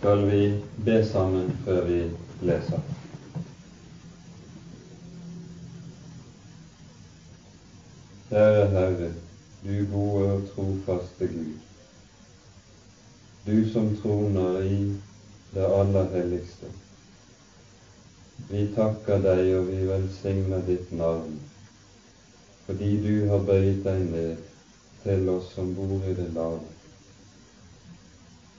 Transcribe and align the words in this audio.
skal 0.00 0.30
vi 0.30 0.62
be 0.84 1.08
sammen 1.12 1.50
før 1.64 1.84
vi 1.84 1.98
leser. 2.40 2.78
Kjære 8.30 8.62
Herre, 8.72 9.10
du 9.64 9.74
gode 9.92 10.30
og 10.32 10.48
trofaste 10.54 11.28
Gud. 11.34 11.52
Du 13.46 13.72
som 13.72 13.92
troner 14.00 14.58
i 14.62 14.80
det 15.52 15.68
aller 15.68 16.10
helligste. 16.16 16.72
Vi 18.48 18.66
takker 18.80 19.20
deg, 19.28 19.54
og 19.60 19.68
vi 19.68 19.84
velsigner 19.92 20.64
ditt 20.72 20.92
navn, 20.96 21.36
fordi 22.64 22.94
du 23.04 23.14
har 23.28 23.48
bøyd 23.52 23.84
deg 23.84 24.04
ned 24.16 24.36
til 25.04 25.28
oss 25.36 25.52
som 25.52 25.74
bor 25.76 25.98
i 26.00 26.16
det 26.16 26.32
lave 26.32 26.69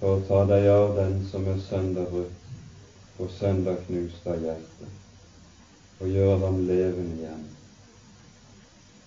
for 0.02 0.18
å 0.18 0.22
ta 0.26 0.40
deg 0.50 0.64
av 0.74 0.96
den 0.98 1.20
som 1.30 1.44
er 1.46 1.60
sønderbrutt 1.62 3.20
og 3.22 3.30
sønderknust 3.38 4.26
av 4.34 4.40
hjertet, 4.42 4.96
og 6.02 6.10
gjøre 6.10 6.40
ham 6.42 6.58
levende 6.66 7.20
igjen 7.20 7.44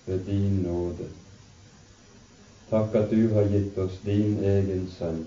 ved 0.05 0.23
din 0.29 0.61
nåde. 0.63 1.09
Takk 2.69 2.95
at 3.01 3.11
du 3.11 3.27
har 3.35 3.51
gitt 3.51 3.75
oss 3.83 3.99
din 4.07 4.39
egen 4.39 4.87
sønn 4.95 5.25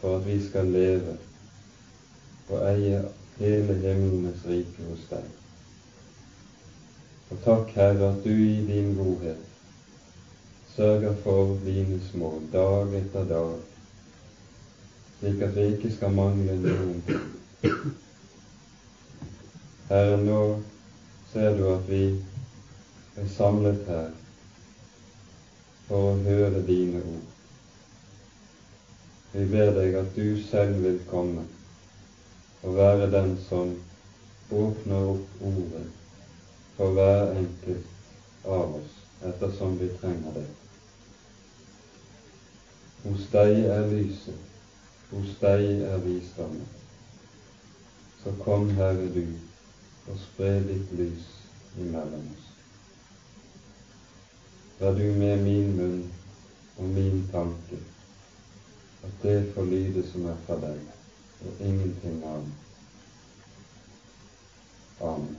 for 0.00 0.18
at 0.18 0.26
vi 0.26 0.40
skal 0.50 0.74
leve 0.74 1.14
og 2.50 2.58
eie 2.72 2.98
hele 3.38 3.78
himlenes 3.86 4.42
rike 4.50 4.90
hos 4.90 5.06
deg. 5.14 5.28
Og 7.30 7.38
takk, 7.46 7.70
Herre, 7.78 8.10
at 8.10 8.26
du 8.26 8.34
i 8.34 8.64
din 8.66 8.96
godhet 8.98 9.46
sørger 10.74 11.14
for 11.22 11.54
dine 11.62 12.02
små 12.10 12.34
dag 12.52 12.98
etter 12.98 13.30
dag 13.30 13.71
slik 15.22 15.42
at 15.42 15.56
vi 15.56 15.62
ikke 15.70 15.90
skal 15.94 16.10
mangle 16.10 16.56
noen. 16.58 17.02
Herre, 19.86 20.16
nå 20.18 20.38
ser 21.30 21.54
du 21.54 21.68
at 21.70 21.86
vi 21.86 22.00
er 23.22 23.28
samlet 23.36 23.84
her 23.86 24.08
for 25.86 26.08
å 26.08 26.16
høre 26.24 26.64
dine 26.66 27.04
ord. 27.06 27.30
Vi 29.36 29.46
ber 29.54 29.70
deg 29.78 29.94
at 30.02 30.10
du 30.18 30.26
selv 30.50 30.82
vil 30.82 30.98
komme 31.06 31.46
og 32.66 32.74
være 32.82 33.10
den 33.14 33.36
som 33.46 33.70
åpner 34.50 35.14
opp 35.14 35.44
ordet 35.54 35.86
for 36.74 36.98
hver 36.98 37.30
enkelt 37.38 38.46
av 38.58 38.74
oss 38.80 38.98
ettersom 39.30 39.78
vi 39.78 39.94
trenger 40.00 40.40
det. 40.40 40.48
Hos 43.06 43.30
deg 43.30 43.62
er 43.70 43.86
lyset, 43.86 44.51
hos 45.12 45.34
deg 45.40 45.82
er 45.82 45.98
visdommen. 46.04 46.68
Så 48.22 48.32
kom, 48.44 48.70
Herre, 48.78 49.08
du, 49.14 49.26
og 50.08 50.18
spre 50.18 50.54
ditt 50.66 50.92
lys 50.98 51.28
imellom 51.78 52.26
oss. 52.32 52.48
Vær 54.80 54.96
du 54.98 55.04
med 55.18 55.42
min 55.44 55.76
munn 55.76 56.02
og 56.78 56.88
min 56.96 57.28
tanke, 57.32 57.78
at 59.02 59.22
det 59.22 59.52
får 59.54 59.64
lyde 59.70 60.02
som 60.10 60.26
er 60.30 60.38
fra 60.46 60.58
deg, 60.62 60.78
og 61.44 61.66
ingenting 61.66 62.22
annet. 62.24 62.58
Amen. 65.02 65.36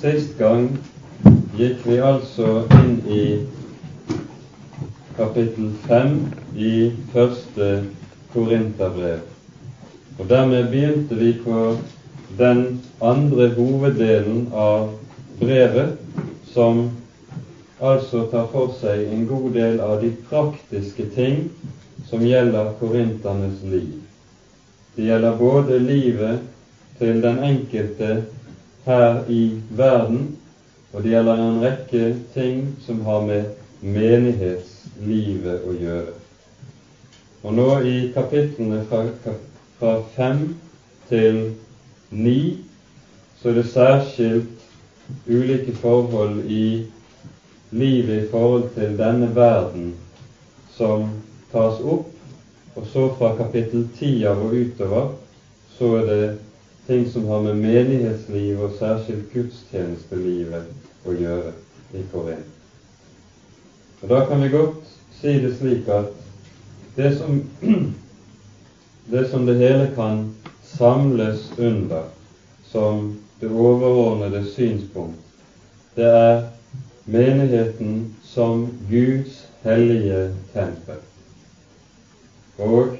Sist 0.00 0.38
gang 0.38 0.78
gikk 1.58 1.82
vi 1.84 1.98
altså 2.00 2.62
inn 2.78 2.94
i 3.12 3.24
kapittel 5.18 5.66
fem 5.82 6.14
i 6.56 6.70
første 7.12 7.68
Korinterbrev. 8.32 9.20
Og 10.16 10.30
dermed 10.30 10.70
begynte 10.72 11.18
vi 11.20 11.34
på 11.44 11.58
den 12.38 12.80
andre 13.04 13.50
hoveddelen 13.58 14.48
av 14.56 14.88
brevet, 15.42 15.92
som 16.54 16.86
altså 17.76 18.24
tar 18.32 18.48
for 18.56 18.72
seg 18.80 19.04
en 19.04 19.28
god 19.28 19.52
del 19.60 19.84
av 19.84 20.00
de 20.00 20.14
praktiske 20.32 21.10
ting 21.12 21.42
som 22.08 22.24
gjelder 22.24 22.72
korinternes 22.80 23.60
liv. 23.68 24.00
Det 24.96 25.12
gjelder 25.12 25.36
både 25.44 25.78
livet 25.84 26.40
til 26.96 27.20
den 27.20 27.44
enkelte 27.52 28.14
her 28.90 29.24
i 29.28 29.56
verden, 29.70 30.38
og 30.92 31.02
det 31.02 31.12
gjelder 31.12 31.42
en 31.42 31.62
rekke 31.62 32.06
ting 32.34 32.62
som 32.86 33.04
har 33.06 33.20
med 33.26 33.44
menighetslivet 33.80 35.68
å 35.68 35.76
gjøre. 35.78 36.16
Og 37.42 37.54
nå 37.56 37.68
i 37.86 37.94
kapitlene 38.14 38.82
fra, 38.90 39.04
fra 39.78 39.92
fem 40.16 40.42
til 41.08 41.38
ni 42.10 42.40
så 43.40 43.52
er 43.52 43.60
det 43.60 43.70
særskilt 43.72 44.66
ulike 45.30 45.72
forhold 45.80 46.50
i 46.50 46.64
livet 47.70 48.24
i 48.24 48.28
forhold 48.34 48.68
til 48.74 48.98
denne 48.98 49.30
verden 49.34 49.94
som 50.76 51.06
tas 51.52 51.80
opp, 51.80 52.10
og 52.74 52.86
så 52.92 53.06
fra 53.18 53.32
kapittel 53.38 53.86
ti 53.98 54.12
av 54.26 54.42
og 54.44 54.54
utover 54.58 55.10
så 55.78 55.94
er 56.00 56.06
det 56.10 56.22
ting 56.90 57.10
som 57.10 57.28
har 57.28 57.40
med 57.40 57.54
menighetslivet 57.54 58.64
og 58.66 58.72
særskilt 58.74 59.28
gudstjenestelivet 59.30 61.06
å 61.06 61.14
gjøre 61.14 61.52
i 61.94 62.02
Korint. 62.10 62.48
Og 64.02 64.08
Da 64.10 64.24
kan 64.26 64.42
vi 64.42 64.48
godt 64.50 64.90
si 65.20 65.36
det 65.38 65.52
slik 65.60 65.86
at 65.86 66.10
det 66.96 67.12
som 67.18 67.38
det, 69.12 69.28
som 69.30 69.46
det 69.46 69.58
hele 69.62 69.86
kan 69.94 70.34
samles 70.66 71.52
under 71.58 72.10
som 72.72 73.20
det 73.40 73.50
overordnede 73.50 74.42
synspunkt, 74.50 75.22
det 75.94 76.10
er 76.10 76.42
menigheten 77.06 78.16
som 78.22 78.66
Guds 78.90 79.44
hellige 79.62 80.34
tempel. 80.52 80.98
Og 82.58 82.96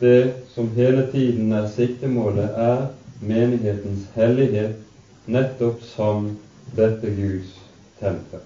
det 0.00 0.32
som 0.54 0.70
hele 0.74 1.06
tiden 1.12 1.52
er 1.52 1.68
siktemålet, 1.68 2.50
er 2.56 2.88
menighetens 3.20 4.06
hellighet 4.14 4.76
nettopp 5.24 5.82
som 5.82 6.30
dette 6.76 7.10
Guds 7.10 7.58
tempel. 8.00 8.40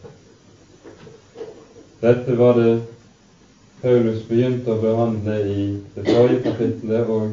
Dette 2.00 2.34
var 2.34 2.58
det 2.58 2.72
Paulus 3.82 4.22
begynte 4.28 4.72
å 4.72 4.80
behandle 4.80 5.36
i 5.44 5.62
det 5.94 6.04
forrige 6.08 6.42
kapittelet, 6.46 7.08
og 7.08 7.32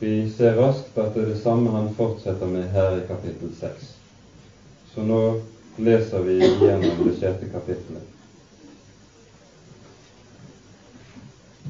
vi 0.00 0.12
ser 0.36 0.56
raskt 0.58 0.98
at 0.98 1.14
det 1.14 1.24
er 1.24 1.30
det 1.32 1.40
samme 1.42 1.72
han 1.74 1.92
fortsetter 1.96 2.50
med 2.50 2.70
her 2.70 2.98
i 3.00 3.04
kapittel 3.08 3.50
6. 3.60 3.88
Så 4.94 5.04
nå 5.04 5.20
leser 5.76 6.22
vi 6.24 6.38
gjennom 6.38 7.02
det 7.04 7.16
sjette 7.18 7.50
kapittelet. 7.50 8.02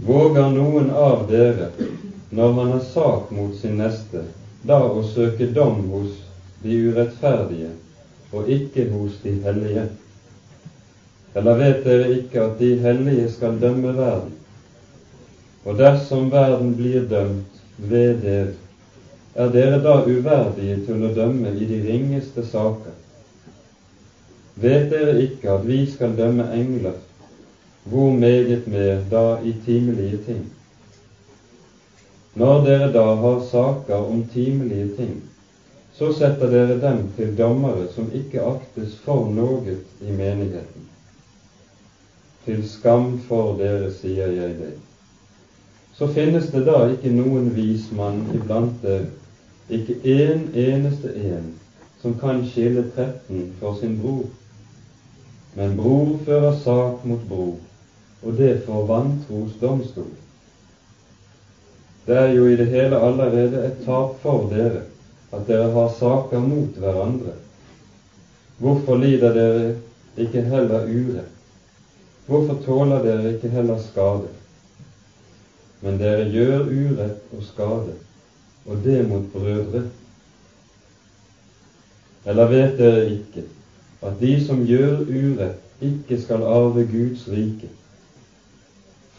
Våger 0.06 0.50
noen 0.52 0.90
av 0.92 1.24
dere, 1.30 1.70
når 2.30 2.58
han 2.60 2.74
har 2.76 2.84
sak 2.92 3.30
mot 3.32 3.56
sin 3.56 3.80
neste, 3.80 4.26
da 4.66 4.80
å 4.90 5.02
søke 5.06 5.46
dom 5.54 5.84
hos 5.92 6.16
de 6.62 6.78
urettferdige 6.88 7.70
og 8.34 8.50
ikke 8.50 8.88
hos 8.90 9.20
de 9.22 9.36
hellige? 9.44 9.86
Eller 11.36 11.58
vet 11.60 11.84
dere 11.84 12.12
ikke 12.16 12.42
at 12.42 12.58
de 12.60 12.72
hellige 12.82 13.28
skal 13.36 13.60
dømme 13.60 13.92
verden? 13.96 14.34
Og 15.66 15.78
dersom 15.78 16.30
verden 16.32 16.74
blir 16.78 17.04
dømt 17.10 17.60
ved 17.76 18.22
dere, 18.22 18.54
er 19.36 19.50
dere 19.52 19.82
da 19.84 19.98
uverdige 20.06 20.78
til 20.86 21.02
å 21.04 21.12
dømme 21.12 21.52
i 21.52 21.68
de 21.68 21.82
ringeste 21.84 22.44
saker? 22.46 22.94
Vet 24.56 24.88
dere 24.90 25.18
ikke 25.26 25.58
at 25.58 25.66
vi 25.68 25.82
skal 25.92 26.16
dømme 26.16 26.48
engler, 26.56 26.96
hvor 27.84 28.14
meget 28.16 28.64
mer 28.66 29.02
da 29.10 29.26
i 29.44 29.52
timelige 29.66 30.22
ting? 30.24 30.44
Når 32.36 32.64
dere 32.64 32.88
da 32.92 33.02
har 33.20 33.38
saker 33.50 33.94
om 33.96 34.24
timelige 34.32 34.88
ting, 34.96 35.20
så 35.98 36.10
setter 36.12 36.50
dere 36.52 36.80
dem 36.80 37.06
til 37.16 37.30
dommere 37.38 37.86
som 37.94 38.10
ikke 38.12 38.42
aktes 38.44 38.98
for 39.04 39.30
noe 39.32 39.76
i 40.04 40.12
menigheten. 40.12 40.82
Til 42.44 42.60
skam 42.68 43.14
for 43.28 43.54
dere, 43.56 43.88
sier 44.02 44.34
jeg 44.36 44.58
det. 44.58 44.74
Så 45.96 46.10
finnes 46.12 46.50
det 46.52 46.66
da 46.68 46.82
ikke 46.92 47.14
noen 47.14 47.48
vismann 47.56 48.20
iblant 48.36 48.84
dere, 48.84 49.08
ikke 49.72 49.96
én 50.04 50.44
eneste 50.52 51.14
en, 51.16 51.48
som 52.02 52.18
kan 52.20 52.44
skille 52.52 52.84
tretten 52.92 53.48
for 53.62 53.80
sin 53.80 53.96
bror. 54.02 54.28
Men 55.56 55.72
bror 55.80 56.12
fører 56.28 56.52
sak 56.60 57.00
mot 57.08 57.24
bror, 57.32 57.56
og 58.22 58.36
det 58.36 58.58
for 58.68 58.84
vantros 58.92 59.56
domstol. 59.64 60.12
Det 62.06 62.16
er 62.16 62.34
jo 62.36 62.46
i 62.46 62.56
det 62.56 62.66
hele 62.70 63.00
allerede 63.02 63.64
et 63.66 63.84
tap 63.86 64.20
for 64.22 64.46
dere 64.50 64.84
at 65.34 65.48
dere 65.48 65.70
har 65.74 65.88
saker 65.98 66.38
mot 66.38 66.78
hverandre. 66.78 67.32
Hvorfor 68.58 68.96
lider 68.96 69.32
dere 69.34 69.74
ikke 70.16 70.40
heller 70.40 70.86
urett? 70.86 71.32
Hvorfor 72.26 72.60
tåler 72.64 73.02
dere 73.02 73.32
ikke 73.34 73.48
heller 73.48 73.78
skade? 73.78 74.30
Men 75.80 75.98
dere 75.98 76.28
gjør 76.30 76.70
urett 76.70 77.34
og 77.36 77.42
skade, 77.44 77.96
og 78.66 78.78
det 78.84 79.02
mot 79.08 79.26
brødre. 79.32 79.82
Eller 82.26 82.50
vet 82.50 82.78
dere 82.78 83.04
ikke 83.10 83.44
at 84.06 84.20
de 84.20 84.32
som 84.46 84.62
gjør 84.66 85.02
urett, 85.10 85.62
ikke 85.82 86.18
skal 86.22 86.46
arve 86.46 86.86
Guds 86.88 87.26
rike? 87.28 87.68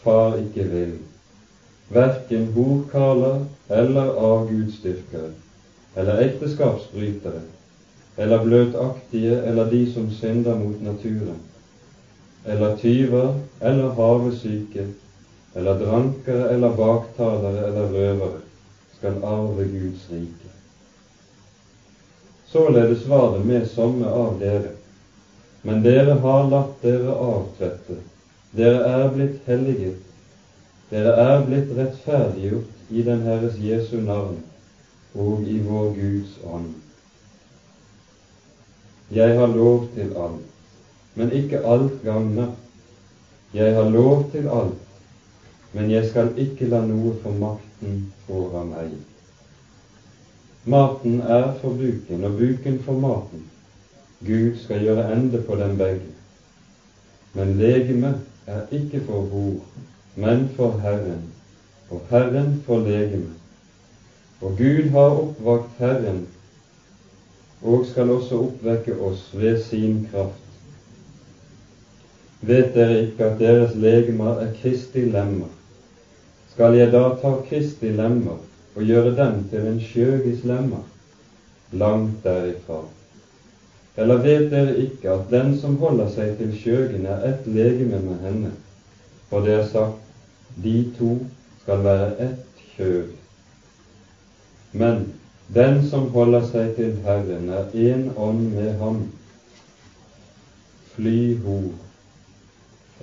Far 0.02 0.36
ikke 0.40 0.64
vil, 0.72 0.98
verken 1.88 2.52
horkarler 2.52 3.44
eller 3.68 4.12
avgudsdyrkere, 4.12 5.30
eller 5.96 6.20
ekteskapsbrytere, 6.24 7.42
eller 8.16 8.44
bløtaktige, 8.44 9.42
eller 9.42 9.70
de 9.70 9.92
som 9.92 10.10
synder 10.12 10.56
mot 10.56 10.80
naturen, 10.82 11.40
eller 12.46 12.76
tyver, 12.76 13.34
eller 13.60 13.90
havesyke, 13.90 14.86
eller 15.54 15.78
drankere, 15.84 16.50
eller 16.54 16.76
baktalere, 16.76 17.68
eller 17.68 17.92
røvere, 17.92 18.42
skal 18.98 19.22
arve 19.22 19.68
Guds 19.72 20.10
rike. 20.10 20.52
Således 22.48 23.06
var 23.06 23.32
det 23.36 23.44
med 23.44 23.66
somme 23.68 24.08
av 24.08 24.36
dere, 24.40 24.74
men 25.62 25.82
dere 25.84 26.18
har 26.24 26.44
latt 26.48 26.76
dere 26.82 27.14
avtvette, 27.14 27.98
dere 28.56 28.84
er 28.96 29.10
blitt 29.12 29.40
helliget, 29.46 30.07
dere 30.90 31.14
er 31.22 31.42
blitt 31.46 31.72
rettferdiggjort 31.76 32.90
i 32.90 33.02
den 33.08 33.24
Herres 33.26 33.58
Jesu 33.60 33.98
navn 34.00 34.38
og 35.14 35.44
i 35.44 35.58
vår 35.64 35.90
Guds 35.96 36.38
ånd. 36.44 36.70
Jeg 39.10 39.34
har 39.36 39.52
lov 39.52 39.84
til 39.94 40.12
alt, 40.16 40.48
men 41.14 41.32
ikke 41.32 41.60
alt 41.64 42.00
gagner. 42.04 42.48
Jeg 43.54 43.74
har 43.74 43.90
lov 43.90 44.24
til 44.32 44.48
alt, 44.48 44.80
men 45.72 45.90
jeg 45.90 46.08
skal 46.08 46.32
ikke 46.36 46.68
la 46.68 46.80
noe 46.84 47.14
få 47.22 47.32
makten 47.32 48.02
over 48.28 48.64
meg. 48.68 48.96
Maten 50.68 51.20
er 51.20 51.50
for 51.60 51.72
buken, 51.72 52.24
og 52.28 52.36
buken 52.36 52.80
for 52.84 53.00
maten. 53.00 53.44
Gud 54.20 54.56
skal 54.64 54.82
gjøre 54.84 55.08
ende 55.12 55.40
på 55.40 55.56
dem 55.56 55.76
begge. 55.78 56.12
Men 57.32 57.56
legemet 57.56 58.20
er 58.46 58.64
ikke 58.72 59.00
for 59.04 59.24
hor, 59.30 59.56
men 60.18 60.48
for 60.56 60.80
Herren, 60.82 61.28
og 61.90 62.00
Herren 62.10 62.62
for 62.66 62.78
legemet. 62.78 63.34
Og 64.40 64.56
Gud 64.58 64.90
har 64.90 65.20
oppvakt 65.22 65.78
Herren, 65.78 66.26
og 67.62 67.86
skal 67.86 68.10
også 68.10 68.40
oppvekke 68.46 68.96
oss 69.02 69.30
ved 69.34 69.62
sin 69.62 70.06
kraft. 70.12 70.44
Vet 72.40 72.74
dere 72.74 72.98
ikke 73.04 73.24
at 73.30 73.38
deres 73.38 73.74
legemer 73.74 74.42
er 74.42 74.52
Kristi 74.62 75.04
lemmer? 75.10 75.50
Skal 76.54 76.78
jeg 76.78 76.92
da 76.92 77.04
ta 77.22 77.34
Kristi 77.48 77.90
lemmer 77.94 78.38
og 78.74 78.82
gjøre 78.82 79.14
dem 79.16 79.42
til 79.50 79.66
en 79.70 79.80
skjøgis 79.82 80.44
lemmer? 80.46 80.82
Langt 81.72 82.24
derifra. 82.24 82.82
Eller 83.98 84.22
vet 84.22 84.50
dere 84.50 84.76
ikke 84.82 85.10
at 85.14 85.30
den 85.30 85.54
som 85.58 85.78
holder 85.82 86.10
seg 86.14 86.36
til 86.38 86.54
skjøgen, 86.54 87.06
er 87.06 87.26
ett 87.30 87.46
legeme 87.46 87.98
med 88.02 88.22
henne? 88.22 88.52
For 89.30 89.42
det 89.44 89.58
er 89.58 89.66
sagt, 89.66 90.07
de 90.56 90.92
to 90.98 91.18
skal 91.62 91.84
være 91.84 92.30
ett 92.30 92.62
kjød. 92.76 93.08
Men 94.72 95.12
den 95.54 95.88
som 95.90 96.10
holder 96.10 96.44
seg 96.46 96.74
til 96.76 96.96
Herren, 97.04 97.48
er 97.48 97.70
én 97.74 98.10
ånd 98.16 98.48
med 98.52 98.74
ham. 98.78 98.98
Fly 100.94 101.38
hor. 101.44 101.70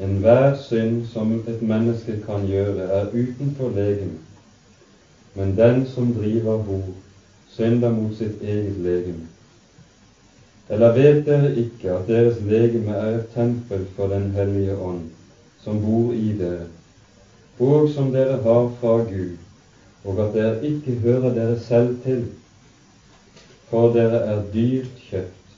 Enhver 0.01 0.57
synd 0.61 1.05
som 1.13 1.33
et 1.47 1.61
menneske 1.61 2.19
kan 2.25 2.45
gjøre, 2.47 2.89
er 2.99 3.07
utenfor 3.07 3.69
legemet. 3.69 4.21
Men 5.33 5.57
den 5.57 5.87
som 5.87 6.13
driver 6.13 6.57
hor, 6.57 6.93
synder 7.49 7.91
mot 7.91 8.13
sitt 8.17 8.41
eget 8.43 8.77
legeme. 8.83 9.25
Eller 10.69 10.93
vet 10.93 11.25
dere 11.25 11.53
ikke 11.55 11.91
at 11.93 12.07
deres 12.07 12.41
legeme 12.41 12.91
er 12.91 13.19
et 13.19 13.27
tempel 13.33 13.85
for 13.95 14.07
Den 14.07 14.31
hellige 14.31 14.77
ånd, 14.77 15.01
som 15.63 15.81
bor 15.81 16.13
i 16.13 16.33
dere, 16.37 16.65
og 17.59 17.89
som 17.89 18.11
dere 18.11 18.41
har 18.43 18.71
fra 18.79 18.97
Gud, 19.09 19.37
og 20.03 20.19
at 20.27 20.33
dere 20.33 20.65
ikke 20.65 20.95
hører 21.05 21.33
dere 21.33 21.59
selv 21.59 22.01
til, 22.03 22.25
for 23.69 23.93
dere 23.93 24.19
er 24.33 24.43
dyrt 24.53 24.91
kjøpt, 25.09 25.55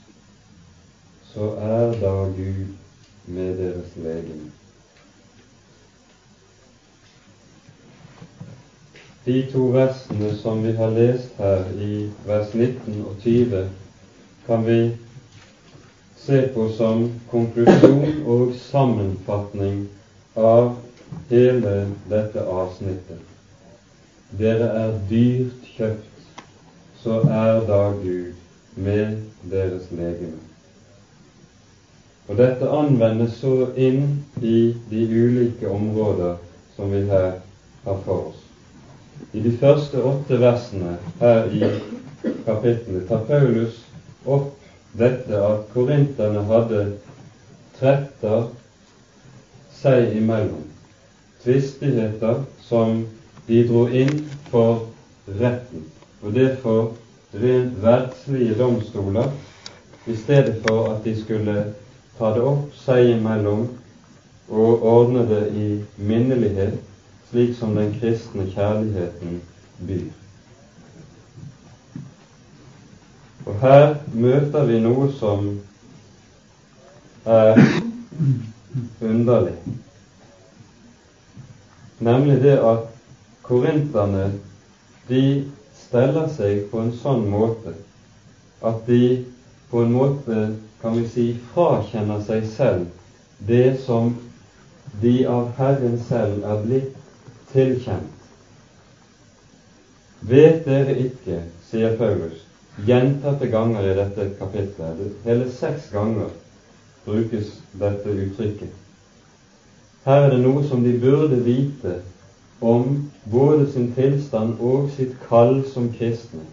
så 1.34 1.50
er 1.60 1.98
da 2.02 2.14
Gud 2.38 2.68
med 3.26 3.58
deres 3.58 3.96
legeme. 3.96 4.52
De 9.26 9.42
to 9.52 9.66
versene 9.74 10.30
som 10.40 10.64
vi 10.64 10.72
har 10.72 10.94
lest 10.96 11.34
her 11.38 11.66
i 11.84 12.08
vers 12.26 12.54
19 12.54 13.02
og 13.06 13.16
20, 13.22 13.66
kan 14.46 14.66
vi 14.68 14.80
se 16.18 16.46
på 16.54 16.70
som 16.78 17.10
konklusjon 17.32 18.22
og 18.26 18.54
sammenfatning 18.56 19.88
av 20.36 20.76
hele 21.30 21.76
dette 22.10 22.44
avsnittet. 22.44 23.24
Dere 24.38 24.68
er 24.82 24.98
dyrt 25.10 25.70
kjøpt, 25.78 26.42
så 27.04 27.22
er 27.32 27.64
da 27.68 27.82
Gud 28.02 28.34
med 28.76 29.18
deres 29.52 29.88
legeme. 29.92 30.42
Og 32.28 32.36
dette 32.38 32.68
anvendes 32.68 33.38
så 33.40 33.70
inn 33.80 34.18
i 34.44 34.74
de 34.90 35.06
ulike 35.08 35.70
områder 35.72 36.36
som 36.76 36.92
vi 36.92 37.06
her 37.08 37.38
har 37.86 38.02
for 38.06 38.32
oss. 38.32 38.44
I 39.34 39.40
de 39.40 39.54
første 39.58 40.04
åtte 40.04 40.40
versene 40.42 40.98
her 41.22 41.48
i 41.56 41.64
kapittelet 42.46 43.08
tar 43.08 43.24
Paulus 43.30 43.80
opp 44.28 44.54
dette 45.00 45.40
at 45.40 45.68
korinterne 45.74 46.44
hadde 46.50 46.84
tretter 47.80 48.48
seg 49.78 50.16
imellom, 50.18 50.67
tvistigheter 51.44 52.44
som 52.62 53.06
de 53.48 53.64
dro 53.68 53.88
inn 53.88 54.24
for 54.52 54.88
retten, 55.40 55.86
og 56.22 56.34
det 56.34 56.58
for 56.62 56.94
rent 57.34 57.82
verdslige 57.84 58.56
domstoler, 58.60 59.32
i 60.08 60.16
stedet 60.16 60.62
for 60.68 60.94
at 60.94 61.04
de 61.04 61.16
skulle 61.22 61.56
ta 62.18 62.32
det 62.36 62.44
opp 62.48 62.76
seg 62.80 63.12
imellom 63.18 63.68
og 64.48 64.84
ordne 64.88 65.26
det 65.28 65.42
i 65.52 65.68
minnelighet, 65.98 66.80
slik 67.30 67.56
som 67.60 67.76
den 67.76 67.92
kristne 68.00 68.48
kjærligheten 68.54 69.42
byr. 69.88 70.08
Og 73.48 73.60
her 73.62 73.96
møter 74.14 74.66
vi 74.68 74.80
noe 74.84 75.10
som 75.20 75.50
er 77.26 77.60
underlig, 79.12 79.56
nemlig 82.00 82.42
det 82.42 82.58
at 82.60 82.86
korinterne 83.48 84.32
de 85.08 85.24
steller 85.88 86.28
seg 86.36 86.68
på 86.72 86.82
en 86.84 86.94
sånn 87.02 87.26
måte 87.32 87.74
at 88.66 88.88
de 88.88 89.02
på 89.72 89.82
en 89.84 89.94
måte, 89.94 90.54
kan 90.82 90.96
vi 90.98 91.04
si, 91.12 91.26
frakjenner 91.54 92.22
seg 92.28 92.46
selv 92.56 92.86
det 93.48 93.78
som 93.86 94.14
de 95.02 95.26
av 95.28 95.50
Herren 95.58 95.98
selv 96.08 96.46
er 96.48 96.62
blitt 96.64 96.94
tilkjent. 97.52 98.14
Vet 100.28 100.64
dere 100.66 100.96
ikke, 101.04 101.42
sier 101.70 101.94
Paulus, 102.00 102.40
gjentatte 102.88 103.50
ganger 103.52 103.92
i 103.92 103.96
dette 104.00 104.30
kapitlet. 104.40 105.04
Hele 105.26 105.50
seks 105.52 105.90
ganger 105.94 106.32
brukes 107.06 107.52
dette 107.78 108.16
uttrykket. 108.24 108.87
Her 110.08 110.22
er 110.24 110.30
det 110.32 110.40
noe 110.40 110.62
som 110.64 110.86
de 110.86 110.94
burde 111.02 111.38
vite 111.44 111.98
om 112.64 112.84
både 113.32 113.66
sin 113.72 113.90
tilstand 113.92 114.62
og 114.64 114.86
sitt 114.96 115.18
kall 115.28 115.58
som 115.68 115.90
kristne, 115.98 116.46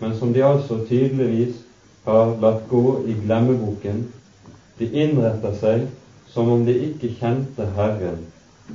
men 0.00 0.14
som 0.16 0.30
de 0.32 0.40
altså 0.40 0.78
tydeligvis 0.88 1.58
har 2.06 2.32
latt 2.40 2.62
gå 2.70 2.80
i 3.04 3.16
glemmeboken. 3.18 3.98
De 4.78 4.88
innretter 4.88 5.52
seg 5.60 5.82
som 6.32 6.48
om 6.54 6.62
de 6.64 6.72
ikke 6.86 7.10
kjente 7.18 7.66
Herren 7.76 8.22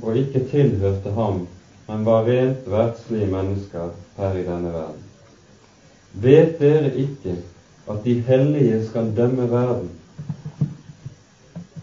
og 0.04 0.20
ikke 0.22 0.44
tilhørte 0.52 1.16
Ham, 1.18 1.42
men 1.88 2.06
var 2.06 2.22
rent 2.30 2.70
verdslige 2.70 3.26
mennesker 3.34 3.90
her 4.20 4.38
i 4.38 4.46
denne 4.46 4.70
verden. 4.76 5.02
Vet 6.28 6.62
dere 6.62 6.94
ikke 7.08 7.40
at 7.90 8.06
de 8.06 8.16
hellige 8.30 8.84
skal 8.86 9.10
dømme 9.18 9.50
verden? 9.50 9.90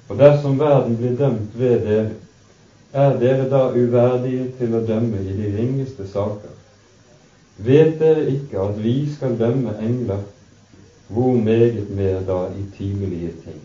Og 0.07 0.17
dersom 0.17 0.55
verden 0.59 0.95
blir 1.03 1.19
dømt 1.19 1.59
ved 1.59 1.79
dere, 1.83 2.09
er 2.93 3.19
dere 3.19 3.45
da 3.49 3.67
uverdige 3.73 4.47
til 4.57 4.75
å 4.75 4.81
dømme 4.85 5.21
i 5.21 5.33
de 5.37 5.49
ringeste 5.57 6.05
saker? 6.09 6.53
Vet 7.59 7.99
dere 7.99 8.25
ikke 8.33 8.61
at 8.65 8.77
vi 8.81 8.93
skal 9.13 9.35
dømme 9.39 9.75
engler, 9.83 10.21
hvor 11.09 11.35
meget 11.37 11.89
mer 11.89 12.21
da 12.27 12.39
i 12.53 12.63
timelige 12.77 13.33
ting? 13.43 13.59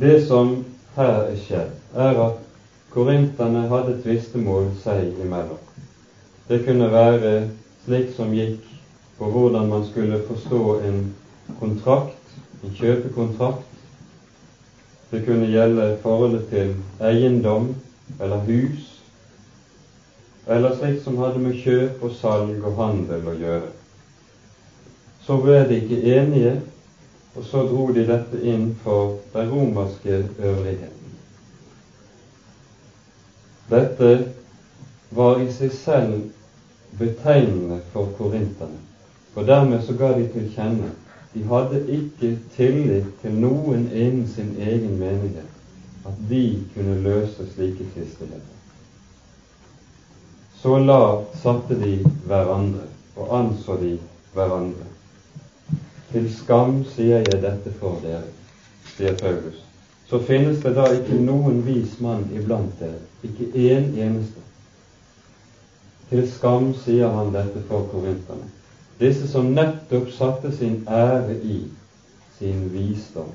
Det 0.00 0.20
som 0.26 0.60
her 0.96 1.14
er 1.30 1.36
skjedd, 1.36 1.72
er 1.94 2.20
at 2.26 2.38
korinterne 2.90 3.66
hadde 3.70 3.96
tvistemål 4.02 4.70
seg 4.82 5.18
imellom. 5.22 5.58
Det 6.48 6.62
kunne 6.64 6.90
være 6.92 7.34
slik 7.84 8.10
som 8.16 8.32
gikk 8.34 8.58
på 9.18 9.28
hvordan 9.30 9.68
man 9.70 9.84
skulle 9.86 10.20
forstå 10.26 10.62
en 10.88 11.02
kontrakt, 11.58 12.16
en 12.62 12.72
kjøpekontrakt. 12.74 13.69
Det 15.10 15.24
kunne 15.26 15.46
gjelde 15.50 15.98
forholdet 16.02 16.48
til 16.50 16.74
eiendom 17.02 17.74
eller 18.20 18.44
hus, 18.46 19.02
eller 20.46 20.76
slikt 20.78 21.04
som 21.04 21.18
hadde 21.18 21.42
med 21.42 21.58
kjøp 21.62 22.04
og 22.06 22.14
salg 22.20 22.64
og 22.64 22.76
handel 22.78 23.26
å 23.30 23.38
gjøre. 23.38 23.70
Så 25.26 25.38
ble 25.42 25.58
de 25.68 25.80
ikke 25.80 26.14
enige, 26.14 26.54
og 27.34 27.44
så 27.44 27.64
dro 27.66 27.88
de 27.94 28.06
dette 28.06 28.42
inn 28.46 28.70
for 28.84 29.16
den 29.34 29.50
romerske 29.50 30.22
øvrigheten. 30.38 31.16
Dette 33.70 34.12
var 35.10 35.42
i 35.42 35.50
seg 35.54 35.74
selv 35.74 36.98
betegnende 36.98 37.82
for 37.92 38.10
korinterne. 38.18 38.78
Og 39.34 39.46
dermed 39.46 39.84
så 39.86 39.94
ga 39.98 40.10
de 40.16 40.26
til 40.32 40.48
kjenne 40.54 40.90
de 41.34 41.44
hadde 41.44 41.84
ikke 41.88 42.38
tillit 42.56 43.06
til 43.22 43.34
noen 43.38 43.86
innen 43.94 44.26
sin 44.28 44.56
egen 44.58 44.98
menighet 44.98 46.06
at 46.06 46.16
de 46.30 46.62
kunne 46.74 46.96
løse 47.04 47.46
slike 47.52 47.86
tvisteligheter. 47.94 48.56
Så 50.62 50.78
lavt 50.78 51.36
satte 51.42 51.78
de 51.80 51.98
hverandre 52.26 52.88
og 53.16 53.38
anså 53.38 53.76
de 53.80 53.94
hverandre. 54.34 54.88
Til 56.10 56.26
skam 56.34 56.80
sier 56.94 57.22
jeg 57.22 57.42
dette 57.42 57.72
for 57.78 58.00
dere, 58.02 58.26
sier 58.96 59.14
Paulus. 59.20 59.62
Så 60.10 60.18
finnes 60.26 60.58
det 60.64 60.74
da 60.74 60.88
ikke 60.90 61.20
noen 61.22 61.62
vis 61.66 62.00
mann 62.02 62.26
iblant 62.34 62.74
dere, 62.80 62.98
ikke 63.22 63.52
én 63.54 63.92
eneste. 63.94 64.42
Til 66.10 66.26
skam 66.28 66.72
sier 66.82 67.12
han 67.14 67.30
dette 67.36 67.62
for 67.68 67.86
korinterne 67.92 68.50
disse 69.00 69.28
som 69.28 69.54
nettopp 69.54 70.12
satte 70.12 70.52
sin 70.52 70.84
ære 70.88 71.36
i 71.42 71.60
sin 72.38 72.68
visdom. 72.72 73.32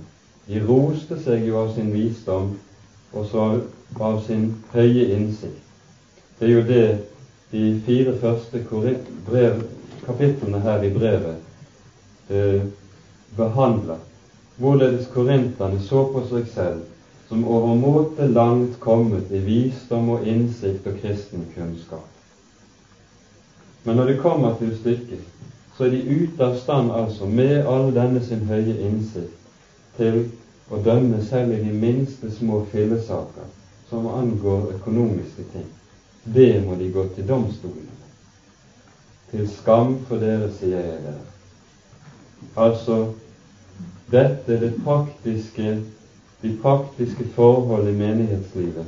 De 0.47 0.61
roste 0.67 1.17
seg 1.23 1.47
jo 1.47 1.57
av 1.63 1.73
sin 1.75 1.93
visdom 1.93 2.51
og 3.13 3.25
så 3.31 3.45
av 3.99 4.21
sin 4.27 4.51
høye 4.73 5.07
innsikt. 5.17 5.61
Det 6.39 6.49
er 6.49 6.53
jo 6.53 6.65
det 6.67 6.87
de 7.51 7.81
fire 7.85 8.13
første 8.21 8.61
brev, 9.25 9.61
kapitlene 10.05 10.59
her 10.61 10.83
i 10.83 10.91
brevet 10.93 12.29
eh, 12.29 12.65
behandler. 13.37 14.01
Hvorledes 14.57 15.07
korinterne 15.13 15.79
så 15.81 16.05
på 16.11 16.25
seg 16.29 16.51
selv 16.53 16.83
som 17.29 17.47
overmåte 17.47 18.27
langt 18.27 18.79
kommet 18.79 19.31
i 19.31 19.41
visdom 19.41 20.09
og 20.13 20.27
innsikt 20.27 20.85
og 20.87 20.99
kristen 21.01 21.47
kunnskap. 21.55 22.05
Men 23.83 23.95
når 23.95 24.05
det 24.05 24.21
kommer 24.21 24.53
til 24.59 24.75
stykket, 24.77 25.21
så 25.77 25.85
er 25.85 25.89
de 25.89 26.01
ute 26.01 26.45
av 26.45 26.55
stand 26.57 26.91
altså, 26.91 27.25
med 27.25 27.67
all 27.67 27.91
denne 27.95 28.23
sin 28.23 28.47
høye 28.47 28.77
innsikt, 28.87 29.33
til 29.97 30.21
å 30.71 30.79
dømme 30.83 31.21
selv 31.29 31.53
i 31.55 31.61
de 31.63 31.73
minste 31.75 32.31
små 32.35 32.61
fillesaker 32.71 33.51
som 33.89 34.07
angår 34.07 34.73
økonomiske 34.75 35.45
ting. 35.53 35.67
Det 36.23 36.63
må 36.65 36.75
de 36.75 36.89
gå 36.91 37.05
til 37.15 37.27
domstolene 37.27 38.01
Til 39.31 39.47
skam 39.51 39.99
for 40.07 40.21
dere, 40.21 40.49
sier 40.57 40.79
jeg 40.79 41.03
dere. 41.03 41.21
Altså, 42.55 42.97
dette 44.11 44.59
det 44.61 44.73
praktiske, 44.83 45.79
de 46.41 46.51
praktiske 46.61 47.25
forhold 47.35 47.89
i 47.89 47.97
menighetslivet 47.99 48.85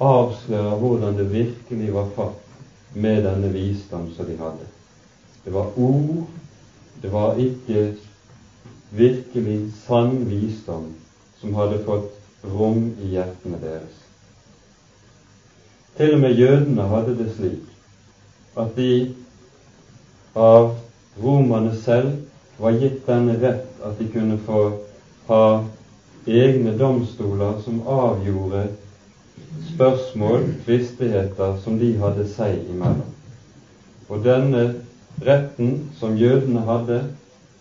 avslører 0.00 0.76
hvordan 0.78 1.16
det 1.18 1.30
virkelig 1.32 1.94
var 1.94 2.10
fatt 2.16 2.94
med 2.94 3.24
denne 3.26 3.52
visdom 3.52 4.10
som 4.16 4.26
de 4.26 4.36
hadde. 4.38 4.77
Det 5.44 5.54
var 5.54 5.66
ord, 5.76 6.26
det 7.02 7.12
var 7.12 7.38
ikke 7.40 7.92
virkelig 8.90 9.70
sann 9.86 10.24
visdom 10.28 10.94
som 11.40 11.54
hadde 11.54 11.84
fått 11.86 12.44
rom 12.44 12.94
i 13.02 13.12
hjertene 13.14 13.60
deres. 13.62 13.94
Til 15.98 16.14
og 16.14 16.20
med 16.20 16.38
jødene 16.38 16.88
hadde 16.90 17.16
det 17.18 17.30
slik 17.36 18.58
at 18.58 18.74
de 18.76 18.90
av 20.38 20.72
romerne 21.22 21.74
selv 21.84 22.16
var 22.58 22.76
gitt 22.78 23.06
denne 23.06 23.38
rett 23.42 23.82
at 23.86 23.98
de 23.98 24.06
kunne 24.12 24.38
få 24.46 24.60
ha 25.28 25.42
egne 26.26 26.74
domstoler 26.78 27.58
som 27.64 27.80
avgjorde 27.86 28.66
spørsmål, 29.72 30.44
tvistigheter, 30.64 31.56
som 31.62 31.78
de 31.78 31.92
hadde 31.98 32.26
seg 32.34 32.66
imellom. 32.70 33.06
Og 34.08 34.22
denne 34.24 34.62
Retten 35.26 35.90
som 35.98 36.16
jødene 36.16 36.60
hadde, 36.60 36.98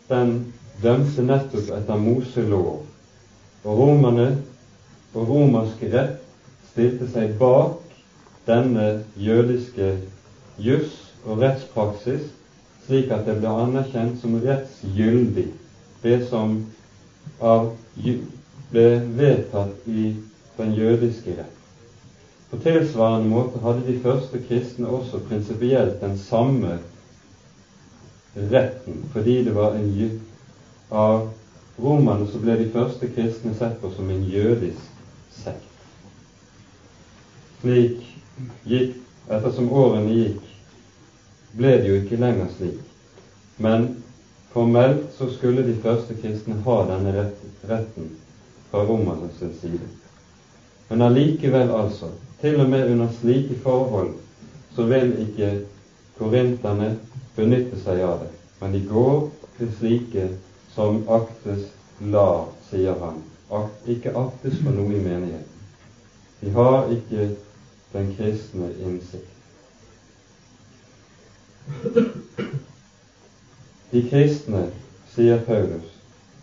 den 0.09 0.53
dømte 0.83 1.23
nettopp 1.25 1.71
etter 1.77 1.97
Moselov. 1.97 2.83
Og 3.63 3.79
romerne 3.79 4.27
og 5.15 5.29
romerske 5.29 5.89
rett 5.93 6.19
stilte 6.71 7.07
seg 7.09 7.33
bak 7.39 7.79
denne 8.47 8.85
jødiske 9.17 9.89
juss 10.61 10.93
og 11.25 11.41
rettspraksis, 11.41 12.29
slik 12.85 13.11
at 13.11 13.25
det 13.27 13.39
ble 13.41 13.51
anerkjent 13.65 14.21
som 14.21 14.37
rettsgyldig, 14.43 15.47
det 16.03 16.17
som 16.29 16.59
av, 17.41 17.71
ble 18.71 18.87
vedtatt 19.17 19.87
i 19.89 20.11
den 20.57 20.75
jødiske 20.77 21.33
rett. 21.39 21.57
På 22.51 22.61
tilsvarende 22.63 23.27
måte 23.27 23.59
hadde 23.65 23.83
de 23.89 23.97
første 24.03 24.39
kristne 24.45 24.87
også 24.87 25.19
prinsipielt 25.27 25.99
den 26.01 26.15
samme 26.21 26.77
retten 28.51 29.03
fordi 29.13 29.41
det 29.45 29.55
var 29.55 29.75
en 29.75 30.19
Av 30.89 31.29
romerne 31.77 32.27
så 32.31 32.39
ble 32.39 32.53
de 32.57 32.69
første 32.71 33.09
kristne 33.11 33.51
sett 33.57 33.81
på 33.81 33.89
som 33.91 34.07
en 34.09 34.21
jødisk 34.23 35.01
sekt. 35.35 35.65
Slik 37.59 38.05
gikk 38.63 38.95
Ettersom 39.27 39.67
årene 39.75 40.13
gikk, 40.15 40.43
ble 41.59 41.71
det 41.81 41.87
jo 41.89 41.95
ikke 41.99 42.19
lenger 42.21 42.51
slik. 42.55 42.83
Men 43.59 43.89
formelt 44.53 45.09
så 45.17 45.27
skulle 45.33 45.65
de 45.67 45.73
første 45.83 46.15
kristne 46.21 46.55
ha 46.63 46.77
denne 46.87 47.25
retten 47.67 48.13
fra 48.71 48.85
romernes 48.87 49.41
side. 49.59 49.89
Men 50.87 51.03
allikevel, 51.09 51.73
altså, 51.75 52.13
til 52.39 52.61
og 52.63 52.69
med 52.71 52.93
under 52.93 53.11
slike 53.19 53.57
forhold, 53.65 54.13
så 54.75 54.87
vil 54.87 55.11
ikke 55.25 55.51
korinterne 56.19 56.93
benytte 57.37 57.79
seg 57.83 58.01
av 58.03 58.23
det, 58.25 58.31
men 58.59 58.73
de 58.73 58.81
går 58.89 59.29
til 59.57 59.71
slike 59.79 60.27
som 60.75 61.03
aktes 61.09 61.67
lar, 62.01 62.49
sier 62.69 62.97
han, 63.01 63.21
ikke 63.87 64.13
aktes 64.17 64.59
for 64.63 64.75
noe 64.75 64.93
i 64.93 65.01
menigheten. 65.01 65.53
De 66.41 66.51
har 66.53 66.89
ikke 66.93 67.29
den 67.93 68.11
kristne 68.17 68.69
innsikt. 68.83 69.33
De 73.91 74.03
kristne, 74.09 74.67
sier 75.13 75.39
Paulus, 75.47 75.87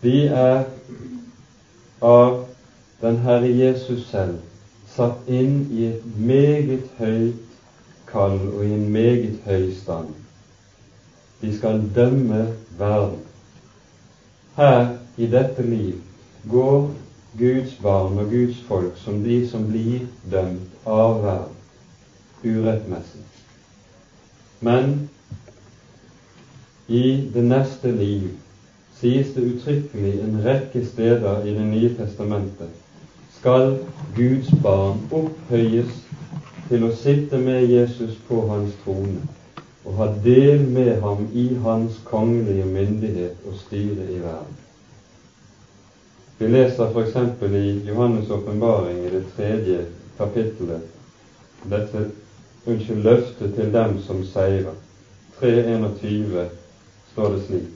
de 0.01 0.25
er 0.27 0.65
av 2.03 2.43
den 3.01 3.21
Herre 3.23 3.51
Jesus 3.51 4.09
selv 4.09 4.41
satt 4.95 5.27
inn 5.27 5.65
i 5.71 5.89
et 5.91 6.03
meget 6.17 6.85
høyt 6.99 7.41
kall 8.09 8.37
og 8.39 8.61
i 8.65 8.73
en 8.75 8.89
meget 8.91 9.39
høy 9.45 9.71
stand. 9.75 10.13
De 11.41 11.57
skal 11.57 11.91
dømme 11.95 12.53
verden. 12.77 13.19
Her 14.55 14.97
i 15.17 15.27
dette 15.27 15.63
liv 15.63 15.93
går 16.51 16.91
Guds 17.37 17.73
barn 17.83 18.19
og 18.19 18.29
Guds 18.29 18.61
folk 18.67 18.97
som 18.97 19.23
de 19.23 19.47
som 19.49 19.67
blir 19.67 20.05
dømt 20.31 20.87
av 20.87 21.19
verden, 21.23 21.57
urettmessig. 22.43 23.23
Men 24.61 25.09
i 26.87 27.03
det 27.33 27.43
neste 27.43 27.91
liv 27.91 28.29
sies 28.95 29.33
det 29.35 29.43
uttrykkelig 29.51 30.13
en 30.23 30.41
rekke 30.45 30.85
steder 30.87 31.43
i 31.43 31.53
Det 31.53 31.65
nye 31.67 31.91
testamentet 31.97 32.71
skal 33.39 33.79
Guds 34.15 34.51
barn 34.63 35.01
opphøyes 35.11 35.91
til 36.69 36.85
å 36.87 36.93
sitte 36.95 37.37
med 37.37 37.67
Jesus 37.69 38.15
på 38.29 38.45
hans 38.47 38.77
trone 38.85 39.25
og 39.85 39.93
ha 39.99 40.07
del 40.23 40.65
med 40.69 41.01
ham 41.01 41.27
i 41.33 41.45
hans 41.63 42.01
kongelige 42.05 42.65
myndighet 42.65 43.45
og 43.45 43.57
styre 43.65 44.07
i 44.11 44.19
verden. 44.19 44.57
Vi 46.39 46.47
leser 46.47 46.89
f.eks. 46.89 47.15
i 47.41 47.89
Johannes' 47.89 48.33
åpenbaring 48.33 49.05
i 49.05 49.09
det 49.09 49.23
tredje 49.37 49.85
kapittelet 50.17 50.81
dette 51.69 52.07
unnskyld, 52.65 53.03
løftet 53.03 53.53
til 53.55 53.73
dem 53.73 53.99
som 54.07 54.23
seirer. 54.23 54.73
3.21 55.41 56.45
står 57.13 57.29
det 57.29 57.41
slik. 57.47 57.71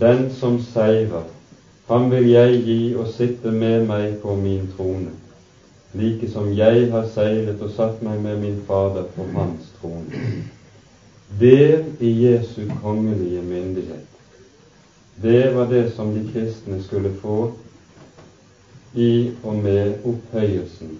Den 0.00 0.30
som 0.30 0.58
seirer, 0.60 1.22
ham 1.88 2.10
vil 2.10 2.28
jeg 2.30 2.62
gi 2.64 2.78
å 2.96 3.04
sitte 3.06 3.52
med 3.52 3.86
meg 3.86 4.16
på 4.22 4.34
min 4.36 4.66
trone, 4.76 5.12
like 5.94 6.28
som 6.32 6.50
jeg 6.56 6.88
har 6.90 7.06
seiret 7.14 7.62
og 7.62 7.70
satt 7.76 8.02
meg 8.02 8.18
med 8.24 8.40
min 8.42 8.58
Fader 8.66 9.06
på 9.16 9.28
hans 9.36 9.70
trone. 9.80 10.24
Del 11.28 11.84
i 12.00 12.26
Jesu 12.26 12.68
kongelige 12.82 13.42
myndighet. 13.42 14.06
Det 15.22 15.54
var 15.54 15.66
det 15.66 15.92
som 15.96 16.14
de 16.14 16.32
kristne 16.32 16.82
skulle 16.82 17.12
få 17.22 17.52
i 18.94 19.30
og 19.42 19.54
med 19.54 19.94
opphøyelsen. 20.04 20.98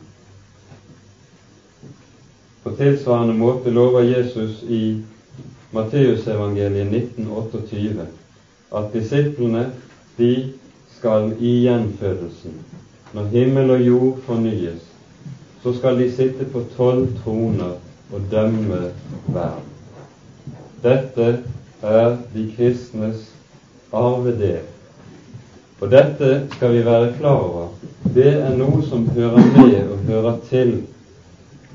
På 2.63 2.71
tilsvarende 2.71 3.35
måte 3.35 3.71
lover 3.71 4.01
Jesus 4.01 4.63
i 4.63 5.03
Matteusevangeliet 5.73 6.95
1928 6.95 8.07
at 8.75 8.93
disiplene 8.93 9.67
de 10.19 10.53
skal 10.99 11.33
i 11.41 11.53
gjenfødelsen, 11.67 12.55
når 13.13 13.25
himmel 13.25 13.71
og 13.71 13.87
jord 13.87 14.19
fornyes, 14.27 14.81
så 15.63 15.75
skal 15.79 15.99
de 15.99 16.11
sitte 16.13 16.45
på 16.53 16.65
tolv 16.77 17.09
troner 17.25 17.77
og 18.13 18.27
dømme 18.31 18.91
verden. 19.27 19.74
Dette 20.85 21.29
er 21.83 22.17
de 22.35 22.43
kristnes 22.57 23.31
arvedel. 23.93 24.67
Og 25.81 25.91
dette 25.91 26.43
skal 26.53 26.75
vi 26.75 26.85
være 26.85 27.15
klar 27.19 27.41
over. 27.41 27.69
Det 28.15 28.35
er 28.37 28.53
noe 28.59 28.83
som 28.85 29.07
hører 29.17 29.49
med 29.57 29.79
og 29.89 30.03
hører 30.09 30.37
til 30.51 30.75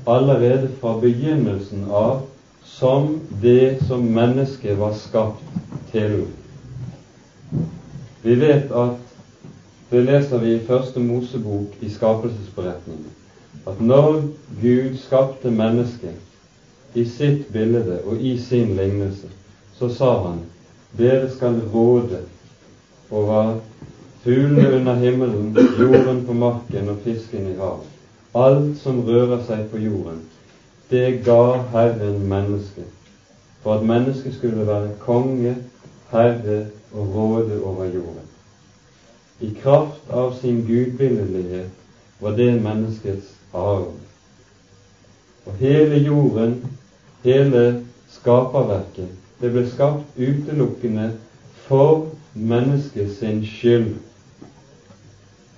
allerede 0.06 0.70
fra 0.80 0.94
begynnelsen 1.02 1.88
av 1.90 2.22
som 2.64 3.18
det 3.42 3.82
som 3.88 4.06
mennesket 4.14 4.78
var 4.78 4.94
skapt 4.96 5.42
til. 5.92 6.22
Vi 8.22 8.38
vet 8.40 8.70
at 8.70 8.96
det 9.90 10.06
leser 10.06 10.38
vi 10.38 10.54
i 10.54 10.64
Første 10.66 11.02
Mosebok 11.02 11.82
i 11.82 11.90
skapelsesberetningen, 11.90 13.10
at 13.66 13.80
når 13.82 14.22
Gud 14.62 14.96
skapte 15.02 15.50
mennesket 15.50 16.14
i 16.94 17.04
sitt 17.04 17.52
bilde 17.52 18.00
og 18.04 18.20
i 18.20 18.38
sin 18.38 18.76
lignelse, 18.76 19.28
så 19.78 19.88
sa 19.94 20.10
han 20.28 20.40
dere 20.98 21.30
skal 21.30 21.60
råde 21.74 22.24
over 23.10 23.60
fuglene 24.24 24.76
under 24.76 24.94
himmelen, 24.94 25.56
jorden 25.78 26.24
på 26.26 26.32
marken 26.32 26.88
og 26.88 26.96
fisken 27.04 27.46
i 27.52 27.56
havet. 27.58 27.86
Alt 28.34 28.78
som 28.78 29.00
rører 29.06 29.40
seg 29.46 29.64
på 29.70 29.78
jorden, 29.82 30.20
det 30.90 31.22
ga 31.24 31.62
Herren 31.72 32.20
mennesket, 32.28 32.86
for 33.62 33.78
at 33.78 33.86
mennesket 33.86 34.34
skulle 34.34 34.66
være 34.66 34.94
konge, 35.02 35.56
herre 36.10 36.66
og 36.92 37.14
råde 37.14 37.62
over 37.62 37.84
jorden. 37.84 38.26
I 39.40 39.54
kraft 39.62 40.10
av 40.10 40.34
sin 40.40 40.64
gudbildelighet 40.66 41.70
var 42.20 42.36
det 42.36 42.62
menneskets 42.62 43.30
arv. 43.54 43.94
Og 45.46 45.54
hele 45.58 46.02
jorden, 46.04 46.58
hele 47.24 47.64
skaperverket, 48.10 49.08
det 49.40 49.52
ble 49.52 49.64
skapt 49.70 50.18
utelukkende 50.18 51.12
for 51.66 52.08
mennesket 52.34 53.12
sin 53.18 53.44
skyld. 53.46 53.94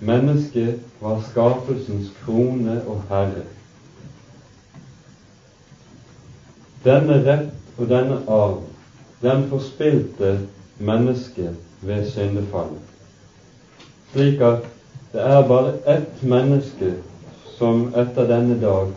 Mennesket 0.01 0.81
var 1.01 1.23
skapelsens 1.31 2.13
krone 2.25 2.79
og 2.87 3.03
herre. 3.11 3.45
Denne 6.85 7.19
rett 7.27 7.79
og 7.79 7.91
denne 7.91 8.23
arv, 8.27 8.63
den 9.23 9.45
forspilte 9.51 10.39
mennesket 10.79 11.55
ved 11.83 12.09
syndefallet 12.11 12.93
slik 14.13 14.41
at 14.41 14.67
det 15.13 15.21
er 15.21 15.49
bare 15.49 15.73
ett 15.89 16.23
menneske 16.23 16.93
som 17.59 17.87
etter 17.97 18.29
denne 18.29 18.59
dag 18.61 18.91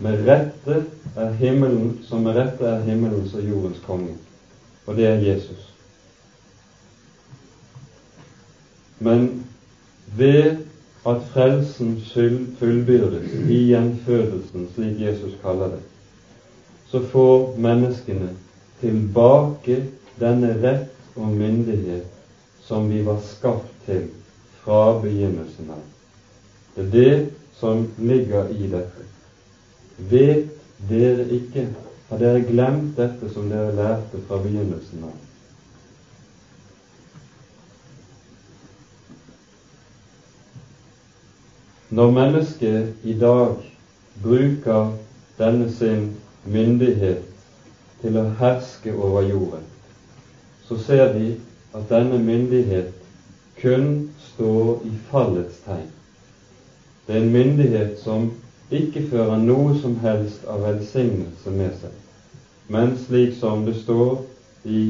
med 0.00 0.26
rette 0.26 0.84
er 1.16 1.32
himmelen, 1.40 1.98
som 2.08 2.24
med 2.24 2.36
rette 2.36 2.64
er 2.64 2.84
himmelens 2.86 3.34
og 3.34 3.44
jordens 3.44 3.82
konge, 3.86 4.14
og 4.86 4.96
det 4.96 5.06
er 5.06 5.20
Jesus. 5.24 5.66
Men 8.98 9.46
ved 10.16 10.56
at 11.06 11.22
frelsen 11.32 12.00
fullbyrdes 12.58 13.32
i 13.48 13.60
gjenfødelsen, 13.70 14.68
slik 14.74 15.00
Jesus 15.00 15.36
kaller 15.42 15.76
det, 15.76 15.82
så 16.90 17.02
får 17.12 17.54
menneskene 17.56 18.32
tilbake 18.80 19.82
denne 20.20 20.54
rett 20.62 21.16
og 21.16 21.28
myndighet 21.28 22.08
som 22.64 22.90
vi 22.90 23.04
var 23.06 23.20
skapt 23.24 23.72
til 23.86 24.08
fra 24.64 24.98
begynnelsen 25.02 25.70
av. 25.72 25.84
Det 26.76 26.84
er 26.84 26.90
det 26.96 27.14
som 27.60 27.86
ligger 27.98 28.52
i 28.52 28.68
dette. 28.70 29.09
Vet 30.08 30.48
dere 30.88 31.26
ikke, 31.28 31.66
har 32.08 32.18
dere 32.18 32.46
glemt 32.48 32.96
dette 32.96 33.28
som 33.34 33.50
dere 33.50 33.74
lærte 33.76 34.20
fra 34.28 34.38
begynnelsen 34.40 35.04
av? 35.04 35.18
Når 41.90 42.12
mennesket 42.14 43.04
i 43.04 43.16
dag 43.18 43.58
bruker 44.22 44.92
denne 45.38 45.68
sin 45.74 46.08
myndighet 46.44 47.26
til 48.00 48.16
å 48.16 48.28
herske 48.40 48.94
over 48.94 49.26
jorden, 49.28 49.66
så 50.68 50.78
ser 50.86 51.08
de 51.18 51.32
at 51.74 51.88
denne 51.90 52.18
myndighet 52.22 52.92
kun 53.60 54.06
står 54.30 54.86
i 54.86 54.94
fallets 55.10 55.58
tegn. 55.66 55.88
Det 57.06 57.16
er 57.16 57.24
en 57.24 57.34
myndighet 57.34 57.98
som 58.04 58.30
ikke 58.70 59.02
fører 59.10 59.38
noe 59.42 59.74
som 59.80 59.96
helst 60.04 60.44
av 60.48 60.62
velsignelse 60.64 61.52
med 61.54 61.72
seg, 61.80 61.94
men 62.70 62.92
slik 63.04 63.34
som 63.38 63.64
det 63.66 63.74
står 63.82 64.20
i 64.64 64.82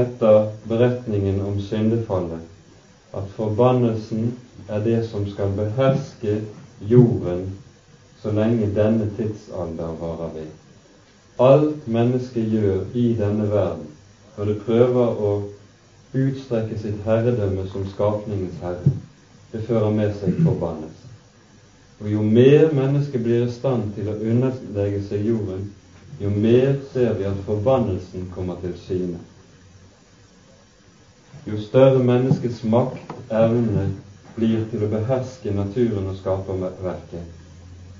etter 0.00 0.46
beretningen 0.70 1.40
om 1.46 1.58
syndefallet, 1.66 2.42
at 3.14 3.30
forbannelsen 3.36 4.32
er 4.68 4.82
det 4.86 5.00
som 5.10 5.26
skal 5.30 5.54
beherske 5.58 6.40
jorden 6.92 7.48
så 8.22 8.30
lenge 8.34 8.68
denne 8.74 9.06
tidsalder 9.16 9.94
varer 10.02 10.34
ved. 10.34 10.48
Alt 11.40 11.86
mennesket 11.86 12.50
gjør 12.52 12.82
i 12.94 13.06
denne 13.18 13.46
verden, 13.50 13.86
når 14.36 14.50
det 14.52 14.58
prøver 14.66 15.22
å 15.28 15.30
utstrekke 16.14 16.76
sitt 16.78 16.98
herredømme 17.06 17.64
som 17.70 17.86
skapningens 17.94 18.58
herre. 18.60 18.92
Det 19.52 19.62
fører 19.66 19.90
med 19.94 20.12
seg 20.18 20.36
forbannelse. 20.44 21.09
Og 22.00 22.12
jo 22.12 22.22
mer 22.22 22.72
mennesket 22.72 23.22
blir 23.24 23.44
i 23.44 23.52
stand 23.52 23.90
til 23.94 24.08
å 24.08 24.16
underlegge 24.16 25.02
seg 25.08 25.26
jorden, 25.28 25.66
jo 26.20 26.30
mer 26.30 26.78
ser 26.92 27.14
vi 27.18 27.26
at 27.28 27.42
forbannelsen 27.46 28.30
kommer 28.34 28.56
til 28.62 28.72
syne. 28.86 29.18
Jo 31.46 31.58
større 31.60 32.00
menneskets 32.04 32.62
makt, 32.64 33.12
evne, 33.32 33.90
blir 34.36 34.64
til 34.70 34.84
å 34.84 34.88
beherske 34.92 35.52
naturen 35.52 36.08
og 36.08 36.16
skaperverket, 36.20 37.36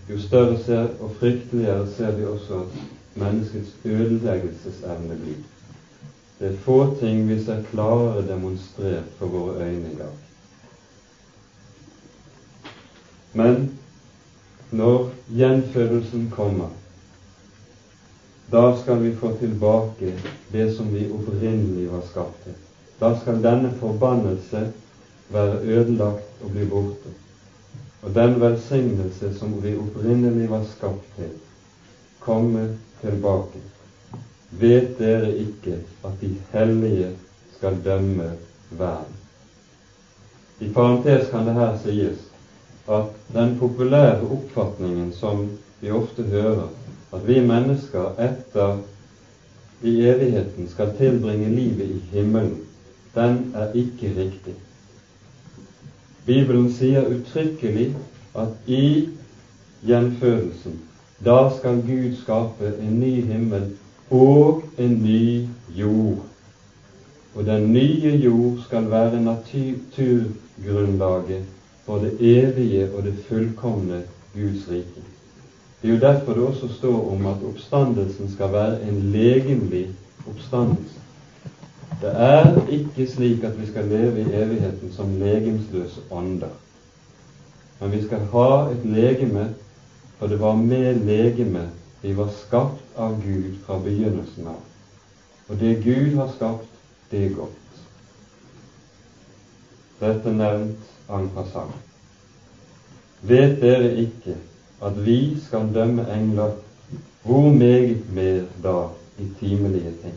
jo 0.08 0.18
større 0.20 0.56
ser, 0.64 0.88
og 1.00 1.12
frykteligere 1.20 1.88
ser 1.96 2.16
vi 2.16 2.24
også 2.28 2.62
at 2.64 2.78
menneskets 3.20 3.74
ødeleggelsesevne 3.84 5.18
blir. 5.20 5.40
Det 6.40 6.48
er 6.48 6.62
få 6.64 6.78
ting 7.00 7.26
vi 7.28 7.36
ser 7.44 7.60
klarere 7.68 8.24
demonstrert 8.28 9.12
for 9.18 9.28
våre 9.28 9.66
øyne 9.68 9.92
i 9.92 9.98
dag. 9.98 10.16
Men 13.32 13.68
når 14.70 15.10
gjenfødelsen 15.34 16.30
kommer, 16.34 16.68
da 18.52 18.76
skal 18.82 19.02
vi 19.02 19.14
få 19.14 19.32
tilbake 19.38 20.12
det 20.52 20.66
som 20.74 20.94
vi 20.94 21.06
opprinnelig 21.10 21.90
var 21.90 22.02
skapt 22.10 22.44
til. 22.44 22.54
Da 23.00 23.12
skal 23.20 23.42
denne 23.42 23.70
forbannelse 23.80 24.72
være 25.30 25.60
ødelagt 25.62 26.42
og 26.44 26.50
bli 26.50 26.64
borte. 26.66 27.12
Og 28.02 28.14
den 28.14 28.40
velsignelse 28.40 29.34
som 29.38 29.54
vi 29.62 29.76
opprinnelig 29.76 30.50
var 30.50 30.64
skapt 30.76 31.16
til, 31.16 31.30
komme 32.20 32.68
tilbake. 33.00 33.62
Vet 34.50 34.98
dere 34.98 35.30
ikke 35.36 35.78
at 36.04 36.20
de 36.20 36.34
hellige 36.52 37.10
skal 37.56 37.78
dømme 37.84 38.32
verden? 38.70 39.14
I 40.60 40.68
parentes 40.72 41.30
kan 41.30 41.46
det 41.46 41.54
her 41.54 41.78
sies 41.78 42.29
at 42.90 43.34
den 43.34 43.58
populære 43.58 44.20
oppfatningen 44.20 45.12
som 45.12 45.48
vi 45.80 45.90
ofte 45.90 46.22
hører, 46.22 46.68
at 47.12 47.28
vi 47.28 47.40
mennesker 47.40 48.04
etter 48.18 48.76
i 49.82 50.06
evigheten 50.06 50.68
skal 50.68 50.96
tilbringe 50.98 51.54
livet 51.54 51.90
i 51.90 52.02
himmelen, 52.12 52.60
den 53.14 53.52
er 53.54 53.72
ikke 53.74 54.12
riktig. 54.16 54.54
Bibelen 56.26 56.72
sier 56.72 57.06
uttrykkelig 57.08 57.96
at 58.38 58.48
i 58.66 59.08
gjenfødelsen 59.86 60.80
Da 61.24 61.50
skal 61.58 61.82
Gud 61.84 62.16
skape 62.16 62.76
en 62.80 63.00
ny 63.00 63.24
himmel 63.28 63.70
og 64.10 64.62
en 64.78 65.02
ny 65.02 65.46
jord. 65.76 66.18
Og 67.34 67.46
den 67.46 67.72
nye 67.72 68.20
jord 68.24 68.58
skal 68.66 68.90
være 68.90 69.22
naturgrunnlaget 69.22 71.44
for 71.90 71.98
det 71.98 72.16
evige 72.20 72.94
og 72.94 73.02
det 73.02 73.14
fullkomne 73.28 74.02
Guds 74.34 74.68
rike. 74.70 75.02
Det 75.82 75.90
er 75.90 75.94
jo 75.94 76.00
derfor 76.00 76.32
det 76.32 76.42
også 76.42 76.68
står 76.68 77.12
om 77.12 77.26
at 77.26 77.42
oppstandelsen 77.48 78.30
skal 78.32 78.52
være 78.52 78.82
en 78.88 79.00
legemlig 79.12 79.88
oppstandelse. 80.28 81.00
Det 82.02 82.12
er 82.14 82.68
ikke 82.68 83.06
slik 83.10 83.44
at 83.44 83.60
vi 83.60 83.66
skal 83.66 83.84
leve 83.84 84.20
i 84.20 84.34
evigheten 84.42 84.92
som 84.92 85.16
legemsløse 85.18 86.00
ånder. 86.10 86.54
Men 87.80 87.92
vi 87.92 88.02
skal 88.06 88.18
ha 88.18 88.70
et 88.70 88.84
legeme, 88.84 89.54
for 90.18 90.26
det 90.26 90.40
var 90.40 90.54
med 90.54 90.94
legeme 90.94 91.68
vi 92.02 92.16
var 92.16 92.30
skapt 92.46 92.84
av 92.96 93.18
Gud 93.24 93.58
fra 93.66 93.80
begynnelsen 93.82 94.46
av. 94.46 94.62
Og 95.48 95.60
det 95.60 95.82
Gud 95.84 96.14
har 96.14 96.30
skapt, 96.36 96.70
det 97.10 97.24
er 97.24 97.34
godt. 97.34 97.82
Dette 100.00 100.32
nevnt 100.32 100.89
en 101.16 101.28
passant. 101.34 101.74
Vet 103.22 103.60
dere 103.60 103.92
ikke 104.00 104.36
at 104.82 105.04
vi 105.04 105.36
skal 105.46 105.68
dømme 105.74 106.06
engler, 106.14 106.56
hvor 107.22 107.50
meget 107.52 108.02
mer 108.14 108.42
da 108.64 108.76
i 109.18 109.28
timelige 109.40 109.92
ting? 110.02 110.14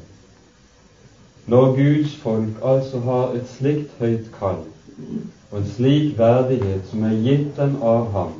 Når 1.47 1.75
Guds 1.75 2.15
folk 2.15 2.63
altså 2.63 2.99
har 2.99 3.34
et 3.36 3.47
slikt 3.47 3.91
høyt 3.99 4.32
kall 4.39 4.62
og 5.51 5.60
en 5.60 5.67
slik 5.67 6.17
verdighet 6.17 6.88
som 6.89 7.03
er 7.03 7.19
gitt 7.25 7.58
dem 7.58 7.75
av 7.84 8.08
ham, 8.13 8.32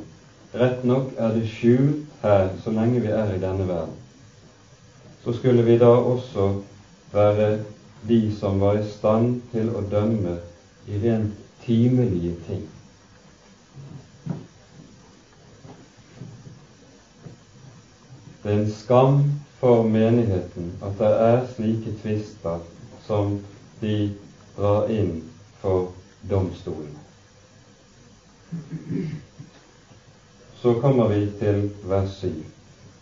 rett 0.54 0.84
nok 0.84 1.12
er 1.18 1.36
det 1.36 1.44
skjult 1.50 2.22
her 2.22 2.48
så 2.64 2.72
lenge 2.72 3.02
vi 3.04 3.12
er 3.12 3.34
i 3.34 3.42
denne 3.42 3.68
verden, 3.68 3.92
så 5.24 5.36
skulle 5.36 5.62
vi 5.66 5.76
da 5.78 5.92
også 5.92 6.48
være 7.12 7.58
de 8.08 8.20
som 8.40 8.60
var 8.60 8.80
i 8.80 8.88
stand 8.88 9.40
til 9.52 9.68
å 9.76 9.84
dømme 9.90 10.38
i 10.88 10.98
rent 11.04 11.43
timelige 11.66 12.34
ting. 12.46 12.68
Det 18.42 18.52
er 18.52 18.58
en 18.58 18.72
skam 18.72 19.22
for 19.60 19.82
menigheten 19.88 20.72
at 20.84 20.98
det 20.98 21.12
er 21.28 21.46
slike 21.54 21.94
tvister 22.02 22.58
som 23.06 23.38
de 23.80 23.94
drar 24.56 24.90
inn 24.92 25.22
for 25.62 25.88
domstolen. 26.30 26.98
Så 30.60 30.74
kommer 30.80 31.08
vi 31.08 31.30
til 31.38 31.70
vers 31.88 32.18
7. 32.20 32.28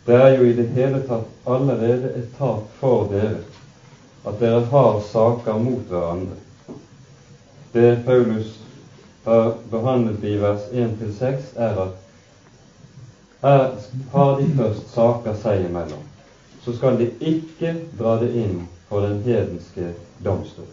Det 0.06 0.14
er 0.14 0.38
jo 0.38 0.46
i 0.46 0.54
det 0.56 0.68
hele 0.74 1.02
tatt 1.06 1.26
allerede 1.46 2.14
et 2.18 2.30
tap 2.38 2.70
for 2.78 3.10
dere 3.10 3.42
at 4.26 4.38
dere 4.40 4.64
har 4.70 5.02
saker 5.10 5.58
mot 5.58 5.84
hverandre. 5.90 6.38
Det 7.72 8.04
Paulus 8.04 8.58
har 9.24 9.54
behandlet 9.70 10.24
i 10.24 10.36
vers 10.36 10.60
1-6, 10.72 11.34
er 11.56 11.78
at 11.82 11.98
her 13.42 13.70
har 14.12 14.40
de 14.40 14.48
først 14.56 14.92
saker 14.94 15.38
seg 15.42 15.64
imellom. 15.66 16.02
Så 16.62 16.76
skal 16.76 16.98
de 17.00 17.08
ikke 17.18 17.72
dra 17.98 18.18
det 18.20 18.28
inn 18.38 18.66
for 18.90 19.06
den 19.06 19.22
hedenske 19.24 19.94
domstol. 20.24 20.68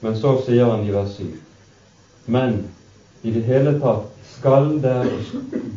Men 0.00 0.18
så 0.18 0.34
sier 0.44 0.68
han 0.72 0.82
i 0.84 0.92
vers 0.92 1.14
7.: 1.16 1.30
Men 2.26 2.58
i 3.22 3.32
det 3.32 3.44
hele 3.46 3.78
tatt 3.80 4.10
skal 4.34 4.82
der, 4.82 5.06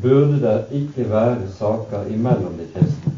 burde 0.02 0.42
det 0.42 0.82
ikke 0.82 1.10
være 1.10 1.52
saker 1.60 2.10
imellom 2.12 2.58
de 2.58 2.68
kristne. 2.74 3.14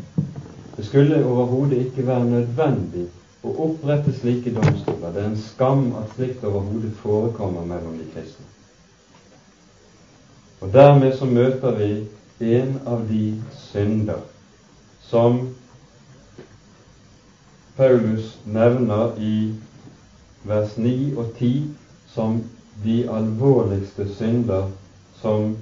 Det 0.76 0.86
skulle 0.86 1.24
overhodet 1.26 1.78
ikke 1.86 2.08
være 2.08 2.26
nødvendig 2.26 3.08
å 3.44 3.54
opprette 3.66 4.14
slike 4.20 4.52
domstoler. 4.56 5.14
Det 5.14 5.22
er 5.22 5.30
en 5.30 5.42
skam 5.42 5.86
at 6.00 6.16
slikt 6.16 6.44
overhodet 6.44 6.94
forekommer 7.04 7.68
mellom 7.68 7.96
de 8.00 8.08
kristne. 8.14 8.48
Og 10.60 10.74
dermed 10.74 11.16
så 11.16 11.26
møter 11.26 11.78
vi 11.80 11.92
en 12.58 12.76
av 12.86 13.06
de 13.08 13.42
synder 13.72 14.20
som 15.10 15.40
Paulus 17.78 18.34
nevner 18.46 19.16
i 19.24 19.36
vers 20.44 20.76
9 20.78 21.16
og 21.16 21.32
10 21.40 21.70
som 22.12 22.42
de 22.84 22.98
alvorligste 23.12 24.08
synder 24.18 24.68
som 25.22 25.56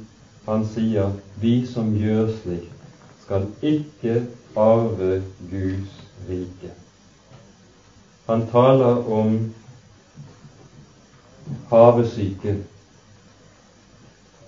han 0.48 0.66
sier 0.74 1.14
vi 1.42 1.60
som 1.68 1.94
gjør 1.98 2.32
slikt, 2.42 2.74
skal 3.22 3.48
ikke 3.62 4.22
arve 4.58 5.22
Guds 5.52 6.02
rike. 6.30 6.74
Han 8.28 8.48
taler 8.52 9.14
om 9.14 9.54
havesyke, 11.70 12.58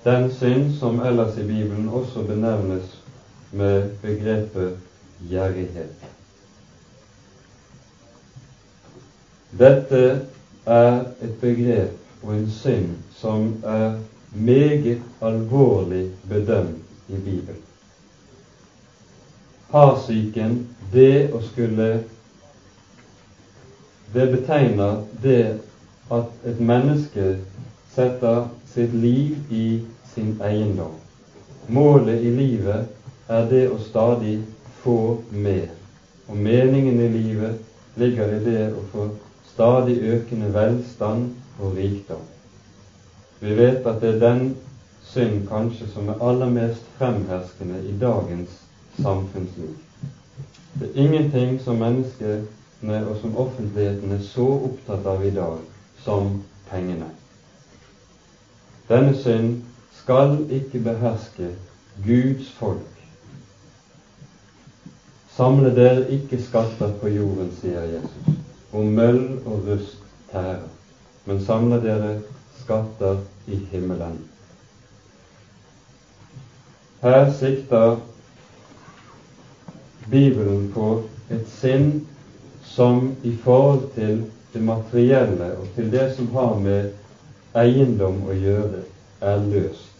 den 0.03 0.31
synd 0.31 0.73
som 0.79 0.99
ellers 0.99 1.37
i 1.37 1.43
Bibelen 1.47 1.89
også 1.89 2.23
benevnes 2.27 2.97
med 3.51 3.89
begrepet 4.01 4.75
gjerrighet. 5.29 5.95
Dette 9.59 10.03
er 10.65 10.99
et 11.21 11.39
begrep 11.41 12.23
og 12.23 12.35
en 12.35 12.51
synd 12.51 12.91
som 13.15 13.63
er 13.63 13.95
meget 14.35 15.01
alvorlig 15.21 16.11
bedømt 16.29 16.83
i 17.07 17.17
Bibelen. 17.17 17.63
Harsyken, 19.71 20.65
det 20.93 21.31
å 21.33 21.41
skulle 21.47 21.91
Det 24.13 24.31
betegner 24.31 25.01
det 25.23 25.59
at 26.11 26.25
et 26.45 26.59
menneske 26.59 27.25
setter 27.93 28.47
sitt 28.65 28.93
liv 28.93 29.35
i 29.51 29.81
sin 30.15 30.37
eiendom. 30.41 30.95
Målet 31.67 32.23
i 32.25 32.31
livet 32.33 32.87
er 33.29 33.45
det 33.51 33.67
å 33.69 33.77
stadig 33.85 34.39
få 34.81 35.17
mer. 35.31 35.67
Og 36.27 36.37
meningen 36.37 37.01
i 37.01 37.09
livet 37.13 37.59
ligger 38.01 38.33
i 38.33 38.39
det 38.45 38.63
å 38.73 38.81
få 38.93 39.05
stadig 39.53 39.99
økende 40.01 40.49
velstand 40.53 41.29
og 41.59 41.77
rikdom. 41.77 42.25
Vi 43.39 43.53
vet 43.57 43.85
at 43.85 44.01
det 44.01 44.15
er 44.15 44.23
den 44.25 44.43
synd 45.05 45.45
kanskje 45.49 45.91
som 45.93 46.09
er 46.09 46.25
aller 46.31 46.49
mest 46.53 46.89
fremherskende 46.97 47.83
i 47.85 47.93
dagens 48.01 48.57
samfunnsliv. 49.01 49.77
Det 50.79 50.89
er 50.89 51.01
ingenting 51.05 51.59
som 51.61 51.81
menneskene 52.81 53.09
og 53.09 53.17
som 53.21 53.37
offentligheten 53.37 54.11
er 54.11 54.21
så 54.23 54.45
opptatt 54.45 55.05
av 55.05 55.25
i 55.25 55.31
dag 55.31 55.57
som 56.03 56.43
pengene. 56.69 57.09
Denne 58.89 59.15
synd 59.15 59.61
skal 59.93 60.37
ikke 60.49 60.79
beherske 60.79 61.55
Guds 62.05 62.49
folk. 62.51 62.95
Samle 65.35 65.75
dere 65.75 66.09
ikke 66.11 66.41
skatter 66.41 66.91
på 67.01 67.07
jorden, 67.07 67.51
sier 67.61 67.83
Jesus 67.83 68.35
og 68.71 68.85
møll 68.85 69.39
og 69.45 69.63
rust 69.65 69.97
tærer, 70.31 70.67
men 71.25 71.39
samle 71.41 71.79
dere 71.81 72.19
skatter 72.59 73.17
i 73.47 73.55
himmelen. 73.71 74.19
Her 77.01 77.31
sikter 77.33 77.97
Bibelen 80.11 80.71
på 80.73 81.03
et 81.31 81.47
sinn 81.49 82.05
som 82.79 83.15
i 83.23 83.31
forhold 83.43 83.81
til 83.95 84.21
det 84.53 84.61
materielle 84.63 85.47
og 85.57 85.67
til 85.75 85.91
det 85.91 86.13
som 86.15 86.27
har 86.31 86.53
med 86.63 86.85
eiendom 87.59 88.21
å 88.23 88.35
gjøre, 88.39 88.85
er 89.19 89.41
løst. 89.51 89.97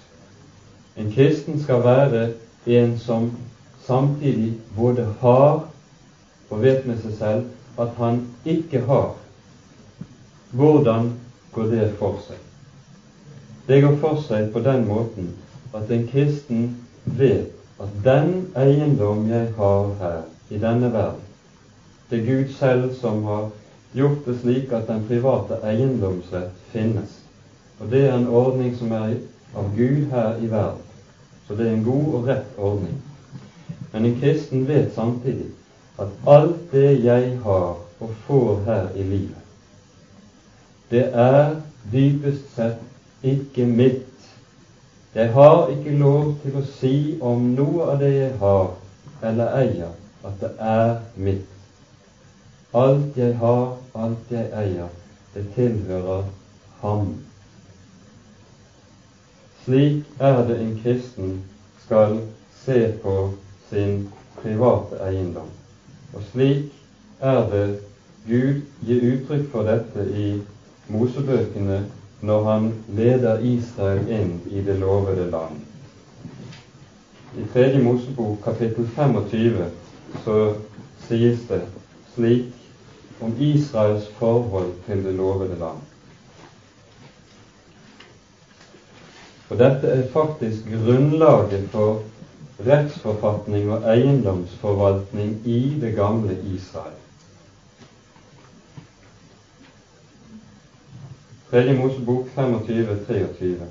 En 0.95 1.09
kristen 1.11 1.59
skal 1.59 1.83
være 1.83 2.21
en 2.71 2.93
som 3.03 3.25
samtidig 3.83 4.53
både 4.77 5.09
har 5.19 5.65
og 6.49 6.61
vet 6.63 6.87
med 6.87 7.03
seg 7.03 7.17
selv 7.19 7.81
at 7.83 7.99
han 7.99 8.21
ikke 8.47 8.85
har, 8.87 9.11
hvordan 10.55 11.11
går 11.51 11.67
det 11.75 11.85
for 11.99 12.15
seg? 12.29 12.39
Det 13.67 13.81
går 13.83 13.99
for 13.99 14.23
seg 14.23 14.53
på 14.55 14.63
den 14.63 14.87
måten 14.87 15.33
at 15.75 15.91
en 15.91 16.07
kristen 16.13 16.69
vet 17.03 17.51
at 17.75 17.99
den 18.07 18.47
eiendom 18.55 19.27
jeg 19.27 19.51
har 19.59 19.91
her 19.99 20.21
i 20.47 20.63
denne 20.63 20.93
verden, 20.95 21.28
det 22.10 22.19
er 22.19 22.26
Gud 22.26 22.54
selv 22.54 22.93
som 22.95 23.24
har 23.24 23.50
gjort 23.93 24.26
det 24.26 24.38
slik 24.41 24.72
at 24.72 24.88
den 24.88 25.06
private 25.08 25.60
eiendomsrett 25.63 26.56
finnes. 26.72 27.19
Og 27.80 27.91
det 27.91 28.06
er 28.08 28.17
en 28.17 28.28
ordning 28.28 28.76
som 28.78 28.91
er 28.91 29.15
av 29.58 29.69
Gud 29.78 30.10
her 30.12 30.38
i 30.41 30.50
verden. 30.52 30.86
Så 31.48 31.56
det 31.56 31.67
er 31.67 31.74
en 31.74 31.84
god 31.84 32.13
og 32.13 32.28
rett 32.28 32.58
ordning. 32.58 32.98
Men 33.91 34.06
en 34.06 34.19
kristen 34.22 34.67
vet 34.67 34.93
samtidig 34.95 35.50
at 36.00 36.08
alt 36.28 36.72
det 36.72 37.04
jeg 37.04 37.38
har 37.43 37.78
og 38.00 38.12
får 38.28 38.62
her 38.65 38.86
i 38.95 39.04
livet, 39.04 39.45
det 40.89 41.10
er 41.13 41.56
dypest 41.91 42.56
sett 42.56 42.80
ikke 43.24 43.65
mitt, 43.65 44.06
Jeg 45.15 45.34
har 45.34 45.67
ikke 45.74 45.98
lov 45.98 46.36
til 46.43 46.58
å 46.60 46.62
si 46.80 47.17
om 47.26 47.48
noe 47.58 47.88
av 47.89 47.95
det 48.00 48.12
jeg 48.13 48.34
har 48.39 48.67
eller 49.26 49.56
eier, 49.58 49.95
at 50.24 50.36
det 50.41 50.52
er 50.62 51.00
mitt. 51.15 51.59
Alt 52.73 53.17
jeg 53.17 53.38
har, 53.38 53.77
alt 53.95 54.32
jeg 54.32 54.49
eier, 54.53 54.89
det 55.34 55.45
tilhører 55.55 56.23
Ham. 56.82 57.15
Slik 59.63 60.03
er 60.19 60.43
det 60.47 60.60
en 60.62 60.75
kristen 60.84 61.39
skal 61.86 62.19
se 62.65 62.93
på 63.03 63.15
sin 63.69 64.10
private 64.41 64.99
eiendom. 65.08 65.49
Og 66.13 66.21
slik 66.32 66.69
er 67.19 67.41
det 67.49 67.79
Gud 68.27 68.62
gir 68.86 69.08
uttrykk 69.13 69.49
for 69.51 69.65
dette 69.65 70.05
i 70.13 70.27
Mosebøkene 70.93 71.82
når 72.21 72.43
han 72.51 72.69
leder 72.93 73.41
Israel 73.41 74.05
inn 74.13 74.38
i 74.51 74.62
det 74.62 74.77
lovede 74.79 75.25
land. 75.32 75.58
I 77.38 77.49
tredje 77.53 77.82
Mosebok 77.82 78.38
kapittel 78.45 78.88
25 78.95 79.65
så 80.23 80.39
sies 81.08 81.45
det 81.49 81.62
slik 82.13 82.59
om 83.21 83.36
Israels 83.39 84.08
forhold 84.19 84.71
til 84.86 85.03
det 85.03 85.13
lovede 85.13 85.60
land. 85.60 85.82
Og 89.49 89.58
dette 89.58 89.88
er 89.88 90.08
faktisk 90.13 90.69
grunnlaget 90.69 91.69
for 91.69 92.03
rettsforfatning 92.67 93.71
og 93.71 93.95
eiendomsforvaltning 93.95 95.47
i 95.47 95.79
det 95.82 95.95
gamle 95.95 96.38
Israel. 96.55 96.95
Tredje 101.49 101.77
Mosebok 101.77 102.25
25-23. 102.38 103.65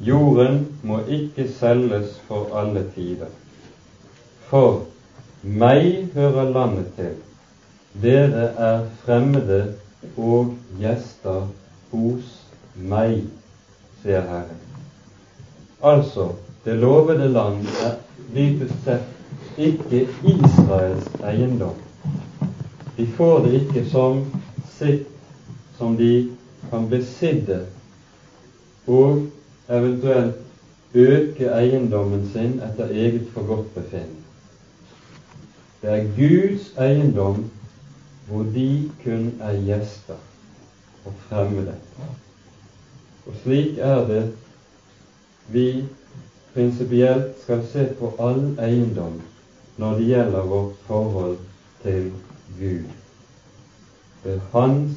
Jorden 0.00 0.78
må 0.82 1.00
ikke 1.08 1.48
selges 1.52 2.20
for 2.28 2.56
alle 2.56 2.86
tider. 2.94 3.26
For 4.40 4.84
meg 5.42 6.08
hører 6.14 6.50
landet 6.52 6.86
til. 6.96 7.14
Dere 8.02 8.44
er 8.56 8.80
fremmede 9.04 9.74
og 10.16 10.54
gjester 10.78 11.46
hos 11.92 12.34
meg, 12.74 13.24
sier 14.02 14.20
Herren. 14.28 14.60
Altså, 15.82 16.28
det 16.64 16.76
lovede 16.76 17.28
land 17.32 17.64
er 17.84 17.96
dypest 18.34 18.84
sett 18.84 19.58
ikke 19.60 20.06
Israels 20.28 21.08
eiendom. 21.24 21.76
De 22.96 23.06
får 23.16 23.44
det 23.46 23.52
ikke 23.62 23.84
som 23.90 24.24
sitt 24.76 25.08
som 25.78 25.96
de 25.96 26.30
kan 26.70 26.88
besidde 26.88 27.62
og 28.86 29.26
eventuelt 29.68 30.34
øke 30.94 31.52
eiendommen 31.56 32.28
sin 32.32 32.60
etter 32.66 32.90
eget 32.90 33.28
forgodtbefinnende. 33.34 34.19
Det 35.82 35.90
er 35.90 36.08
Guds 36.16 36.72
eiendom 36.78 37.50
hvor 38.26 38.42
de 38.42 38.90
kun 39.04 39.32
er 39.40 39.56
gjester 39.64 40.18
og 41.04 41.12
fremmede. 41.28 41.74
Og 43.26 43.34
slik 43.42 43.78
er 43.78 44.04
det 44.06 44.24
vi 45.48 45.84
prinsipielt 46.54 47.40
skal 47.42 47.64
se 47.72 47.86
på 47.98 48.12
all 48.18 48.58
eiendom 48.60 49.20
når 49.76 49.96
det 49.98 50.06
gjelder 50.06 50.42
vårt 50.52 50.76
forhold 50.86 51.38
til 51.82 52.12
Gud. 52.58 52.84
Det 54.24 54.34
er 54.34 54.40
hans, 54.52 54.92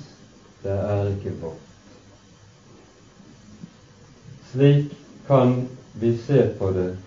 det 0.63 0.71
er 0.71 1.07
ikke 1.07 1.33
vårt. 1.41 1.63
Slik 4.51 4.91
kan 5.27 5.69
vi 5.93 6.17
se 6.17 6.49
på 6.59 6.71
det 6.71 6.97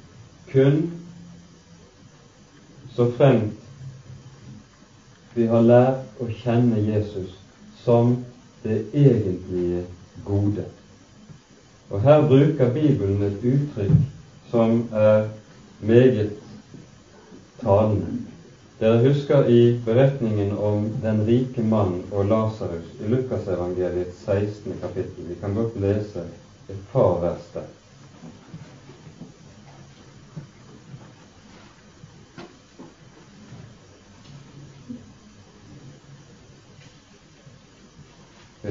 kun 0.52 0.92
så 2.96 3.10
fremt 3.12 3.65
vi 5.36 5.46
har 5.50 5.64
lært 5.68 6.20
å 6.22 6.26
kjenne 6.32 6.80
Jesus 6.80 7.34
som 7.84 8.14
det 8.64 8.78
egentlige 8.96 9.82
gode. 10.24 10.64
Og 11.90 12.00
her 12.02 12.24
bruker 12.26 12.72
Bibelen 12.74 13.22
et 13.22 13.44
uttrykk 13.44 13.98
som 14.50 14.80
er 14.96 15.28
meget 15.84 16.32
talende. 17.60 18.22
Dere 18.80 19.00
husker 19.04 19.48
i 19.48 19.60
beretningen 19.84 20.56
om 20.56 20.90
den 21.02 21.22
rike 21.28 21.62
mann 21.64 22.02
og 22.10 22.28
Lasarus 22.32 22.90
i 23.00 23.08
Lukasevangeliets 23.08 24.24
16. 24.24 24.76
kapittel. 24.82 25.28
Vi 25.30 25.36
kan 25.40 25.54
godt 25.56 25.78
lese 25.80 26.26
et 26.68 26.80
par 26.92 27.20
vers 27.22 27.46
der. 27.54 27.68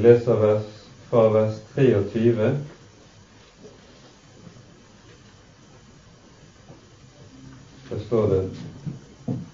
Leser 0.06 0.38
vers, 0.38 0.70
fra 1.10 1.28
vers 1.34 1.60
23 1.76 2.54
Så 7.90 8.00
står 8.00 8.28
det 8.28 8.42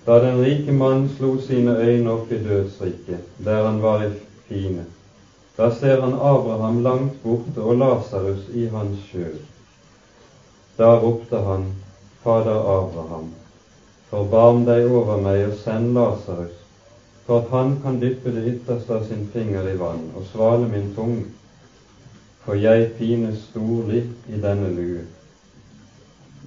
da 0.05 0.19
den 0.19 0.41
rike 0.43 0.71
mann 0.71 1.09
slo 1.17 1.35
sine 1.45 1.75
øyne 1.77 2.11
opp 2.11 2.31
i 2.31 2.39
dødsriket, 2.43 3.27
der 3.45 3.65
han 3.65 3.81
var 3.81 4.03
i 4.03 4.09
fine, 4.47 4.85
da 5.57 5.69
ser 5.75 6.01
han 6.01 6.13
Abraham 6.13 6.81
langt 6.83 7.23
borte 7.23 7.61
og 7.61 7.77
Lasarus 7.77 8.49
i 8.53 8.65
hans 8.73 9.05
skjød. 9.09 9.37
Da 10.77 10.95
ropte 10.99 11.37
han, 11.45 11.67
Fader 12.23 12.59
Abraham, 12.79 13.29
forbarm 14.09 14.65
deg 14.65 14.89
over 14.89 15.21
meg 15.21 15.45
og 15.51 15.55
send 15.61 15.93
Lasarus, 15.93 16.60
for 17.31 17.39
at 17.39 17.49
han 17.49 17.81
kan 17.81 17.99
dyppe 17.99 18.31
det 18.35 18.53
ytterste 18.53 18.93
av 18.93 19.03
sin 19.07 19.27
finger 19.33 19.67
i 19.69 19.77
vann 19.79 20.01
og 20.19 20.23
svale 20.33 20.67
min 20.67 20.89
tunge, 20.95 21.29
for 22.43 22.59
jeg 22.59 22.89
pines 22.97 23.45
storlig 23.51 24.01
i 24.27 24.39
denne 24.41 24.71
lue. 24.75 25.05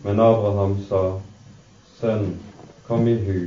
Men 0.03 0.21
Abraham 0.21 0.75
sa, 0.89 1.01
Sønn, 2.01 2.35
kom 2.85 3.09
i 3.09 3.15
hu 3.15 3.39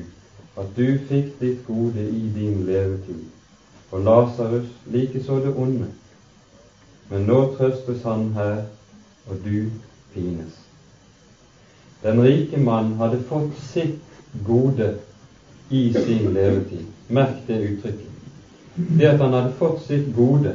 at 0.57 0.73
du 0.79 0.97
fikk 1.11 1.37
ditt 1.43 1.61
gode 1.67 2.07
i 2.07 2.23
din 2.39 2.65
levetid, 2.65 3.21
og 3.91 4.01
Lasarus 4.09 4.73
likeså 4.89 5.37
det 5.45 5.53
onde. 5.53 5.93
Men 7.09 7.29
nå 7.29 7.39
trøstes 7.53 8.01
han 8.01 8.31
her, 8.33 8.63
og 9.29 9.45
du 9.45 9.69
pines. 10.15 10.57
Den 12.01 12.25
rike 12.25 12.57
mann 12.57 12.95
hadde 12.97 13.21
fått 13.29 13.53
sitt 13.69 14.21
gode 14.47 14.95
i 15.69 15.91
sin 15.93 16.31
levetid. 16.33 16.96
Merk 17.07 17.47
det 17.47 17.57
uttrykket. 17.61 18.13
Det 18.75 19.07
at 19.07 19.19
han 19.19 19.33
hadde 19.33 19.53
fått 19.59 19.83
sitt 19.87 20.15
gode, 20.15 20.53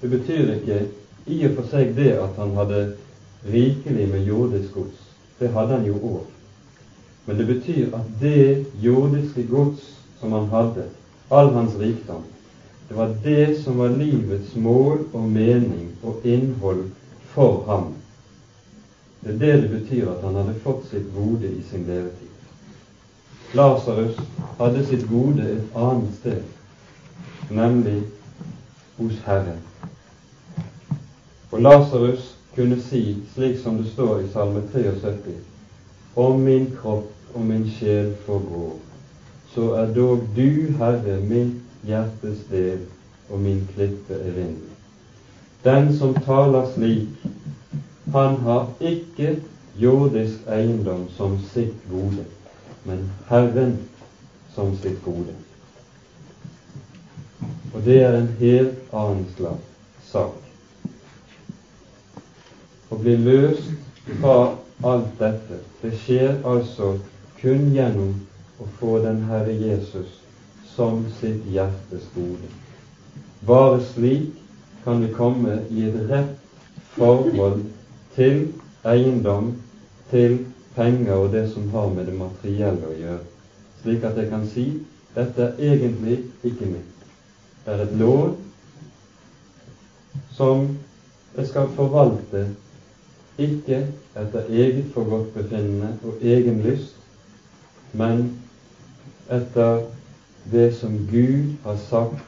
det 0.00 0.08
betyr 0.08 0.52
ikke 0.54 0.80
i 1.26 1.38
og 1.48 1.54
for 1.56 1.70
seg 1.72 1.94
det 1.96 2.12
at 2.16 2.36
han 2.38 2.54
hadde 2.56 2.82
rikelig 3.48 4.08
med 4.12 4.26
jordisk 4.28 4.74
gods. 4.74 5.00
Det 5.40 5.50
hadde 5.54 5.78
han 5.78 5.86
jo 5.88 5.98
òg. 5.98 6.26
Men 7.26 7.40
det 7.40 7.46
betyr 7.48 7.94
at 7.98 8.12
det 8.20 8.64
jordiske 8.82 9.44
gods 9.50 9.88
som 10.20 10.32
han 10.32 10.48
hadde, 10.52 10.86
all 11.30 11.50
hans 11.56 11.74
rikdom, 11.80 12.24
det 12.88 12.96
var 12.96 13.10
det 13.24 13.58
som 13.64 13.76
var 13.78 13.92
livets 13.92 14.54
mål 14.54 15.02
og 15.12 15.28
mening 15.28 15.90
og 16.02 16.24
innhold 16.24 16.86
for 17.34 17.62
ham. 17.66 17.90
Det 19.20 19.34
er 19.34 19.38
det 19.42 19.62
det 19.62 19.70
betyr 19.70 20.08
at 20.14 20.24
han 20.24 20.40
hadde 20.40 20.56
fått 20.62 20.86
sitt 20.90 21.10
gode 21.14 21.50
i 21.50 21.62
sin 21.70 21.84
levetid. 21.86 22.37
Lasarus 23.54 24.16
hadde 24.58 24.86
sitt 24.86 25.06
gode 25.08 25.42
et 25.42 25.76
annet 25.76 26.14
sted, 26.20 26.42
nemlig 27.50 28.02
hos 28.98 29.22
Herren. 29.26 29.62
Og 31.52 31.62
Lasarus 31.62 32.34
kunne 32.54 32.76
si, 32.82 33.16
slik 33.34 33.56
som 33.62 33.78
det 33.78 33.92
står 33.92 34.18
i 34.18 34.28
Salme 34.32 34.62
73, 34.72 35.38
om 36.16 36.40
min 36.40 36.68
kropp 36.82 37.34
og 37.34 37.40
min 37.40 37.64
sjel 37.78 38.12
forgår, 38.26 38.76
så 39.54 39.72
er 39.80 39.94
dog 39.94 40.28
du, 40.36 40.74
Herre, 40.78 41.20
mitt 41.24 41.86
hjertes 41.88 42.44
del 42.50 42.84
og 43.30 43.40
min 43.40 43.68
klippe 43.74 44.14
erindring. 44.14 44.74
Den 45.64 45.94
som 45.98 46.14
taler 46.14 46.68
slik, 46.74 47.08
han 48.12 48.36
har 48.44 48.68
ikke 48.80 49.38
jordisk 49.80 50.44
eiendom 50.52 51.06
som 51.16 51.38
sitt 51.52 51.76
gode, 51.90 52.24
men 52.84 53.10
Herren 53.28 53.78
som 54.54 54.76
sitt 54.76 55.02
gode. 55.04 55.34
Og 57.74 57.84
det 57.84 58.02
er 58.02 58.16
en 58.18 58.30
helt 58.40 58.94
annen 58.96 59.26
sak. 60.08 60.38
Å 62.88 62.96
bli 62.98 63.16
løst 63.20 63.68
fra 64.20 64.38
alt 64.88 65.12
dette, 65.20 65.60
det 65.82 65.92
skjer 66.00 66.38
altså 66.48 66.94
kun 67.40 67.68
gjennom 67.74 68.14
å 68.58 68.66
få 68.80 68.98
den 69.04 69.22
Herre 69.28 69.54
Jesus 69.54 70.16
som 70.74 71.04
sitt 71.20 71.44
hjertes 71.52 72.06
gode. 72.14 72.50
Bare 73.46 73.80
slik 73.92 74.32
kan 74.84 75.02
vi 75.04 75.12
komme 75.14 75.60
i 75.70 75.88
et 75.90 75.98
rett 76.10 76.34
forhold 76.96 77.64
til 78.16 78.48
eiendom, 78.88 79.52
til 80.10 80.38
penger 80.78 81.14
og 81.14 81.32
det 81.32 81.48
som 81.52 81.68
har 81.74 81.88
med 81.90 82.06
det 82.06 82.14
materielle 82.14 82.86
å 82.86 82.94
gjøre, 82.94 83.24
slik 83.82 84.04
at 84.06 84.18
jeg 84.20 84.30
kan 84.30 84.44
si 84.52 84.66
dette 85.16 85.48
er 85.58 85.72
egentlig 85.74 86.20
ikke 86.46 86.68
mitt. 86.70 86.94
Det 87.64 87.74
er 87.74 87.82
et 87.84 87.96
lån 87.98 88.36
som 90.38 90.68
jeg 91.34 91.46
skal 91.50 91.70
forvalte 91.74 92.44
ikke 93.42 93.82
etter 94.18 94.46
eget 94.50 94.86
forgodtbefinnende 94.94 95.92
og 96.06 96.22
egen 96.22 96.62
lyst, 96.62 96.94
men 97.92 98.28
etter 99.30 99.82
det 100.52 100.68
som 100.78 101.00
Gud 101.10 101.54
har 101.64 101.78
sagt 101.88 102.22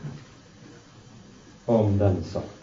om 1.70 1.98
den 1.98 2.24
sak. 2.32 2.59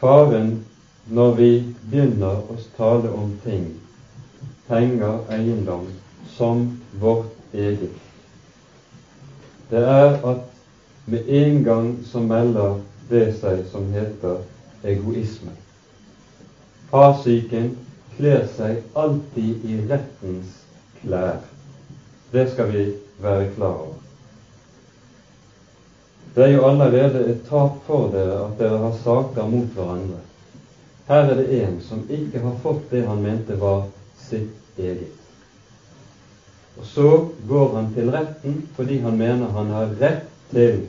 Faren 0.00 0.64
når 1.06 1.34
vi 1.38 1.50
begynner 1.90 2.42
å 2.52 2.56
tale 2.76 3.12
om 3.16 3.30
ting, 3.44 3.68
penger, 4.68 5.22
eiendom, 5.32 5.86
som 6.36 6.66
vårt 7.00 7.54
eget, 7.54 7.94
det 9.70 9.82
er 9.82 10.18
at 10.32 10.44
med 11.06 11.30
en 11.40 11.62
gang 11.64 11.88
så 12.04 12.20
melder 12.20 12.76
det 13.10 13.24
seg 13.40 13.62
som 13.70 13.86
heter 13.94 14.42
egoisme. 14.86 15.54
Farsyken 16.90 17.72
kler 18.16 18.46
seg 18.58 18.82
alltid 18.98 19.64
i 19.64 19.78
rettens 19.90 20.58
klær. 21.00 21.40
Det 22.32 22.48
skal 22.52 22.70
vi 22.72 22.84
være 23.22 23.48
klar 23.54 23.78
over. 23.86 23.95
Det 26.36 26.44
er 26.44 26.50
jo 26.52 26.66
allerede 26.68 27.20
et 27.30 27.46
tap 27.48 27.78
for 27.86 28.10
dere 28.12 28.42
at 28.44 28.58
dere 28.60 28.78
har 28.82 28.96
saker 29.04 29.46
mot 29.48 29.70
hverandre. 29.72 30.18
Her 31.08 31.30
er 31.32 31.38
det 31.38 31.62
en 31.62 31.78
som 31.80 32.02
ikke 32.12 32.42
har 32.44 32.58
fått 32.60 32.90
det 32.90 33.06
han 33.06 33.22
mente 33.24 33.56
var 33.60 33.86
sitt 34.20 34.76
eget. 34.76 35.14
Og 36.76 36.84
så 36.84 37.06
går 37.48 37.72
han 37.78 37.88
til 37.94 38.12
retten 38.12 38.58
fordi 38.76 38.98
han 39.00 39.16
mener 39.16 39.56
han 39.56 39.72
har 39.78 39.96
rett 40.02 40.28
til 40.52 40.82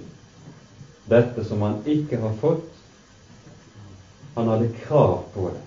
dette 1.08 1.48
som 1.48 1.64
han 1.64 1.80
ikke 1.96 2.20
har 2.20 2.36
fått. 2.44 2.68
Han 4.36 4.52
hadde 4.52 4.72
krav 4.84 5.22
på 5.32 5.48
det. 5.56 5.66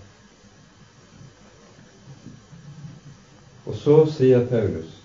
Og 3.64 3.80
så 3.80 4.00
sier 4.12 4.44
Paulus 4.52 4.98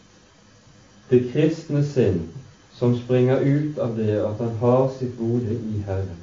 det 1.07 1.29
kristne 1.31 1.87
sinn 1.95 2.25
som 2.79 2.97
springer 2.97 3.39
ut 3.39 3.79
av 3.79 3.97
det 3.97 4.15
at 4.19 4.39
han 4.39 4.57
har 4.59 4.89
sitt 4.99 5.17
gode 5.19 5.53
i 5.55 5.83
Herren. 5.87 6.17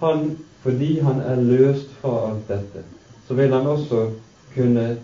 Han, 0.00 0.38
fordi 0.62 1.00
han 1.00 1.20
er 1.20 1.42
løst 1.42 1.92
fra 2.00 2.30
alt 2.30 2.48
dette, 2.48 2.82
så 3.28 3.34
vil 3.34 3.52
han 3.52 3.66
også 3.66 4.10
kunne 4.54 4.96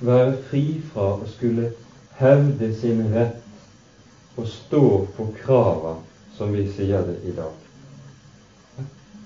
være 0.00 0.36
fri 0.50 0.64
fra 0.92 1.08
å 1.16 1.28
skulle 1.34 1.70
hevde 2.18 2.70
sin 2.78 3.02
rett 3.14 4.38
og 4.38 4.46
stå 4.48 4.84
på 5.16 5.28
krava, 5.42 5.96
som 6.36 6.54
vi 6.54 6.66
sier 6.76 7.04
det 7.06 7.18
i 7.28 7.34
dag. 7.36 7.52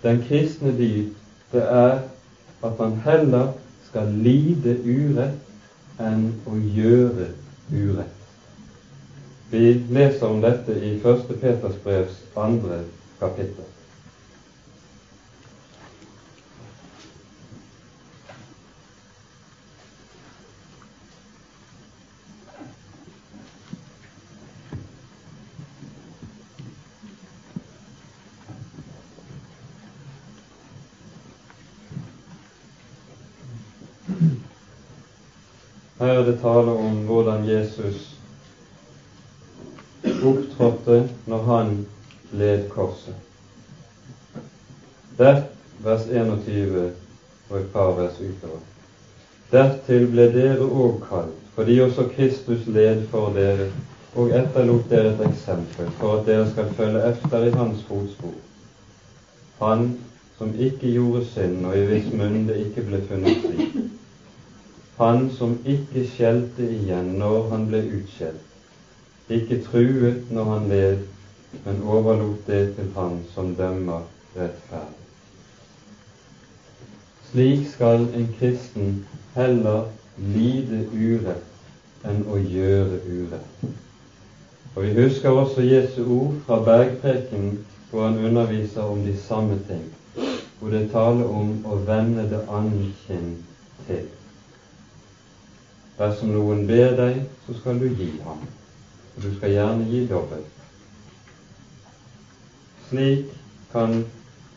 Den 0.02 0.22
kristne 0.24 0.72
dyd, 0.76 1.12
det 1.52 1.62
er 1.62 2.00
at 2.64 2.78
man 2.78 2.96
heller 3.04 3.52
skal 3.88 4.10
lide 4.24 4.76
urett 4.84 6.00
enn 6.02 6.30
å 6.48 6.56
gjøre 6.56 7.30
urett. 7.72 8.15
Vi 9.50 9.74
leser 9.90 10.26
om 10.26 10.40
dette 10.40 10.72
i 10.72 10.96
1. 11.04 11.40
Peters 11.40 11.76
brevs 11.84 12.18
andre 12.34 12.80
kapittel. 13.20 13.64
Her 35.98 36.06
er 36.06 36.24
det 36.24 36.40
tale 36.42 36.74
om 36.76 36.98
hvordan 37.06 37.48
Jesus 37.48 38.15
opptrådte 40.26 41.08
når 41.26 41.42
han 41.42 41.86
led 42.32 42.68
korset. 42.68 43.14
Der, 45.18 45.42
vers 45.84 46.06
21 46.06 46.92
og 47.50 47.58
et 47.60 47.68
par 47.72 47.92
vers 47.96 48.20
utover. 48.20 48.62
Dertil 49.52 50.08
ble 50.10 50.26
dere 50.34 50.66
òg 50.66 51.04
kalt, 51.08 51.36
fordi 51.54 51.78
også 51.80 52.08
Kristus 52.16 52.66
led 52.66 53.06
for 53.12 53.30
dere 53.36 53.70
og 54.16 54.32
etterlot 54.32 54.90
dere 54.90 55.12
et 55.12 55.22
eksempel 55.28 55.90
for 56.00 56.18
at 56.18 56.26
dere 56.26 56.50
skal 56.50 56.72
følge 56.74 57.04
efter 57.10 57.46
i 57.46 57.50
hans 57.50 57.84
fotspor. 57.88 58.34
Han 59.60 59.98
som 60.38 60.52
ikke 60.58 60.92
gjorde 60.92 61.24
synd, 61.26 61.66
og 61.66 61.78
i 61.78 61.84
hvis 61.88 62.12
munn 62.12 62.48
det 62.48 62.56
ikke 62.66 62.84
ble 62.88 63.00
funnet 63.08 63.44
slik. 63.44 63.78
Han 64.98 65.30
som 65.38 65.58
ikke 65.64 66.06
skjelte 66.08 66.66
igjen 66.72 67.14
når 67.20 67.48
han 67.52 67.66
ble 67.68 67.82
utskjelt, 67.98 68.55
ikke 69.30 69.62
truet 69.62 70.30
når 70.30 70.44
han 70.44 70.68
led, 70.68 70.98
men 71.64 71.82
overlot 71.82 72.46
det 72.46 72.74
til 72.74 72.92
Han 72.94 73.18
som 73.34 73.54
dømmer 73.54 74.00
rettferdig. 74.36 75.02
Slik 77.30 77.66
skal 77.68 78.06
en 78.14 78.28
kristen 78.38 79.06
heller 79.34 79.88
lide 80.16 80.84
urett 80.94 82.06
enn 82.06 82.22
å 82.30 82.38
gjøre 82.38 83.00
urett. 83.06 83.64
Og 84.76 84.82
Vi 84.82 84.92
husker 85.00 85.30
også 85.30 85.64
Jesu 85.64 86.04
ord 86.04 86.34
fra 86.46 86.60
bergprekenen, 86.64 87.64
hvor 87.90 88.04
han 88.04 88.24
underviser 88.24 88.82
om 88.82 89.02
de 89.04 89.16
samme 89.18 89.58
ting, 89.68 89.88
hvor 90.58 90.70
det 90.70 90.90
taler 90.92 91.24
om 91.24 91.56
å 91.64 91.80
vende 91.88 92.28
det 92.30 92.44
andre 92.48 92.92
kinn 93.06 93.32
til. 93.86 94.06
Dersom 95.98 96.30
noen 96.36 96.66
ber 96.68 96.94
deg, 96.96 97.24
så 97.46 97.56
skal 97.58 97.80
du 97.80 97.88
gi 97.88 98.12
ham 98.24 98.44
og 99.16 99.22
du 99.22 99.32
skal 99.36 99.50
gjerne 99.50 99.88
gi 99.90 100.02
dobbelt. 100.08 100.52
Slik 102.88 103.32
kan 103.72 104.04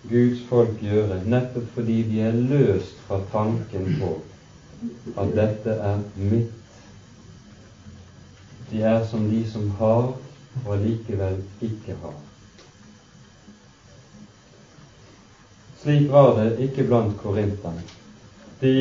Guds 0.09 0.41
folk 0.49 0.79
gjøre, 0.81 1.23
nettopp 1.25 1.71
fordi 1.75 2.03
de 2.11 2.21
er 2.21 2.35
løst 2.51 2.99
fra 3.07 3.21
tanken 3.31 3.95
på 3.99 4.11
at 5.17 5.35
dette 5.35 5.75
er 5.91 6.01
mitt. 6.15 6.55
De 8.69 8.83
er 8.83 9.03
som 9.11 9.29
de 9.31 9.41
som 9.51 9.69
har, 9.79 10.11
og 10.65 10.73
allikevel 10.75 11.39
ikke 11.61 11.95
har. 12.01 12.15
Slik 15.81 16.11
var 16.11 16.35
det 16.37 16.51
ikke 16.67 16.83
blant 16.87 17.17
korinterne. 17.23 17.83
De, 18.61 18.73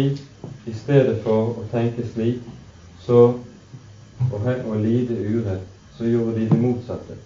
i 0.67 0.75
stedet 0.75 1.21
for 1.23 1.55
å 1.63 1.67
tenke 1.73 2.07
slik, 2.13 2.43
så 3.07 3.21
og, 4.33 4.47
og 4.67 4.77
lide 4.81 5.19
urett, 5.29 5.67
så 5.97 6.05
gjorde 6.05 6.35
de 6.41 6.49
det 6.49 6.61
motsatte. 6.61 7.19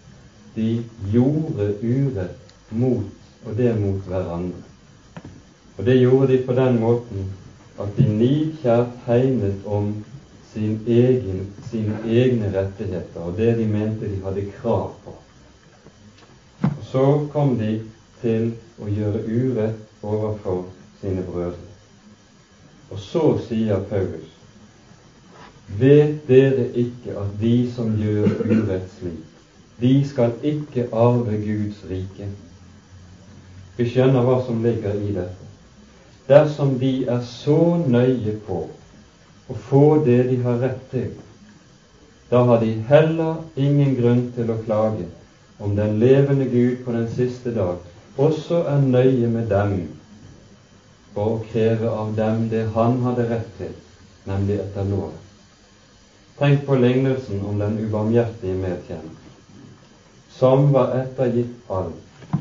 De 0.55 0.85
gjorde 1.13 1.75
urett 1.83 2.55
mot, 2.71 3.05
og 3.47 3.57
det 3.57 3.81
mot 3.81 4.09
hverandre. 4.09 4.63
Og 5.79 5.85
det 5.87 6.01
gjorde 6.01 6.33
de 6.33 6.43
på 6.47 6.53
den 6.53 6.81
måten 6.81 7.31
at 7.81 7.97
de 7.97 8.05
nidkjært 8.09 8.99
hegnet 9.07 9.65
om 9.67 9.95
sin 10.53 10.81
egen, 10.87 11.47
sine 11.71 11.97
egne 12.07 12.53
rettigheter 12.53 13.25
og 13.25 13.37
det 13.37 13.55
de 13.59 13.67
mente 13.67 14.09
de 14.09 14.21
hadde 14.25 14.51
krav 14.61 14.93
på. 15.05 15.15
Og 16.63 16.85
Så 16.85 17.29
kom 17.33 17.57
de 17.59 17.81
til 18.21 18.53
å 18.79 18.89
gjøre 18.89 19.25
urett 19.25 20.05
overfor 20.05 20.67
sine 21.01 21.25
brødre. 21.25 21.71
Og 22.93 23.01
så 23.01 23.25
sier 23.49 23.81
Paulus 23.89 24.32
Vet 25.79 26.29
dere 26.29 26.67
ikke 26.77 27.15
at 27.17 27.37
de 27.41 27.55
som 27.75 27.95
gjør 27.97 28.43
urett 28.45 28.89
slik, 28.99 29.23
de 29.81 29.93
skal 30.05 30.35
ikke 30.45 30.89
arve 30.93 31.39
Guds 31.41 31.79
rike? 31.91 32.29
Vi 33.79 33.87
skjønner 33.89 34.27
hva 34.27 34.37
som 34.47 34.61
ligger 34.65 34.99
i 35.01 35.15
dette. 35.15 35.49
Dersom 36.29 36.77
de 36.81 36.93
er 37.09 37.23
så 37.25 37.57
nøye 37.81 38.35
på 38.47 38.59
å 39.49 39.57
få 39.71 39.85
det 40.05 40.21
de 40.29 40.37
har 40.45 40.61
rett 40.61 40.85
til, 40.93 41.09
da 42.33 42.45
har 42.49 42.61
de 42.61 42.75
heller 42.89 43.41
ingen 43.61 43.97
grunn 43.97 44.23
til 44.37 44.53
å 44.53 44.61
klage 44.67 45.09
om 45.61 45.75
den 45.77 45.99
levende 46.01 46.47
Gud 46.53 46.85
på 46.85 46.95
den 46.95 47.09
siste 47.17 47.53
dag 47.57 47.81
også 48.21 48.63
er 48.69 48.81
nøye 48.85 49.29
med 49.35 49.49
dem 49.53 49.75
for 51.15 51.35
å 51.35 51.43
kreve 51.51 51.91
av 51.91 52.15
dem 52.17 52.47
det 52.53 52.65
han 52.77 53.01
hadde 53.05 53.29
rett 53.35 53.53
til, 53.59 53.75
nemlig 54.29 54.61
etter 54.63 54.89
loven. 54.89 55.22
Tenk 56.39 56.67
på 56.67 56.75
lignelsen 56.75 57.45
om 57.47 57.59
den 57.59 57.79
ubarmhjertige 57.79 58.55
medtjener. 58.55 59.19
som 60.43 60.73
var 60.73 60.95
ettergitt 60.99 61.71
alt, 61.71 62.33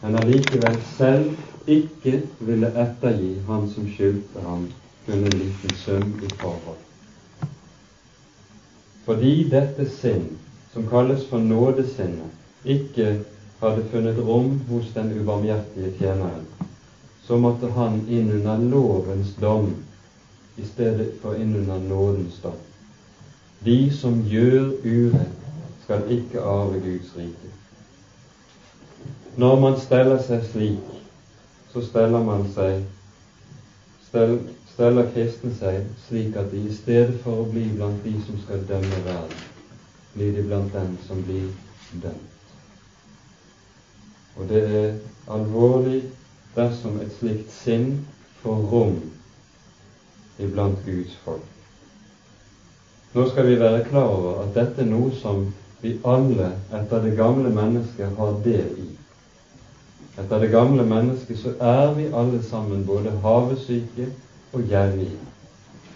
men 0.00 0.14
allikevel 0.16 0.78
selv 0.96 1.68
ikke 1.68 2.22
ville 2.38 2.70
ettergi 2.84 3.34
han 3.48 3.66
som 3.68 3.90
skyldte 3.92 4.44
ham 4.46 4.62
kun 5.04 5.26
en 5.26 5.36
liten 5.36 5.74
sum 5.76 6.14
i 6.22 6.30
forhold. 6.40 6.80
Fordi 9.04 9.34
dette 9.52 9.84
sinn, 9.90 10.24
som 10.72 10.88
kalles 10.88 11.26
for 11.28 11.44
nådesinnet, 11.44 12.32
ikke 12.64 13.18
hadde 13.60 13.84
funnet 13.92 14.24
rom 14.24 14.60
hos 14.70 14.88
den 14.94 15.12
ubarmhjertige 15.18 15.92
tjeneren, 15.98 16.48
så 17.26 17.36
måtte 17.36 17.68
han 17.76 18.00
inn 18.08 18.32
under 18.38 18.64
lovens 18.72 19.36
dom 19.42 19.74
i 20.56 20.64
stedet 20.66 21.18
for 21.20 21.36
inn 21.36 21.56
under 21.60 21.84
nådens 21.84 22.40
dom. 22.42 22.60
De 23.64 23.92
som 23.94 24.22
gjør 24.26 24.72
urett, 24.84 25.38
skal 25.84 26.08
ikke 26.10 26.40
arve 26.40 26.80
Guds 26.80 27.12
rike. 27.16 27.50
Når 29.36 29.60
man 29.60 29.78
steller 29.80 30.18
seg 30.22 30.42
slik, 30.50 30.80
så 31.72 31.82
steller 31.86 32.24
man 32.26 32.48
seg 32.54 32.82
steller 34.12 35.06
kristne 35.14 35.52
seg 35.56 35.86
slik 36.06 36.36
at 36.36 36.50
de 36.52 36.66
i 36.68 36.74
stedet 36.74 37.20
for 37.22 37.44
å 37.44 37.46
bli 37.48 37.70
blant 37.76 38.02
de 38.04 38.12
som 38.26 38.40
skal 38.42 38.66
dømme 38.68 38.98
verden, 39.06 39.46
blir 40.14 40.34
de 40.36 40.44
blant 40.48 40.74
dem 40.74 40.98
som 41.06 41.22
blir 41.24 41.48
dømt. 42.02 42.28
Og 44.36 44.48
det 44.48 44.62
er 44.82 44.92
alvorlig 45.32 46.02
dersom 46.56 47.00
et 47.00 47.14
slikt 47.20 47.52
sinn 47.62 47.88
får 48.42 48.68
rom 48.74 49.00
iblant 50.42 50.84
Guds 50.84 51.16
folk. 51.24 51.61
Nå 53.14 53.28
skal 53.28 53.46
vi 53.46 53.60
være 53.60 53.84
klar 53.84 54.08
over 54.08 54.42
at 54.42 54.54
dette 54.54 54.80
er 54.82 54.88
noe 54.88 55.10
som 55.20 55.42
vi 55.82 55.98
alle 56.08 56.52
etter 56.72 57.02
det 57.04 57.16
gamle 57.18 57.50
mennesket 57.52 58.14
har 58.16 58.38
del 58.44 58.70
i. 58.80 58.88
Etter 60.20 60.40
det 60.40 60.48
gamle 60.52 60.86
mennesket 60.88 61.38
så 61.42 61.52
er 61.60 61.92
vi 61.96 62.06
alle 62.08 62.42
sammen 62.46 62.86
både 62.86 63.12
havesyke 63.24 64.06
og 64.52 64.62
gjerrige, 64.68 65.18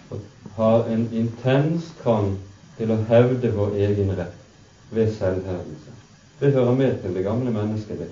og 0.09 0.19
har 0.55 0.89
en 0.93 1.07
intens 1.13 1.91
trang 2.03 2.35
til 2.77 2.93
å 2.93 2.99
hevde 3.09 3.53
vår 3.55 3.77
egen 3.87 4.13
rett 4.17 4.93
ved 4.93 5.13
selvhevdelse. 5.17 5.93
Det 6.39 6.53
hører 6.53 6.75
med 6.77 7.01
til 7.01 7.15
det 7.17 7.23
gamle 7.23 7.51
mennesket. 7.51 7.97
det. 7.99 8.09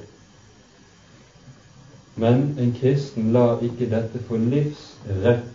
Men 2.15 2.55
en 2.59 2.73
kristen 2.79 3.31
lar 3.31 3.61
ikke 3.61 3.89
dette 3.91 4.19
få 4.27 4.37
livsrett 4.37 5.45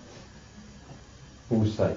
hos 1.48 1.74
seg. 1.74 1.96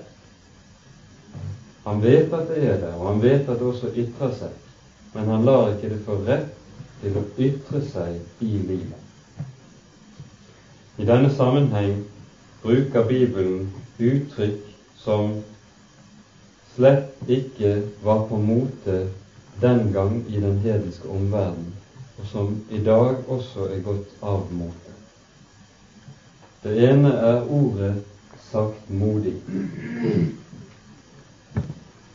Han 1.84 2.02
vet 2.02 2.34
at 2.34 2.48
det 2.48 2.64
er 2.64 2.78
der, 2.80 2.94
og 2.96 3.08
han 3.12 3.22
vet 3.22 3.50
at 3.50 3.60
det 3.60 3.68
også 3.68 3.92
ytrer 3.96 4.36
seg, 4.40 4.52
men 5.14 5.32
han 5.32 5.46
lar 5.46 5.74
ikke 5.74 5.90
det 5.92 6.04
få 6.06 6.20
rett 6.28 6.52
til 7.02 7.18
å 7.20 7.24
ytre 7.44 7.82
seg 7.92 8.46
i 8.46 8.52
livet. 8.68 9.00
I 10.98 11.08
denne 11.10 11.32
sammenheng 11.36 11.98
bruker 12.64 13.04
Bibelen 13.10 13.66
uttrykk 14.00 14.62
som 15.04 15.34
slett 16.76 17.28
ikke 17.28 17.74
var 18.06 18.24
på 18.30 18.40
mote 18.40 19.04
den 19.62 19.90
gang 19.94 20.22
i 20.28 20.40
den 20.40 20.62
hedenske 20.64 21.10
omverden, 21.10 21.68
og 22.18 22.30
som 22.32 22.56
i 22.70 22.80
dag 22.80 23.28
også 23.28 23.68
er 23.74 23.84
gått 23.84 24.24
av 24.24 24.48
mote. 24.56 24.96
Det 26.64 26.78
ene 26.88 27.12
er 27.12 27.44
ordet 27.52 27.98
saktmodig. 28.48 29.36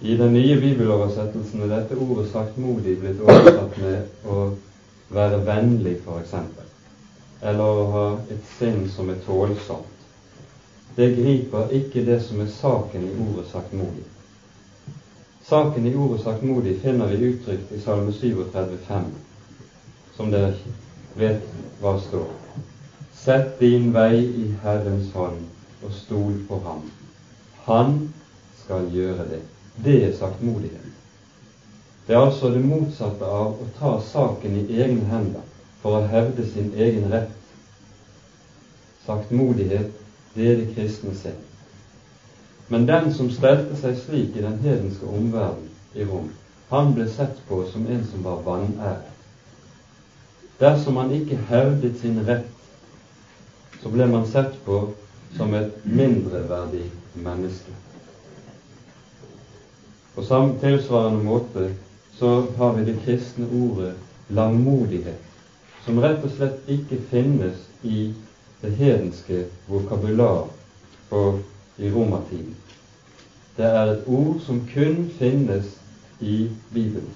I 0.01 0.17
den 0.17 0.33
nye 0.33 0.61
bibeloversettelsen 0.61 1.63
er 1.63 1.73
dette 1.73 1.97
ordet 1.99 2.29
saktmodig 2.31 3.01
blitt 3.03 3.23
oversatt 3.25 3.79
med 3.83 4.29
å 4.31 4.37
være 5.11 5.41
vennlig, 5.47 5.97
f.eks., 6.05 6.35
eller 7.43 7.81
å 7.81 7.87
ha 7.95 8.05
et 8.31 8.45
sinn 8.59 8.85
som 8.95 9.11
er 9.11 9.19
tålsomt. 9.27 9.97
Det 10.95 11.09
griper 11.17 11.75
ikke 11.75 12.05
det 12.07 12.21
som 12.27 12.41
er 12.43 12.51
saken 12.51 13.09
i 13.09 13.17
ordet 13.27 13.47
saktmodig. 13.51 14.07
Saken 15.49 15.87
i 15.87 15.95
ordet 15.97 16.23
saktmodig 16.23 16.77
finner 16.83 17.11
vi 17.11 17.33
uttrykt 17.33 17.75
i 17.75 17.83
Salme 17.83 18.15
37, 18.15 18.79
5, 18.87 19.11
som 20.17 20.31
dere 20.31 20.55
vet 21.19 21.43
hva 21.83 21.97
står. 22.07 22.31
Sett 23.19 23.59
din 23.59 23.91
vei 23.95 24.15
i 24.23 24.49
Herrens 24.63 25.11
hånd, 25.15 25.47
og 25.83 25.95
stol 25.95 26.35
på 26.49 26.63
ham. 26.67 26.83
Han 27.67 27.97
skal 28.65 28.91
gjøre 28.95 29.27
det. 29.31 29.45
Det 29.85 30.05
er 30.05 30.13
saktmodighet. 30.19 30.95
Det 32.07 32.15
er 32.15 32.21
altså 32.21 32.51
det 32.51 32.63
motsatte 32.65 33.25
av 33.25 33.59
å 33.63 33.67
ta 33.79 33.91
saken 34.01 34.57
i 34.57 34.81
egne 34.81 35.05
hender 35.11 35.45
for 35.83 35.99
å 35.99 36.07
hevde 36.11 36.47
sin 36.51 36.71
egen 36.75 37.11
rett. 37.13 37.35
Saktmodighet, 39.07 39.93
det 40.35 40.49
er 40.51 40.57
det 40.59 40.71
kristne 40.75 41.15
sinn. 41.21 41.39
Men 42.69 42.87
den 42.89 43.11
som 43.15 43.31
stelte 43.31 43.77
seg 43.81 43.97
slik 44.03 44.37
i 44.37 44.45
den 44.45 44.59
hedenske 44.65 45.07
omverden 45.07 45.69
i 45.95 46.05
Rom, 46.05 46.27
han 46.69 46.93
ble 46.97 47.07
sett 47.09 47.39
på 47.49 47.63
som 47.71 47.87
en 47.87 48.05
som 48.11 48.25
var 48.25 48.43
vanæret. 48.45 49.15
Dersom 50.59 50.97
han 50.99 51.13
ikke 51.15 51.39
hevdet 51.49 52.01
sin 52.01 52.19
rett, 52.27 52.49
så 53.83 53.93
ble 53.95 54.09
man 54.11 54.27
sett 54.27 54.59
på 54.65 54.83
som 55.37 55.55
et 55.55 55.85
mindreverdig 55.85 56.89
menneske. 57.15 57.73
På 60.19 60.25
samme 60.25 60.55
tilsvarende 60.61 61.25
måte 61.25 61.73
så 62.19 62.41
har 62.57 62.73
vi 62.73 62.85
det 62.85 63.01
kristne 63.05 63.47
ordet 63.55 63.93
langmodighet, 64.29 65.21
som 65.85 66.01
rett 66.03 66.25
og 66.27 66.33
slett 66.35 66.73
ikke 66.75 66.99
finnes 67.11 67.61
i 67.87 68.01
det 68.63 68.73
hedenske 68.81 69.45
vokabular 69.69 70.49
og 71.11 71.39
i 71.79 71.93
romertiden. 71.95 72.57
Det 73.57 73.71
er 73.71 73.93
et 73.93 74.11
ord 74.11 74.43
som 74.47 74.65
kun 74.75 75.07
finnes 75.21 75.71
i 76.19 76.51
Bibelen. 76.75 77.15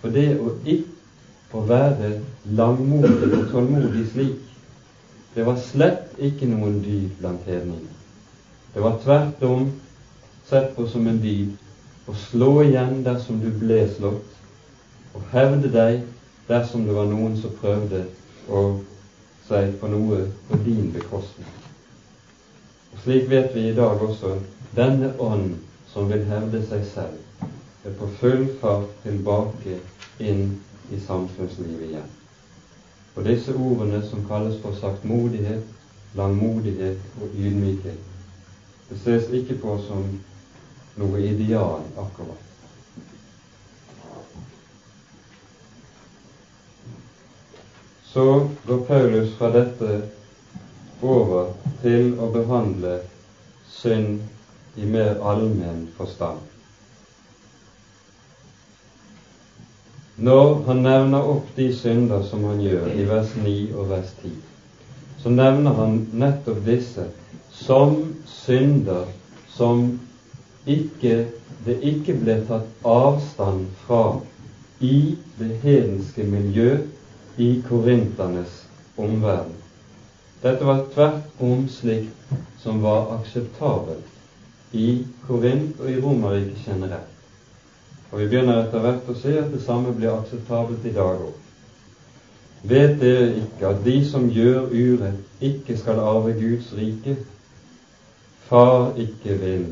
For 0.00 0.08
det 0.08 0.40
å 0.40 0.56
ikke 0.64 1.60
å 1.60 1.68
være 1.68 2.14
langmodig 2.56 3.32
og 3.34 3.48
tålmodig 3.52 4.08
slik, 4.16 4.42
det 5.36 5.44
var 5.44 5.60
slett 5.68 6.16
ikke 6.16 6.48
noen 6.48 6.80
dyd 6.88 7.10
blant 7.20 7.44
hedningene. 7.44 7.96
Det 8.72 8.80
var 8.80 9.02
tvert 9.04 9.42
om 9.44 9.74
sett 10.48 10.72
på 10.76 10.88
som 10.88 11.04
en 11.06 11.20
dyd 11.20 11.50
å 12.10 12.14
slå 12.18 12.50
igjen 12.64 13.04
dersom 13.06 13.38
du 13.42 13.50
ble 13.60 13.84
slått, 13.94 14.38
og 15.14 15.26
hevde 15.34 15.70
deg 15.70 16.00
dersom 16.48 16.86
det 16.86 16.94
var 16.96 17.06
noen 17.10 17.36
som 17.38 17.54
prøvde 17.60 18.04
å 18.50 18.62
seg 19.46 19.76
på 19.80 19.90
noe 19.90 20.24
på 20.48 20.58
din 20.64 20.90
bekostning. 20.94 21.50
Og 22.90 23.02
Slik 23.04 23.28
vet 23.30 23.54
vi 23.54 23.68
i 23.68 23.74
dag 23.76 24.02
også 24.02 24.36
denne 24.76 25.12
ånd 25.22 25.54
som 25.90 26.10
vil 26.10 26.26
hevde 26.30 26.62
seg 26.66 26.82
selv, 26.92 27.46
er 27.84 27.94
på 27.98 28.10
full 28.20 28.46
fart 28.60 28.90
tilbake 29.04 29.78
inn 30.18 30.42
i 30.90 30.98
samfunnslivet 31.06 31.86
igjen. 31.88 32.10
Og 33.16 33.26
disse 33.26 33.54
ordene 33.54 34.02
som 34.06 34.26
kalles 34.28 34.58
for 34.62 34.76
saktmodighet, 34.78 35.62
langmodighet 36.18 37.22
og 37.22 37.34
ydmykhet, 37.34 38.02
det 38.90 38.98
ses 38.98 39.30
ikke 39.34 39.58
på 39.62 39.76
som 39.86 40.06
noe 41.00 41.24
ideal 41.24 41.82
akkurat. 41.96 42.46
Så 48.12 48.48
går 48.66 48.78
Paulus 48.88 49.34
fra 49.38 49.50
dette 49.54 50.02
over 51.00 51.52
til 51.82 52.16
å 52.20 52.28
behandle 52.34 52.96
synd 53.70 54.24
i 54.76 54.86
mer 54.86 55.20
allmenn 55.22 55.86
forstand. 55.96 56.42
Når 60.20 60.50
han 60.66 60.82
nevner 60.84 61.30
opp 61.32 61.54
de 61.56 61.70
synder 61.72 62.26
som 62.28 62.44
han 62.50 62.60
gjør 62.60 62.90
i 62.92 63.06
vers 63.08 63.30
9 63.40 63.54
og 63.72 63.88
vers 63.94 64.10
10, 64.20 64.34
så 65.22 65.32
nevner 65.32 65.78
han 65.78 65.96
nettopp 66.12 66.60
disse 66.66 67.06
som 67.62 67.96
synder 68.28 69.06
som 69.54 69.86
ikke, 70.66 71.26
det 71.66 71.76
ikke 71.82 72.16
ble 72.20 72.36
tatt 72.48 72.84
avstand 72.84 73.66
fra 73.84 74.20
i 74.80 75.16
det 75.38 75.50
hedenske 75.62 76.24
miljø 76.24 76.78
i 77.40 77.50
korinternes 77.68 78.62
omverden. 78.96 79.56
Dette 80.42 80.64
var 80.64 80.86
tvert 80.94 81.40
om 81.40 81.66
slikt 81.68 82.32
som 82.62 82.80
var 82.82 83.12
akseptabelt 83.18 84.72
i 84.72 85.04
Korint 85.26 85.80
og 85.80 85.90
i 85.90 86.00
Romerriket 86.00 86.64
generelt. 86.66 87.16
Og 88.10 88.18
vi 88.20 88.28
begynner 88.30 88.62
etter 88.62 88.82
hvert 88.82 89.08
å 89.10 89.16
se 89.18 89.36
at 89.38 89.52
det 89.52 89.62
samme 89.64 89.92
blir 89.94 90.14
akseptabelt 90.14 90.86
i 90.86 90.94
dag 90.94 91.20
òg. 91.26 91.36
Vet 92.70 92.96
dere 93.00 93.28
ikke 93.40 93.68
at 93.68 93.84
de 93.84 93.96
som 94.04 94.26
gjør 94.30 94.72
urett, 94.72 95.20
ikke 95.40 95.76
skal 95.78 96.00
arve 96.04 96.34
Guds 96.36 96.72
rike? 96.76 97.16
Far 98.48 98.96
ikke 99.00 99.36
vil, 99.40 99.64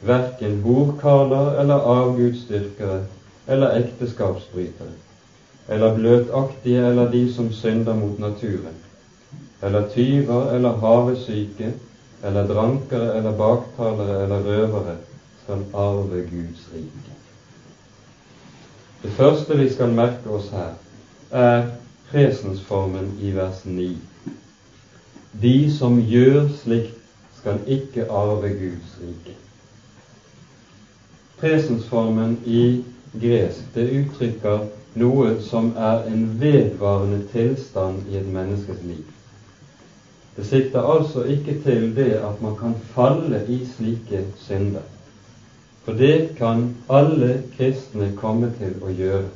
verken 0.00 0.62
bordkarler 0.62 1.60
eller 1.60 1.74
avgudsdyrkere 1.74 3.02
eller 3.48 3.76
ekteskapsbrytere, 3.80 4.94
eller 5.68 5.94
bløtaktige 5.94 6.86
eller 6.86 7.10
de 7.12 7.34
som 7.34 7.52
synder 7.52 7.94
mot 7.94 8.18
naturen, 8.18 8.76
eller 9.62 9.88
tyver 9.88 10.52
eller 10.54 10.76
havesyke, 10.84 11.72
eller 12.24 12.46
drankere 12.46 13.16
eller 13.16 13.32
baktalere 13.32 14.22
eller 14.22 14.44
røvere 14.44 14.96
skal 15.44 15.64
arve 15.74 16.22
Guds 16.30 16.68
rike. 16.74 17.14
Det 19.02 19.10
første 19.10 19.58
vi 19.58 19.68
skal 19.72 19.94
merke 19.94 20.30
oss 20.30 20.50
her, 20.50 20.74
er 21.30 21.66
presensformen 22.10 23.12
i 23.20 23.32
vers 23.36 23.64
9. 23.64 23.96
De 25.42 25.76
som 25.78 26.00
gjør 26.02 26.48
slikt, 26.62 26.94
skal 27.38 27.60
ikke 27.66 28.10
arve 28.10 28.48
Guds 28.48 28.96
rike. 29.00 29.36
Presensformen 31.40 32.36
i 32.44 32.80
gresk 33.12 33.74
det 33.74 33.84
uttrykker 34.00 34.64
noe 34.98 35.28
som 35.50 35.68
er 35.78 36.08
en 36.10 36.24
vedvarende 36.40 37.20
tilstand 37.32 38.08
i 38.10 38.16
et 38.18 38.26
menneskes 38.26 38.80
liv. 38.82 39.04
Det 40.36 40.46
sikter 40.46 40.88
altså 40.94 41.24
ikke 41.34 41.54
til 41.62 41.92
det 41.96 42.12
at 42.18 42.42
man 42.42 42.56
kan 42.58 42.74
falle 42.94 43.42
i 43.46 43.58
slike 43.76 44.24
synder. 44.46 44.86
For 45.84 45.92
det 45.92 46.34
kan 46.38 46.64
alle 46.88 47.30
kristne 47.56 48.10
komme 48.16 48.50
til 48.58 48.74
å 48.82 48.90
gjøre, 48.92 49.30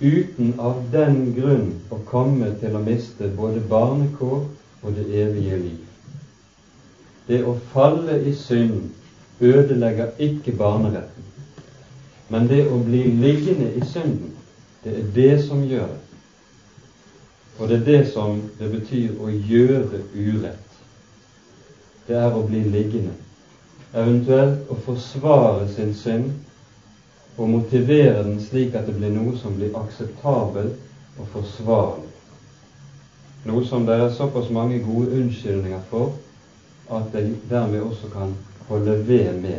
uten 0.00 0.56
av 0.58 0.82
den 0.92 1.20
grunn 1.36 1.68
å 1.90 2.00
komme 2.10 2.50
til 2.60 2.74
å 2.74 2.82
miste 2.82 3.30
både 3.36 3.62
barnekår 3.70 4.42
og 4.82 4.98
det 4.98 5.06
evige 5.22 5.60
liv. 5.62 5.78
Det 7.28 7.44
å 7.46 7.54
falle 7.72 8.18
i 8.18 8.34
synd 8.34 8.82
ødelegger 9.40 10.06
ikke 10.18 10.52
barneretten, 10.52 11.24
men 12.28 12.48
det 12.48 12.62
å 12.68 12.78
bli 12.80 13.04
liggende 13.20 13.72
i 13.72 13.84
synden, 13.84 14.32
det 14.84 14.96
er 14.98 15.08
det 15.14 15.40
som 15.46 15.64
gjør 15.68 15.86
det. 15.92 16.00
Og 17.58 17.68
det 17.68 17.80
er 17.80 17.84
det 17.84 18.06
som 18.12 18.38
det 18.58 18.70
betyr 18.70 19.18
å 19.20 19.28
gjøre 19.28 20.00
urett. 20.14 20.78
Det 22.06 22.16
er 22.16 22.32
å 22.34 22.40
bli 22.42 22.62
liggende. 22.64 23.12
Eventuelt 23.92 24.70
å 24.72 24.78
forsvare 24.86 25.68
sin 25.74 25.92
synd 25.92 26.30
og 27.36 27.48
motivere 27.48 28.22
den 28.24 28.40
slik 28.40 28.74
at 28.74 28.88
det 28.88 28.96
blir 28.96 29.12
noe 29.12 29.36
som 29.36 29.54
blir 29.56 29.76
akseptabelt 29.76 31.20
og 31.20 31.28
forsvarlig. 31.32 32.08
Noe 33.44 33.64
som 33.66 33.84
det 33.84 33.98
er 33.98 34.10
såpass 34.16 34.48
mange 34.48 34.80
gode 34.80 35.12
unnskyldninger 35.18 35.80
for 35.90 36.12
at 36.90 37.12
det 37.12 37.36
dermed 37.50 37.84
også 37.84 38.08
kan 38.12 38.34
holde 38.68 39.08
ved 39.08 39.32
med. 39.40 39.58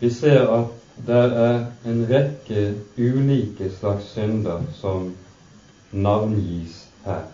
Vi 0.00 0.10
ser 0.10 0.48
at 0.50 0.66
det 1.06 1.14
er 1.44 1.64
en 1.86 2.06
rekke 2.10 2.74
ulike 2.98 3.70
slags 3.80 4.10
synder 4.12 4.64
som 4.74 5.14
navngis 5.92 6.88
her. 7.04 7.24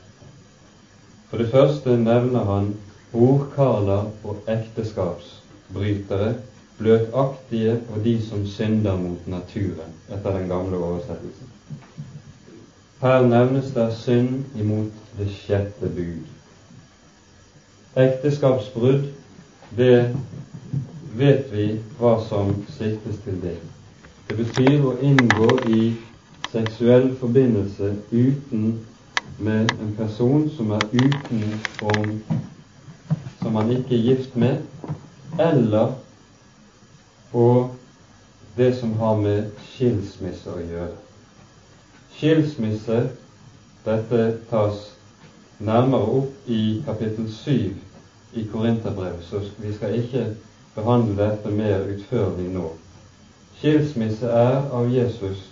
For 1.30 1.36
det 1.36 1.50
første 1.50 1.96
nevner 1.96 2.44
han 2.44 2.76
ordkarler 3.12 4.11
og 4.24 4.36
ekteskapsbrytere, 4.48 6.34
bløtaktige 6.78 7.80
og 7.94 8.04
de 8.04 8.14
som 8.28 8.46
synder 8.46 8.96
mot 8.96 9.26
naturen, 9.26 9.94
etter 10.09 10.38
den 10.38 10.48
gamle 10.48 10.76
oversettelsen. 10.76 11.54
Her 13.00 13.26
nevnes 13.26 13.72
det 13.74 13.92
synd 13.94 14.44
imot 14.59 14.92
det 15.18 15.30
sjette 15.30 15.88
bud. 15.94 16.38
Ekteskapsbrudd, 17.99 19.09
det 19.76 20.16
vet 21.18 21.49
vi 21.51 21.64
hva 21.99 22.12
som 22.28 22.53
siktes 22.76 23.16
til 23.24 23.40
det. 23.42 23.57
Det 24.28 24.36
betyr 24.38 24.84
å 24.86 24.92
inngå 25.03 25.49
i 25.66 25.80
seksuell 26.53 27.09
forbindelse 27.18 27.88
uten 28.12 28.68
med 29.42 29.72
en 29.80 29.90
person 29.99 30.46
som 30.55 30.70
er 30.76 30.86
utenom 30.92 32.12
som 33.42 33.53
man 33.59 33.74
ikke 33.74 33.96
er 33.99 34.07
gift 34.12 34.38
med, 34.38 34.62
eller 35.38 35.96
på 37.32 37.49
det 38.57 38.70
som 38.78 38.94
har 39.03 39.18
med 39.18 39.51
skilsmisse 39.72 40.55
å 40.55 40.62
gjøre. 40.62 40.94
Skilsmisse, 42.14 43.03
dette 43.82 44.22
tas 44.51 44.86
nærmere 45.59 46.14
opp 46.22 46.51
i 46.51 46.62
kapittel 46.86 47.26
7 47.42 47.88
i 48.33 48.45
Korinterbrevet, 48.53 49.24
så 49.24 49.41
vi 49.57 49.72
skal 49.72 49.95
ikke 49.95 50.24
behandle 50.74 51.16
dette 51.22 51.51
mer 51.51 51.87
utførlig 51.95 52.49
nå. 52.53 52.70
Skilsmisse 53.59 54.26
er 54.26 54.68
av 54.72 54.91
Jesus 54.93 55.47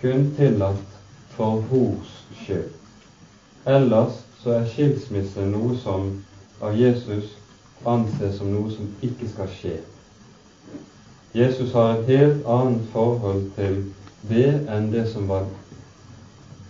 kun 0.00 0.30
tillatt 0.36 0.98
for 1.36 1.62
hors 1.70 2.16
skyld. 2.40 2.72
Ellers 3.66 4.22
så 4.42 4.58
er 4.58 4.68
skilsmisse 4.68 5.44
noe 5.48 5.76
som 5.80 6.10
av 6.60 6.76
Jesus 6.76 7.32
anses 7.88 8.38
som 8.38 8.50
noe 8.52 8.72
som 8.72 8.90
ikke 9.04 9.28
skal 9.30 9.50
skje. 9.52 9.78
Jesus 11.34 11.72
har 11.74 11.94
et 11.94 12.10
helt 12.12 12.44
annet 12.46 12.84
forhold 12.92 13.46
til 13.56 13.80
det 14.28 14.50
enn 14.70 14.90
det 14.92 15.06
som 15.12 15.26
var, 15.28 15.48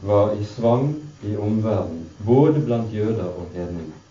var 0.03 0.33
i 0.39 0.47
svang 0.55 0.95
i 1.25 1.37
omverdenen, 1.37 2.09
både 2.27 2.63
blant 2.65 2.93
jøder 2.93 3.29
og 3.29 3.53
hedninger. 3.55 4.04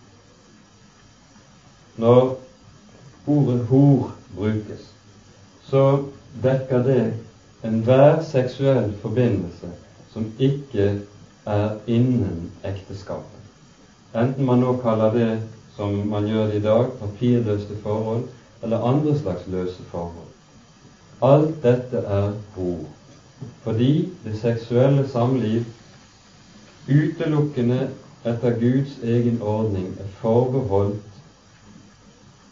Når 1.98 2.40
ordet 3.28 3.66
hor 3.66 4.12
brukes, 4.36 4.94
så 5.64 6.06
dekker 6.44 6.84
det 6.84 7.14
enhver 7.64 8.24
seksuell 8.32 8.96
forbindelse 9.02 9.72
som 10.14 10.32
ikke 10.40 10.88
er 11.46 11.70
innen 11.88 12.52
ekteskapet. 12.64 13.40
Enten 14.16 14.46
man 14.46 14.60
nå 14.60 14.74
kaller 14.82 15.14
det, 15.14 15.30
som 15.78 15.94
man 16.10 16.28
gjør 16.28 16.48
det 16.48 16.60
i 16.60 16.64
dag, 16.64 16.92
papirløse 17.00 17.78
forhold, 17.84 18.24
eller 18.64 18.84
andre 18.90 19.16
slags 19.18 19.48
løse 19.48 19.84
forhold. 19.92 20.30
Alt 21.22 21.64
dette 21.64 21.98
er 21.98 22.34
hor, 22.56 22.84
fordi 23.64 24.10
det 24.26 24.38
seksuelle 24.42 25.08
samliv 25.08 25.62
utelukkende 26.90 27.88
etter 28.26 28.60
Guds 28.60 28.98
egen 29.04 29.42
ordning 29.42 29.94
er 30.00 30.14
forbeholdt 30.22 31.13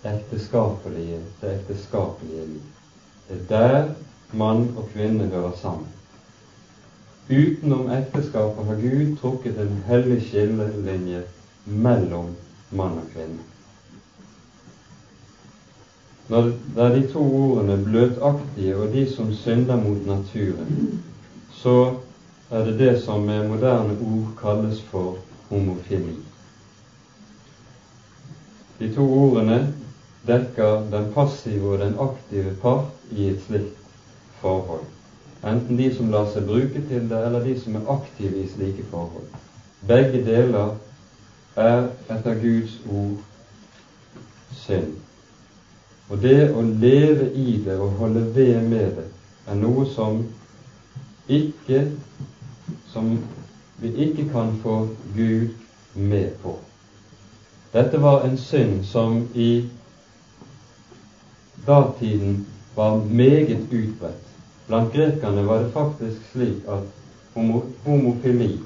ekteskapelige, 0.03 1.19
det 1.41 1.51
ekteskapelige 1.53 2.45
liv. 2.45 2.61
Det 3.29 3.37
er 3.37 3.45
der 3.49 3.93
mann 4.33 4.73
og 4.77 4.89
kvinne 4.93 5.25
hører 5.25 5.51
sammen. 5.61 5.87
Utenom 7.29 7.91
ekteskapet 7.91 8.65
har 8.65 8.75
Gud 8.75 9.17
trukket 9.21 9.59
en 9.59 9.83
hellig 9.87 10.21
skillelinje 10.27 11.23
mellom 11.65 12.35
mann 12.71 12.97
og 12.97 13.07
kvinne. 13.13 13.39
Når 16.27 16.41
det 16.41 16.83
er 16.83 16.95
de 16.95 17.07
to 17.13 17.21
ordene 17.35 17.83
'bløtaktige' 17.85 18.75
og 18.75 18.91
'de 18.91 19.09
som 19.15 19.33
synder 19.33 19.75
mot 19.75 20.05
naturen', 20.05 20.99
så 21.51 21.93
er 22.51 22.63
det 22.63 22.79
det 22.79 23.01
som 23.01 23.21
med 23.21 23.47
moderne 23.47 23.97
ord 24.01 24.27
kalles 24.41 24.81
for 24.81 25.17
homofili. 25.49 26.15
De 28.79 28.93
to 28.93 29.13
ordene 29.13 29.73
dekker 30.27 30.87
den 30.91 31.11
passive 31.13 31.73
og 31.73 31.79
den 31.79 31.95
aktive 31.99 32.55
part 32.61 33.11
i 33.11 33.29
et 33.29 33.41
slikt 33.47 33.77
forhold. 34.41 34.85
Enten 35.43 35.77
de 35.77 35.89
som 35.95 36.11
lar 36.13 36.27
seg 36.29 36.45
bruke 36.45 36.81
til 36.89 37.07
det, 37.09 37.21
eller 37.25 37.45
de 37.45 37.55
som 37.59 37.75
er 37.75 37.89
aktive 37.89 38.43
i 38.43 38.49
slike 38.49 38.85
forhold. 38.91 39.29
Begge 39.87 40.21
deler 40.25 40.75
er 41.57 41.87
etter 42.09 42.37
Guds 42.43 42.75
ord 42.85 43.17
synd. 44.53 44.93
Og 46.09 46.21
det 46.21 46.51
å 46.53 46.61
leve 46.61 47.31
i 47.33 47.57
det 47.65 47.79
og 47.79 47.97
holde 47.97 48.27
ved 48.35 48.61
med 48.69 48.99
det 48.99 49.07
er 49.47 49.57
noe 49.57 49.85
som 49.89 50.21
ikke 51.31 51.85
som 52.91 53.15
vi 53.81 53.93
ikke 54.05 54.27
kan 54.29 54.51
få 54.61 54.87
Gud 55.15 55.47
med 55.93 56.35
på. 56.43 56.57
Dette 57.73 58.01
var 58.01 58.25
en 58.27 58.37
synd 58.37 58.83
som 58.85 59.23
i 59.33 59.63
datiden 61.67 62.45
var 62.75 62.97
meget 62.97 63.67
utbredt. 63.71 64.27
Blant 64.67 64.93
grekerne 64.93 65.47
var 65.47 65.59
det 65.59 65.71
faktisk 65.71 66.31
slik 66.31 66.67
at 66.67 66.83
homofili 67.85 68.59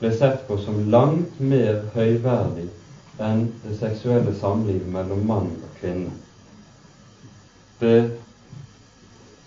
ble 0.00 0.12
sett 0.12 0.42
på 0.48 0.58
som 0.60 0.82
langt 0.92 1.40
mer 1.40 1.80
høyverdig 1.94 2.68
enn 3.20 3.46
det 3.62 3.76
seksuelle 3.80 4.34
samlivet 4.40 4.88
mellom 4.92 5.24
mann 5.28 5.48
og 5.56 5.80
kvinne. 5.80 6.12
Det 7.80 8.12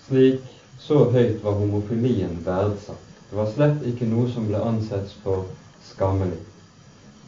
slik 0.08 0.41
så 0.82 1.04
høyt 1.14 1.43
var 1.43 1.60
homofilien 1.62 2.39
verdsatt. 2.45 3.06
Det 3.30 3.38
var 3.38 3.52
slett 3.54 3.86
ikke 3.86 4.10
noe 4.10 4.30
som 4.34 4.50
ble 4.50 4.62
ansett 4.66 5.12
for 5.24 5.45
skammelig. 5.91 6.49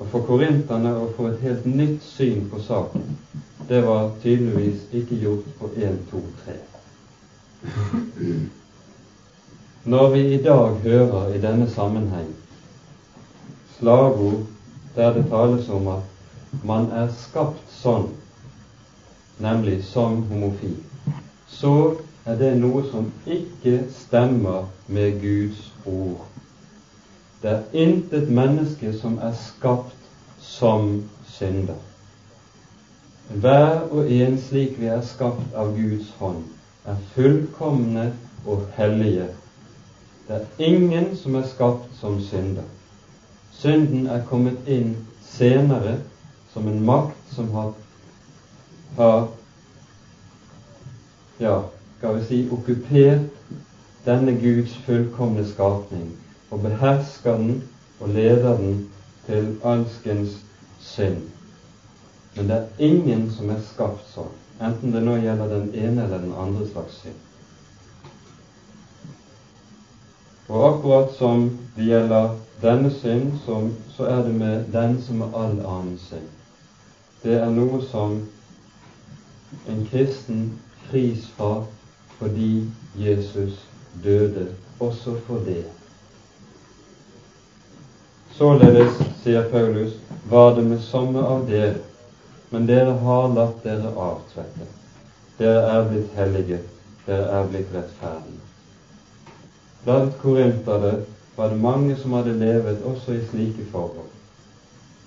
Og 0.02 0.08
for 0.10 0.26
korinterne 0.26 0.96
å 0.98 1.10
få 1.14 1.28
et 1.30 1.44
helt 1.46 1.66
nytt 1.70 2.02
syn 2.02 2.48
på 2.50 2.60
saken, 2.66 3.04
det 3.70 3.84
var 3.86 4.08
tydeligvis 4.24 4.88
ikke 4.98 5.20
gjort 5.22 5.52
på 5.60 5.70
én, 5.78 6.00
to, 6.10 6.24
tre. 6.42 6.58
når 9.86 10.10
vi 10.14 10.22
i 10.34 10.40
dag 10.42 10.80
hører 10.84 11.36
i 11.36 11.42
denne 11.42 11.68
sammenheng 11.70 12.32
slagord 13.78 14.42
der 14.96 15.14
det 15.14 15.28
tales 15.30 15.70
om 15.70 15.88
at 15.94 16.66
man 16.66 16.90
er 16.92 17.14
skapt 17.18 17.70
sånn, 17.82 18.10
nemlig 19.38 19.84
som 19.86 20.24
homofil, 20.30 20.76
så 21.48 21.76
er 22.26 22.42
det 22.42 22.56
noe 22.58 22.84
som 22.90 23.14
ikke 23.26 23.84
stemmer 23.94 24.66
med 24.88 25.22
Guds 25.22 25.70
ord. 25.86 26.31
Det 27.42 27.50
er 27.52 27.62
intet 27.74 28.30
menneske 28.30 28.94
som 28.94 29.18
er 29.18 29.32
skapt 29.34 29.98
som 30.40 31.02
synder. 31.26 31.80
Hver 33.30 33.88
og 33.92 34.12
en 34.12 34.38
slik 34.38 34.78
vi 34.78 34.86
er 34.86 35.02
skapt 35.02 35.56
av 35.58 35.72
Guds 35.74 36.12
hånd, 36.20 36.44
er 36.86 37.00
fullkomne 37.16 38.12
og 38.46 38.62
hellige. 38.78 39.30
Det 40.28 40.38
er 40.38 40.70
ingen 40.70 41.16
som 41.16 41.36
er 41.36 41.48
skapt 41.50 41.90
som 41.98 42.20
synder. 42.22 42.68
Synden 43.58 44.06
er 44.08 44.22
kommet 44.30 44.68
inn 44.68 44.96
senere 45.34 45.98
som 46.54 46.68
en 46.68 46.82
makt 46.86 47.36
som 47.36 47.50
har, 47.58 47.70
har 48.98 49.22
ja, 51.40 51.62
skal 51.98 52.20
vi 52.20 52.26
si, 52.30 52.42
okkupert 52.52 53.26
denne 54.06 54.38
Guds 54.38 54.78
fullkomne 54.86 55.46
skapning 55.50 56.12
og 56.52 56.62
behersker 56.62 57.38
den 57.38 57.64
og 58.00 58.10
leder 58.10 58.58
den 58.58 58.90
til 59.26 59.58
alskens 59.64 60.38
synd. 60.80 61.22
Men 62.36 62.48
det 62.48 62.56
er 62.56 62.86
ingen 62.86 63.32
som 63.32 63.50
er 63.50 63.60
skapt 63.74 64.08
sånn, 64.14 64.32
enten 64.62 64.94
det 64.96 65.04
nå 65.04 65.18
gjelder 65.22 65.52
den 65.52 65.70
ene 65.76 66.06
eller 66.06 66.24
den 66.24 66.36
andre 66.38 66.68
slags 66.68 67.02
synd. 67.04 67.20
Og 70.52 70.64
akkurat 70.68 71.14
som 71.16 71.50
det 71.76 71.88
gjelder 71.88 72.36
denne 72.62 72.92
synd, 72.92 73.32
så 73.96 74.06
er 74.06 74.24
det 74.28 74.34
med 74.36 74.72
den 74.74 74.98
som 75.02 75.22
er 75.22 75.36
all 75.36 75.60
annen 75.60 75.98
synd. 76.00 76.28
Det 77.24 77.38
er 77.40 77.52
noe 77.54 77.80
som 77.92 78.18
en 79.70 79.86
kristen 79.92 80.60
fris 80.90 81.28
fra 81.38 81.62
fordi 82.18 82.70
Jesus 82.98 83.60
døde 84.04 84.48
også 84.80 85.16
for 85.28 85.46
det. 85.46 85.64
Således, 88.38 88.94
sier 89.24 89.50
Paulus, 89.52 89.94
var 90.30 90.56
det 90.56 90.64
med 90.64 90.80
somme 90.82 91.20
av 91.20 91.48
dere, 91.50 91.76
men 92.50 92.68
dere 92.68 92.94
har 93.04 93.34
latt 93.36 93.64
dere 93.64 93.92
avtvette. 93.96 94.68
Dere 95.38 95.62
er 95.74 95.90
blitt 95.90 96.16
hellige, 96.16 96.62
dere 97.06 97.28
er 97.40 97.52
blitt 97.52 97.76
rettferdige. 97.76 98.40
Blant 99.84 100.18
korinterne 100.22 100.94
var 101.36 101.50
det 101.50 101.62
mange 101.62 101.96
som 101.98 102.14
hadde 102.14 102.38
levet 102.40 102.84
også 102.86 103.18
i 103.18 103.24
slike 103.30 103.68
forhold. 103.72 104.10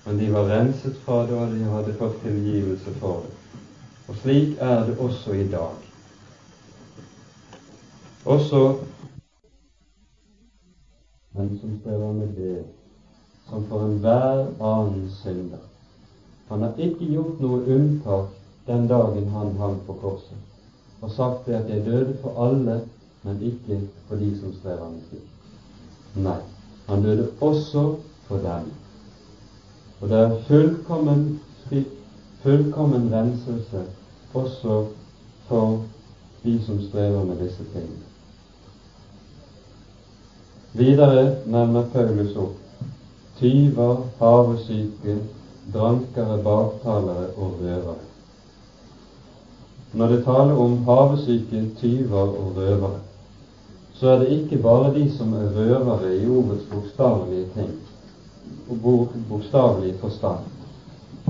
Men 0.05 0.19
de 0.19 0.31
var 0.33 0.49
renset 0.51 0.97
fra 1.05 1.23
det, 1.25 1.33
og 1.33 1.53
de 1.53 1.69
hadde 1.71 1.97
fått 1.99 2.21
tilgivelse 2.23 2.97
for 2.99 3.23
det. 3.25 3.61
Og 4.07 4.17
slik 4.21 4.57
er 4.61 4.83
det 4.85 4.99
også 5.01 5.33
i 5.33 5.47
dag. 5.49 5.79
Også 8.25 8.75
men 11.37 11.59
som 11.59 11.79
strever 11.81 12.13
med 12.13 12.27
det, 12.27 12.63
som 13.49 13.65
for 13.69 13.85
enhver 13.85 14.47
annen 14.59 15.09
synder. 15.21 15.61
Han 16.49 16.61
har 16.61 16.73
ikke 16.77 17.05
gjort 17.09 17.39
noe 17.41 17.61
unntak 17.75 18.33
den 18.67 18.87
dagen 18.87 19.29
han 19.33 19.55
hang 19.59 19.79
på 19.87 19.93
korset, 20.01 20.41
og 21.01 21.11
sagt 21.11 21.45
det 21.45 21.59
at 21.59 21.69
jeg 21.69 21.85
døde 21.85 22.17
for 22.21 22.47
alle 22.47 22.81
men 23.25 23.41
ikke 23.41 23.79
for 24.07 24.15
de 24.21 24.31
som 24.39 24.53
strever 24.53 24.89
med 24.89 25.01
sitt 25.09 25.31
Nei, 26.15 26.39
han 26.87 27.01
døde 27.03 27.25
også 27.41 27.81
for 28.27 28.37
dem. 28.37 28.69
Og 30.01 30.09
det 30.09 30.17
er 30.17 30.37
fullkommen, 30.47 31.39
fullkommen 32.43 33.09
renselse 33.13 33.81
også 34.33 34.77
for 35.47 35.81
de 36.43 36.53
som 36.65 36.79
strever 36.81 37.25
med 37.25 37.41
disse 37.43 37.65
tingene. 37.73 38.05
Videre 40.73 41.25
nevner 41.45 41.89
Paulus 41.93 42.35
opp 42.35 42.64
tyver, 43.39 43.95
havesyke, 44.19 45.17
drankere, 45.73 46.37
baktalere 46.43 47.27
og 47.37 47.57
røvere. 47.61 47.95
Når 49.93 50.07
det 50.07 50.23
taler 50.23 50.59
om 50.59 50.77
havesyke, 50.83 51.69
tyver 51.79 52.21
og 52.21 52.53
røvere, 52.55 52.99
så 53.93 54.07
er 54.07 54.19
det 54.19 54.29
ikke 54.29 54.57
bare 54.57 54.93
de 54.93 55.11
som 55.17 55.33
er 55.33 55.51
røvere 55.55 56.15
i 56.17 56.27
ordets 56.27 56.65
bokstavelige 56.71 57.47
ting 57.55 57.71
og 58.69 59.07
bokstavelig 59.29 59.95
forstand, 59.99 60.39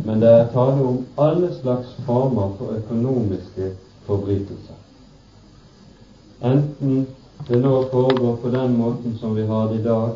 men 0.06 0.22
det 0.22 0.30
er 0.30 0.47
tale 0.53 0.84
om 0.84 1.06
alle 1.18 1.51
slags 1.62 1.93
former 2.06 2.56
for 2.58 2.74
økonomiske 2.78 3.72
forbrytelser. 4.06 4.80
Enten 6.41 7.08
det 7.47 7.62
nå 7.62 7.84
foregår 7.91 8.36
på 8.41 8.49
den 8.49 8.78
måten 8.78 9.18
som 9.20 9.36
vi 9.36 9.45
har 9.45 9.68
det 9.68 9.80
i 9.80 9.84
dag, 9.84 10.10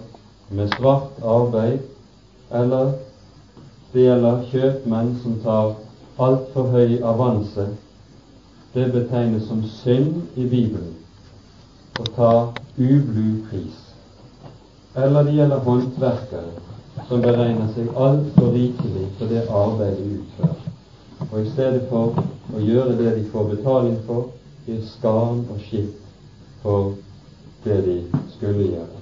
med 0.50 0.70
svart 0.78 1.22
arbeid, 1.24 1.80
eller 2.52 2.94
det 3.94 4.06
gjelder 4.06 4.46
kjøpmenn 4.52 5.12
som 5.24 5.38
tar 5.44 5.76
altfor 6.22 6.72
høy 6.74 6.98
avanse. 7.06 7.68
Det 8.74 8.88
betegnes 8.94 9.48
som 9.50 9.62
synd 9.80 10.38
i 10.38 10.46
Bibelen 10.46 10.96
å 12.00 12.06
ta 12.16 12.32
ublu 12.78 13.46
pris. 13.50 13.78
Eller 14.98 15.26
det 15.26 15.38
gjelder 15.38 15.64
håndverkere 15.66 17.06
som 17.08 17.22
beregner 17.24 17.70
seg 17.76 17.90
altfor 17.96 18.54
rikelig 18.54 19.08
for 19.18 19.32
det 19.32 19.46
arbeidet 19.48 20.04
de 20.04 20.20
utfører, 20.20 20.70
og 21.30 21.40
i 21.42 21.50
stedet 21.54 21.84
for 21.90 22.22
å 22.56 22.64
gjøre 22.64 22.98
det 23.00 23.16
de 23.18 23.26
får 23.34 23.52
betaling 23.56 23.98
for, 24.08 24.30
gir 24.68 24.82
skarn 24.94 25.44
og 25.50 25.62
skitt 25.66 25.98
for 26.64 26.94
det 27.66 27.82
de 27.86 28.00
skulle 28.38 28.72
gjøre. 28.72 28.99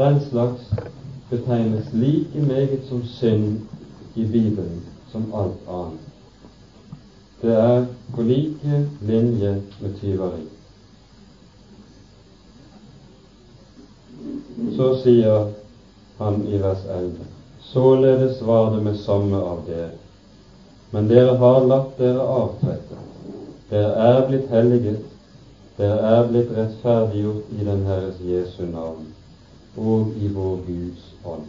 Den 0.00 0.20
slags 0.20 0.60
betegnes 1.30 1.92
like 1.92 2.40
meget 2.40 2.80
som 2.88 3.04
synd 3.04 3.60
i 4.14 4.24
Bibelen 4.24 4.82
som 5.12 5.34
alt 5.34 5.68
annet. 5.68 6.00
Det 7.42 7.52
er 7.56 7.84
på 8.14 8.22
like 8.22 8.88
linje 9.00 9.62
med 9.80 9.98
tyveri. 10.00 10.46
Så 14.76 14.88
sier 15.02 15.52
han 16.18 16.48
i 16.48 16.62
vers 16.62 16.88
11.: 16.88 17.28
Således 17.60 18.42
var 18.42 18.74
det 18.74 18.82
med 18.82 18.96
samme 18.96 19.36
av 19.36 19.62
dere. 19.66 19.92
Men 20.90 21.08
dere 21.08 21.36
har 21.36 21.66
latt 21.66 21.98
dere 21.98 22.24
avtrette. 22.40 23.04
Dere 23.70 23.94
er 24.08 24.28
blitt 24.28 24.48
helliget. 24.48 25.04
Dere 25.76 26.02
er 26.16 26.28
blitt 26.28 26.56
rettferdiggjort 26.56 27.56
i 27.60 27.64
den 27.64 27.86
Herres 27.86 28.20
Jesu 28.24 28.64
navn 28.64 29.19
og 29.76 30.12
i 30.16 30.28
vår 30.34 30.56
Guds 30.66 31.04
ånd. 31.24 31.46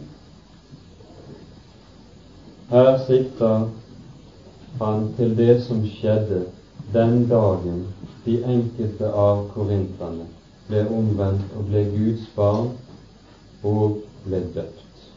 Her 2.70 2.98
sikter 3.06 3.66
han 4.80 5.08
til 5.16 5.36
det 5.36 5.56
som 5.66 5.82
skjedde 5.86 6.44
den 6.94 7.26
dagen 7.28 7.82
de 8.24 8.38
enkelte 8.54 9.10
av 9.10 9.42
korinterne 9.54 10.28
ble 10.68 10.84
omvendt 10.88 11.52
og 11.58 11.68
ble 11.68 11.82
Guds 11.92 12.28
barn 12.36 12.70
og 13.62 13.98
ble 14.24 14.40
døpt. 14.54 15.08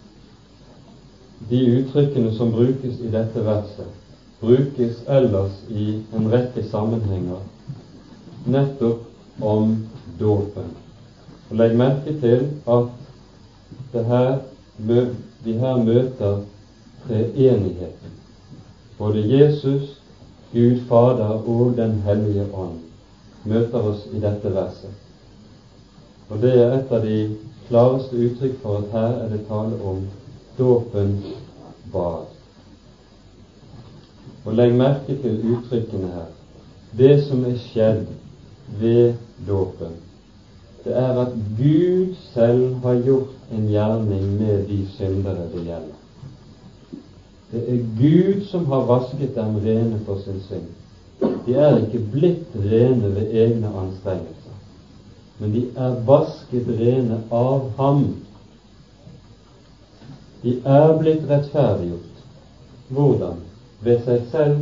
De 1.50 1.62
uttrykkene 1.78 2.34
som 2.36 2.52
brukes 2.52 3.00
i 3.00 3.12
dette 3.14 3.44
verset, 3.46 3.92
brukes 4.42 5.04
ellers 5.08 5.62
i 5.70 6.00
en 6.16 6.32
rekke 6.32 6.64
sammenhenger 6.72 7.44
nettopp 8.46 9.44
om 9.44 9.76
dåpen. 10.20 10.85
Og 11.50 11.56
Legg 11.56 11.78
merke 11.78 12.20
til 12.20 12.48
at 12.68 14.06
her, 14.06 14.38
vi 15.44 15.52
her 15.54 15.78
møter 15.84 16.42
treenigheten. 17.08 18.12
Både 18.98 19.38
Jesus, 19.38 20.02
Gud 20.52 20.80
Fader 20.88 21.48
og 21.48 21.74
Den 21.78 21.92
hellige 21.92 22.46
ånd 22.54 22.80
møter 23.46 23.80
oss 23.80 24.06
i 24.14 24.20
dette 24.20 24.54
verset. 24.54 24.94
Og 26.30 26.42
det 26.42 26.54
er 26.62 26.78
et 26.78 26.92
av 26.92 27.04
de 27.06 27.18
klareste 27.68 28.18
uttrykk 28.18 28.56
for 28.62 28.80
at 28.80 28.96
her 28.96 29.20
er 29.26 29.30
det 29.30 29.44
tale 29.50 29.78
om 29.86 30.00
dåpens 30.58 31.28
bad. 31.94 32.32
Og 34.46 34.54
legg 34.54 34.74
merke 34.78 35.18
til 35.22 35.44
uttrykkene 35.54 36.10
her. 36.14 36.32
Det 36.98 37.14
som 37.28 37.44
er 37.46 37.60
skjedd 37.60 38.06
ved 38.80 39.14
dåpen, 39.48 39.94
det 40.86 40.94
er 40.94 41.20
at 41.22 41.32
Gud 41.58 42.16
selv 42.34 42.74
har 42.84 42.96
gjort 43.06 43.52
en 43.52 43.70
gjerning 43.70 44.26
med 44.38 44.68
de 44.70 44.80
syndere 44.98 45.48
det 45.54 45.64
gjelder. 45.66 46.02
Det 47.52 47.62
er 47.74 47.86
Gud 48.00 48.44
som 48.52 48.66
har 48.70 48.86
vasket 48.90 49.36
dem 49.36 49.56
rene 49.66 50.00
for 50.06 50.22
sin 50.26 50.40
synd. 50.48 50.70
De 51.46 51.56
er 51.56 51.78
ikke 51.78 52.04
blitt 52.12 52.54
rene 52.56 53.16
ved 53.16 53.34
egne 53.34 53.72
anstrengelser. 53.82 54.52
men 55.40 55.52
de 55.52 55.66
er 55.76 55.96
vasket 56.08 56.68
rene 56.68 57.18
av 57.32 57.66
ham. 57.78 58.06
De 60.44 60.54
er 60.64 60.94
blitt 61.00 61.26
rettferdiggjort. 61.30 62.22
Hvordan? 62.88 63.42
Ved 63.84 64.00
seg 64.06 64.22
selv, 64.32 64.62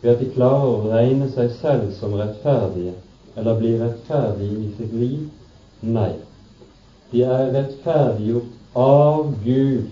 ved 0.00 0.10
at 0.14 0.22
de 0.22 0.30
klarer 0.32 0.70
å 0.70 0.88
regne 0.88 1.28
seg 1.34 1.50
selv 1.58 1.90
som 1.98 2.14
rettferdige, 2.16 2.94
eller 3.36 3.58
bli 3.58 3.74
rettferdige 3.80 4.64
i 4.64 4.70
sitt 4.78 4.92
liv? 4.96 5.20
Nei. 5.80 6.14
De 7.10 7.22
er 7.24 7.52
rettferdiggjort 7.52 8.76
av 8.76 9.30
Gud 9.44 9.88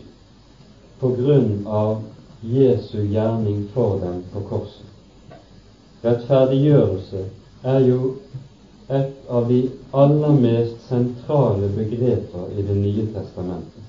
på 1.00 1.10
grunn 1.16 1.66
av 1.66 2.02
Jesu 2.42 2.98
gjerning 3.08 3.64
for 3.74 3.96
dem 4.02 4.22
på 4.32 4.42
korset. 4.50 4.84
Rettferdiggjørelse 6.04 7.24
er 7.74 7.80
jo 7.88 8.00
et 8.88 9.30
av 9.30 9.48
de 9.50 9.60
aller 10.02 10.36
mest 10.44 10.84
sentrale 10.88 11.72
begreper 11.80 12.52
i 12.54 12.62
Det 12.68 12.76
nye 12.76 13.06
testamentet. 13.14 13.84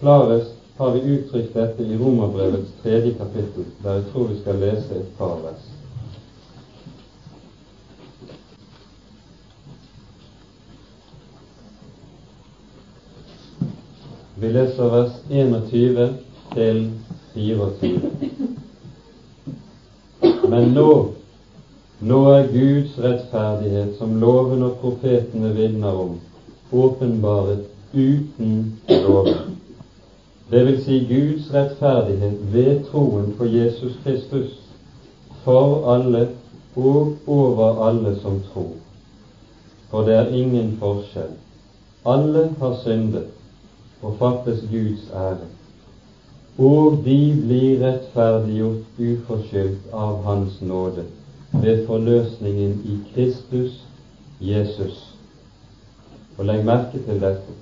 Klarest 0.00 0.54
har 0.78 0.90
vi 0.96 1.14
uttrykt 1.14 1.54
dette 1.54 1.82
i 1.82 1.96
Romerbrevets 1.96 2.74
tredje 2.82 3.14
kapittel, 3.18 3.64
der 3.82 4.00
jeg 4.00 4.10
tror 4.12 4.28
vi 4.32 4.40
skal 4.40 4.60
lese 4.62 4.98
et 4.98 5.16
par 5.18 5.40
vers. 5.42 5.67
Vi 14.40 14.48
leser 14.54 14.90
vers 14.92 15.12
21 15.30 16.14
til 16.54 16.76
24. 17.34 18.10
Men 20.48 20.68
nå, 20.76 20.90
nå 22.00 22.18
er 22.30 22.44
Guds 22.52 22.92
rettferdighet, 23.02 23.96
som 23.98 24.12
loven 24.22 24.62
og 24.62 24.76
profetene 24.78 25.50
vitner 25.56 25.98
om, 26.04 26.12
åpenbaret 26.70 27.64
uten 27.96 28.52
loven. 28.92 29.56
Det 30.52 30.62
vil 30.68 30.78
si 30.84 31.00
Guds 31.08 31.48
rettferdighet 31.54 32.38
ved 32.52 32.84
troen 32.92 33.32
på 33.40 33.48
Jesus 33.50 33.96
Kristus 34.04 34.54
for 35.42 35.82
alle 35.96 36.28
og 36.76 37.16
over 37.26 37.82
alle 37.88 38.14
som 38.22 38.38
tror. 38.52 38.70
For 39.90 40.06
det 40.06 40.14
er 40.14 40.30
ingen 40.44 40.76
forskjell. 40.78 41.34
Alle 42.06 42.46
har 42.62 42.78
syndet 42.84 43.34
og 44.02 44.18
fattes 44.18 44.66
Guds 44.72 45.08
ære 45.14 45.48
og 46.58 46.96
de 47.04 47.18
blir 47.44 47.82
rettferdiggjort 47.84 48.98
uforskyldt 48.98 49.92
av 49.94 50.24
Hans 50.24 50.56
nåde 50.60 51.04
ved 51.52 51.84
forløsningen 51.86 52.72
i 52.84 52.96
Kristus 53.12 53.76
Jesus. 54.42 54.96
Og 56.38 56.48
legg 56.50 56.64
merke 56.66 56.98
til 57.06 57.22
dette. 57.22 57.54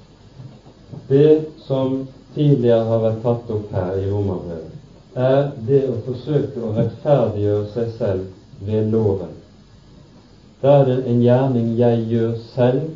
Det 1.11 1.45
som 1.67 2.07
tidligere 2.35 2.89
har 2.89 3.05
vært 3.05 3.21
tatt 3.25 3.53
opp 3.53 3.77
her 3.77 4.01
i 4.01 4.09
Romerbrevet, 4.09 4.73
er 5.17 5.53
det 5.69 5.83
å 5.93 6.01
forsøke 6.09 6.65
å 6.65 6.73
rettferdiggjøre 6.79 7.69
seg 7.75 7.93
selv 7.99 8.65
ved 8.65 8.89
loven. 8.97 9.37
Da 10.63 10.79
er 10.81 10.89
det 10.89 10.99
en 11.13 11.21
gjerning 11.25 11.75
jeg 11.77 12.09
gjør 12.15 12.33
selv. 12.55 12.89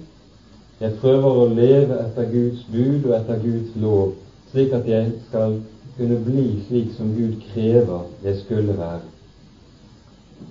Jeg 0.81 0.93
prøver 1.01 1.41
å 1.43 1.49
leve 1.53 1.97
etter 2.01 2.31
Guds 2.33 2.61
bud 2.73 3.03
og 3.11 3.17
etter 3.19 3.43
Guds 3.43 3.75
lov, 3.77 4.15
slik 4.53 4.73
at 4.79 4.87
jeg 4.89 5.11
skal 5.29 5.59
kunne 5.99 6.17
bli 6.25 6.45
slik 6.69 6.95
som 6.97 7.11
Gud 7.13 7.35
krever 7.51 8.07
jeg 8.25 8.39
skulle 8.47 8.77
være. 8.79 9.03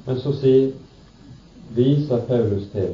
Men 0.05 0.19
så 0.21 0.35
sier, 0.37 0.67
viser 1.73 2.21
Paulus 2.27 2.69
til 2.75 2.93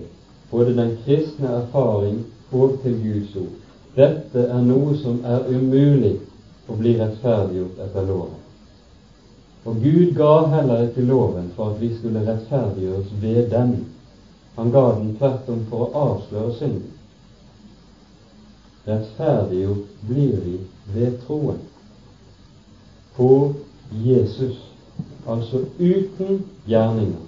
både 0.51 0.77
den 0.79 0.95
kristne 1.03 1.51
erfaring 1.59 2.21
og 2.55 2.79
til 2.85 2.95
Guds 3.03 3.35
ord. 3.43 3.53
Dette 3.99 4.47
er 4.47 4.63
noe 4.63 4.95
som 5.03 5.19
er 5.27 5.51
umulig 5.51 6.15
å 6.71 6.79
bli 6.79 6.95
rettferdiggjort 7.01 7.83
etter 7.89 8.07
loven. 8.07 8.41
Og 9.65 9.83
Gud 9.83 10.15
ga 10.15 10.33
heller 10.55 10.87
ikke 10.87 11.03
loven 11.03 11.51
for 11.55 11.73
at 11.73 11.83
vi 11.83 11.91
skulle 11.99 12.23
rettferdiggjøres 12.23 13.15
ved 13.21 13.47
den. 13.51 13.79
Han 14.55 14.71
ga 14.71 14.91
den 14.95 15.15
tvert 15.19 15.49
om 15.51 15.63
for 15.67 15.87
å 15.89 16.05
avsløre 16.11 16.55
synden. 16.55 16.94
Rettferdiggjort 18.87 19.87
blir 20.07 20.35
vi 20.45 20.59
ved 20.93 21.17
troen 21.27 21.59
på 23.15 23.53
Jesus, 23.91 24.57
altså 25.27 25.61
uten 25.79 26.45
gjerninger. 26.67 27.23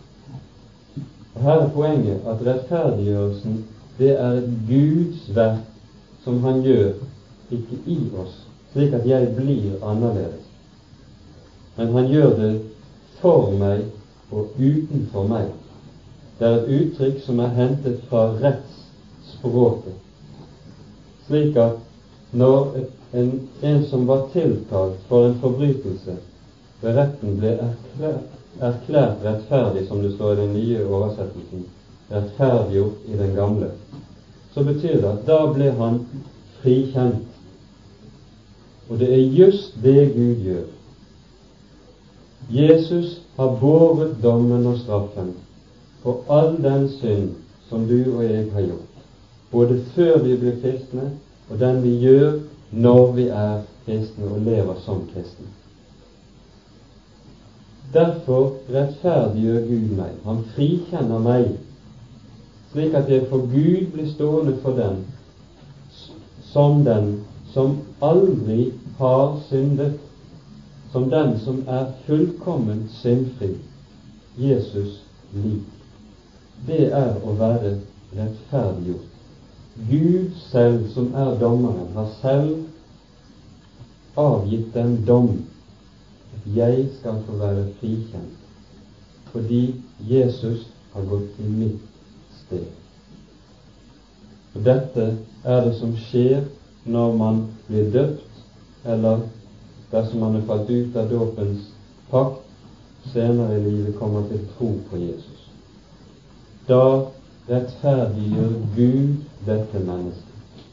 Og 1.35 1.41
Her 1.41 1.51
er 1.51 1.69
poenget 1.69 2.21
at 2.27 2.45
rettferdiggjørelsen 2.45 3.65
det 3.97 4.09
er 4.19 4.31
et 4.41 4.49
Guds 4.67 5.35
verk 5.35 5.63
som 6.23 6.43
Han 6.43 6.61
gjør, 6.61 6.93
ikke 7.51 7.77
i 7.85 7.97
oss, 8.21 8.35
slik 8.73 8.93
at 8.93 9.07
jeg 9.07 9.33
blir 9.35 9.85
annerledes. 9.85 10.43
Men 11.77 11.87
Han 11.87 12.09
gjør 12.11 12.35
det 12.37 12.51
for 13.21 13.51
meg 13.57 13.85
og 14.31 14.53
utenfor 14.59 15.27
meg. 15.27 15.53
Det 16.39 16.47
er 16.47 16.59
et 16.59 16.73
uttrykk 16.79 17.21
som 17.25 17.39
er 17.39 17.55
hentet 17.57 18.03
fra 18.09 18.27
rettsspråket, 18.41 19.95
slik 21.27 21.55
at 21.55 21.77
når 22.31 22.75
en, 23.13 23.31
en 23.61 23.85
som 23.85 24.07
var 24.07 24.27
tiltalt 24.33 24.99
for 25.07 25.27
en 25.27 25.37
forbrytelse, 25.41 26.17
ved 26.81 26.97
retten 26.97 27.37
ble 27.39 27.53
erklært, 27.63 28.33
erklært 28.61 29.23
rettferdig, 29.25 29.87
som 29.87 30.01
det 30.03 30.13
står 30.15 30.33
i 30.33 30.41
den 30.41 30.53
nye 30.53 30.85
oversettelsen, 30.85 31.65
rettferdiggjort 32.11 33.07
i 33.07 33.17
den 33.17 33.35
gamle, 33.35 33.71
så 34.53 34.63
betyr 34.63 35.01
det 35.01 35.11
at 35.11 35.25
da 35.27 35.39
ble 35.53 35.71
han 35.77 36.01
frikjent. 36.61 37.25
Og 38.89 38.99
det 38.99 39.09
er 39.13 39.23
just 39.35 39.75
det 39.83 40.13
Gud 40.15 40.43
gjør. 40.45 40.65
Jesus 42.49 43.21
har 43.35 43.57
båret 43.59 44.15
dommen 44.23 44.65
og 44.65 44.77
straffen 44.79 45.33
for 46.03 46.23
all 46.31 46.55
den 46.63 46.87
synd 46.89 47.33
som 47.69 47.87
du 47.87 47.97
og 48.15 48.23
jeg 48.23 48.45
har 48.53 48.61
gjort, 48.61 48.96
både 49.51 49.79
før 49.95 50.17
vi 50.23 50.37
blir 50.37 50.59
kristne, 50.61 51.11
og 51.49 51.59
den 51.59 51.83
vi 51.83 51.95
gjør 52.01 52.39
når 52.71 53.11
vi 53.15 53.27
er 53.27 53.61
kristne 53.85 54.31
og 54.31 54.39
lever 54.39 54.75
som 54.85 55.05
kristne. 55.13 55.47
Derfor 57.93 58.51
rettferdiggjør 58.73 59.61
Gud 59.67 59.93
meg. 59.95 60.17
Han 60.25 60.43
frikjenner 60.55 61.23
meg, 61.23 61.53
slik 62.73 62.97
at 62.99 63.07
jeg 63.09 63.29
for 63.29 63.47
Gud 63.47 63.87
blir 63.93 64.09
stående 64.11 64.57
for 64.61 64.75
den 64.75 65.05
som 66.51 66.83
den 66.83 67.13
som 67.53 67.77
aldri 68.03 68.73
har 68.97 69.39
syndet, 69.47 69.95
som 70.91 71.09
den 71.09 71.39
som 71.39 71.63
er 71.67 71.91
fullkomment 72.05 72.91
syndfri, 72.99 73.53
Jesus 74.37 75.01
lik. 75.33 75.63
Det 76.67 76.87
er 76.91 77.15
å 77.23 77.35
være 77.39 77.77
rettferdiggjort. 78.17 79.16
Gud 79.89 80.31
selv, 80.51 80.89
som 80.93 81.13
er 81.13 81.37
dommeren, 81.39 81.93
har 81.93 82.09
selv 82.21 82.65
avgitt 84.17 84.73
den 84.73 85.05
dom 85.05 85.29
at 86.33 86.55
jeg 86.55 86.87
skal 86.99 87.21
få 87.27 87.37
være 87.37 87.67
frikjent 87.79 88.37
fordi 89.31 89.75
Jesus 90.09 90.65
har 90.93 91.05
gått 91.05 91.39
i 91.39 91.49
mitt 91.51 91.81
sted. 92.39 92.65
Og 94.55 94.63
Dette 94.65 95.05
er 95.43 95.65
det 95.67 95.75
som 95.77 95.93
skjer 96.07 96.47
når 96.87 97.17
man 97.19 97.43
blir 97.67 97.91
døpt, 97.93 98.41
eller 98.87 99.27
dersom 99.91 100.23
man 100.23 100.39
er 100.39 100.47
falt 100.47 100.71
ut 100.71 100.95
av 100.97 101.11
dåpens 101.11 101.67
pakt, 102.09 102.41
senere 103.11 103.59
i 103.59 103.63
livet 103.67 103.99
kommer 103.99 104.25
til 104.31 104.41
tro 104.55 104.71
på 104.89 104.97
Jesus. 105.03 105.43
Da 106.67 106.81
rettferdiggjør 107.51 108.55
Gud 108.75 109.26
dette 109.47 109.79
mennesket. 109.79 110.63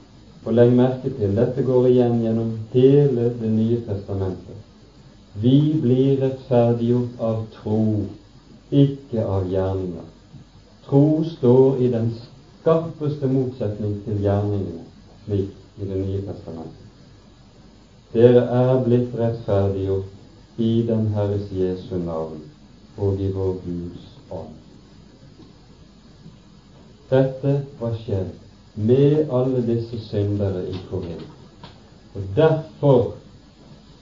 Og 0.45 0.53
legg 0.53 0.75
merke 0.77 1.11
til 1.17 1.37
dette 1.39 1.65
går 1.65 1.87
igjen 1.89 2.21
gjennom 2.25 2.51
hele 2.75 3.31
Det 3.41 3.51
nye 3.51 3.79
testamentet. 3.87 4.61
Vi 5.35 5.57
blir 5.83 6.21
rettferdiggjort 6.21 7.21
av 7.29 7.41
tro, 7.55 8.05
ikke 8.71 9.25
av 9.25 9.49
gjerninger. 9.51 10.05
Tro 10.87 11.25
står 11.25 11.81
i 11.81 11.89
den 11.97 12.11
skarpeste 12.21 13.27
motsetning 13.27 13.97
til 14.05 14.21
gjerningene, 14.23 14.85
slik 15.25 15.81
i 15.81 15.89
Det 15.89 15.99
nye 16.03 16.21
testamentet. 16.29 16.85
Dere 18.13 18.45
er 18.61 18.77
blitt 18.85 19.15
rettferdiggjort 19.19 20.61
i 20.63 20.83
den 20.87 21.09
Herres 21.17 21.51
Jesu 21.51 21.97
navn 21.99 22.45
og 22.97 23.19
i 23.19 23.27
vår 23.35 23.57
Guds 23.65 24.07
ånd. 24.31 24.55
Dette 27.11 27.59
var 27.81 27.97
skjedd 28.05 28.31
med 28.75 29.31
alle 29.31 29.63
disse 29.67 30.01
syndere 30.09 30.69
i 30.69 30.77
Korint. 30.91 31.31
Og 32.15 32.23
derfor, 32.37 33.15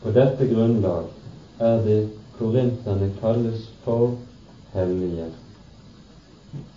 på 0.03 0.11
dette 0.11 0.49
grunnlag, 0.55 1.05
er 1.59 1.85
det 1.85 2.11
korinterne 2.39 3.13
kalles 3.21 3.71
for 3.85 4.17
hellige. 4.73 5.27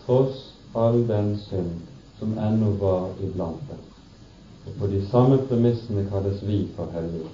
Tross 0.05 0.53
all 0.75 1.07
den 1.07 1.37
synd 1.49 1.71
som 2.19 2.37
ennå 2.37 2.75
var 2.79 3.09
iblant 3.23 3.63
dem. 3.69 3.81
Og 4.67 4.79
på 4.79 4.87
de 4.87 5.01
samme 5.11 5.37
premissene 5.49 6.07
kalles 6.09 6.43
vi 6.47 6.67
for 6.75 6.91
hellige. 6.93 7.31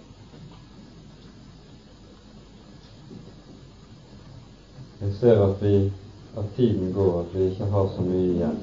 Jeg 5.01 5.13
ser 5.19 5.41
at, 5.41 5.61
vi, 5.61 5.91
at 6.37 6.45
tiden 6.55 6.93
går, 6.93 7.19
at 7.19 7.39
vi 7.39 7.43
ikke 7.43 7.65
har 7.65 7.87
så 7.95 8.01
mye 8.01 8.33
igjen. 8.33 8.59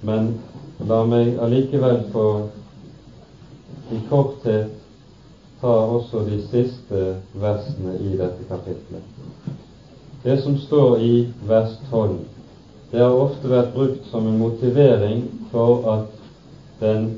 Men 0.00 0.38
la 0.88 1.04
meg 1.08 1.38
allikevel 1.40 2.02
få 2.12 2.26
i 3.92 4.00
korthet 4.10 4.72
ta 5.60 5.72
også 5.96 6.24
de 6.26 6.40
siste 6.50 7.02
versene 7.40 7.96
i 8.02 8.16
dette 8.18 8.44
kapitlet. 8.48 9.02
Det 10.24 10.40
som 10.42 10.58
står 10.58 10.98
i 11.00 11.12
vers 11.48 11.78
12, 11.90 12.18
det 12.90 13.00
har 13.00 13.14
ofte 13.14 13.50
vært 13.50 13.72
brukt 13.74 14.10
som 14.10 14.26
en 14.26 14.38
motivering 14.38 15.22
for 15.52 15.88
at 15.94 16.12
den 16.80 17.08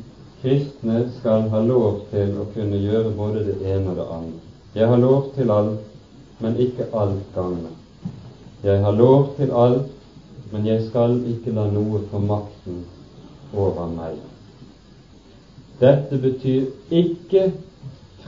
kristne 0.42 1.02
skal 1.18 1.48
ha 1.52 1.60
lov 1.64 2.04
til 2.12 2.36
å 2.38 2.46
kunne 2.54 2.78
gjøre 2.78 3.14
både 3.16 3.44
det 3.48 3.58
ene 3.66 3.90
og 3.90 3.98
det 3.98 4.08
andre. 4.18 4.40
Jeg 4.74 4.88
har 4.92 5.02
lov 5.02 5.30
til 5.34 5.50
alt, 5.50 5.84
men 6.38 6.60
ikke 6.62 6.86
alt 6.94 7.34
gagner. 7.34 7.74
Jeg 8.62 8.82
har 8.84 8.94
lov 8.94 9.32
til 9.36 9.50
alt, 9.50 9.88
men 10.52 10.66
jeg 10.66 10.84
skal 10.88 11.18
ikke 11.28 11.52
la 11.56 11.66
noe 11.70 12.00
få 12.10 12.20
makten 12.24 12.82
over 13.52 13.90
meg. 13.92 14.16
Dette 15.80 16.18
betyr 16.18 16.70
ikke 16.90 17.50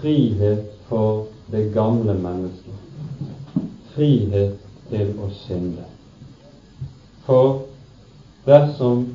frihet 0.01 0.67
for 0.89 1.27
det 1.51 1.71
gamle 1.75 2.15
mennesket. 2.15 2.77
Frihet 3.95 4.59
til 4.91 5.15
å 5.19 5.31
synde. 5.43 5.87
For 7.27 7.65
dersom 8.47 9.09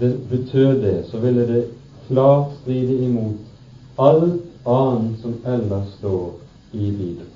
det 0.00 0.14
betød 0.30 0.82
det, 0.82 0.96
så 1.10 1.20
ville 1.22 1.46
det 1.46 1.62
klart 2.08 2.50
stride 2.62 2.96
imot 3.06 3.98
alt 3.98 4.66
annet 4.66 5.20
som 5.22 5.38
ellers 5.46 5.94
står 5.98 6.34
i 6.72 6.90
Bibelen. 6.90 7.30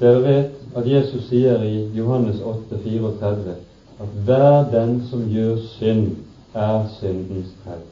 Dere 0.00 0.22
vet 0.22 0.61
at 0.74 0.86
Jesus 0.88 1.28
sier 1.28 1.62
i 1.64 1.88
Johannes 1.94 2.40
8, 2.40 2.78
34 2.84 3.56
at 4.02 4.12
hver 4.26 4.70
den 4.72 5.02
som 5.10 5.24
gjør 5.30 5.56
synd, 5.76 6.16
er 6.54 6.86
syndens 6.98 7.52
trell. 7.64 7.84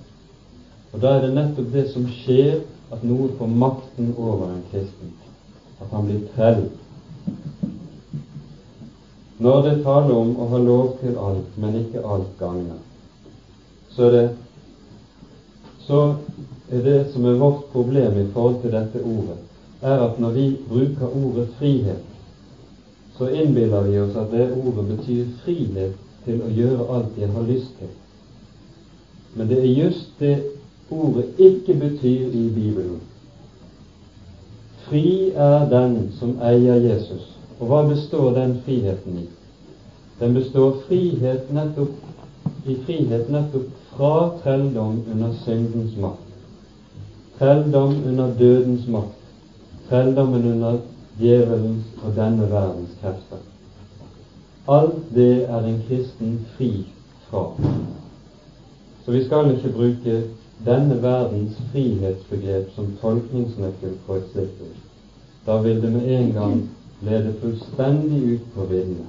Og 0.92 1.00
da 1.02 1.14
er 1.16 1.26
det 1.26 1.34
nettopp 1.36 1.72
det 1.72 1.86
som 1.92 2.06
skjer, 2.10 2.62
at 2.90 3.04
noe 3.06 3.30
får 3.38 3.50
makten 3.62 4.14
over 4.18 4.50
en 4.50 4.64
kristen. 4.72 5.12
At 5.80 5.92
han 5.94 6.08
blir 6.08 6.24
trell. 6.34 6.64
Når 9.40 9.62
det 9.68 9.76
taler 9.84 10.16
om 10.16 10.34
å 10.36 10.48
ha 10.50 10.60
lov 10.60 10.96
til 11.00 11.16
alt, 11.16 11.54
men 11.56 11.78
ikke 11.84 12.02
alt 12.04 12.32
gagner, 12.40 12.80
så 13.94 14.08
er 14.08 14.16
det 14.16 14.26
så 15.86 16.00
er 16.70 16.84
det 16.84 16.98
som 17.12 17.24
er 17.26 17.38
vårt 17.40 17.64
problem 17.72 18.18
i 18.20 18.28
forhold 18.34 18.60
til 18.62 18.74
dette 18.74 19.00
ordet, 19.02 19.38
er 19.82 20.04
at 20.04 20.20
når 20.22 20.36
vi 20.36 20.44
bruker 20.68 21.16
ordet 21.16 21.48
frihet, 21.58 22.09
så 23.20 23.28
innbiller 23.28 23.82
vi 23.82 23.98
oss 24.00 24.14
at 24.16 24.30
det 24.32 24.46
ordet 24.56 24.86
betyr 24.88 25.24
frihet 25.44 25.96
til 26.24 26.38
å 26.40 26.46
gjøre 26.56 26.84
alt 26.94 27.18
jeg 27.20 27.28
har 27.34 27.42
lyst 27.44 27.74
til. 27.76 27.90
Men 29.36 29.50
det 29.50 29.58
er 29.60 29.66
just 29.76 30.14
det 30.22 30.36
ordet 30.88 31.26
ikke 31.36 31.74
betyr 31.82 32.32
i 32.32 32.46
Bibelen. 32.54 33.02
Fri 34.86 35.04
er 35.36 35.66
den 35.68 35.98
som 36.16 36.38
eier 36.40 36.80
Jesus. 36.80 37.26
Og 37.58 37.68
hva 37.68 37.82
består 37.90 38.32
den 38.38 38.56
friheten 38.64 39.18
i? 39.20 39.26
Den 40.22 40.32
består 40.34 40.78
frihet 40.86 41.52
nettopp, 41.52 41.92
i 42.64 42.78
frihet 42.86 43.28
nettopp 43.28 43.68
fra 43.90 44.14
trelldom 44.40 45.02
under 45.12 45.36
syndens 45.44 45.92
makt, 46.00 46.24
trelldom 47.36 48.00
under 48.08 48.32
dødens 48.40 48.88
makt, 48.88 49.20
trelldommen 49.92 50.48
under 50.54 50.80
djevelens 51.20 51.84
og 52.02 52.16
denne 52.16 52.50
verdens 52.50 52.96
krefter. 53.00 53.42
Alt 54.68 55.14
det 55.14 55.44
er 55.48 55.64
en 55.64 55.82
kristen 55.88 56.46
fri 56.56 56.86
fra. 57.28 57.44
Så 59.04 59.12
vi 59.12 59.24
skal 59.24 59.54
ikke 59.54 59.72
bruke 59.72 60.22
denne 60.66 61.02
verdens 61.02 61.56
frihetsbegrep 61.72 62.74
som 62.74 62.92
tolkningsnøkkel 63.00 63.96
på 64.06 64.14
et 64.20 64.28
slikt. 64.32 64.60
Da 65.46 65.56
vil 65.62 65.82
det 65.82 65.92
med 65.92 66.10
en 66.18 66.32
gang 66.32 66.60
lede 67.02 67.34
fullstendig 67.40 68.34
ut 68.34 68.52
på 68.54 68.64
viddene. 68.64 69.06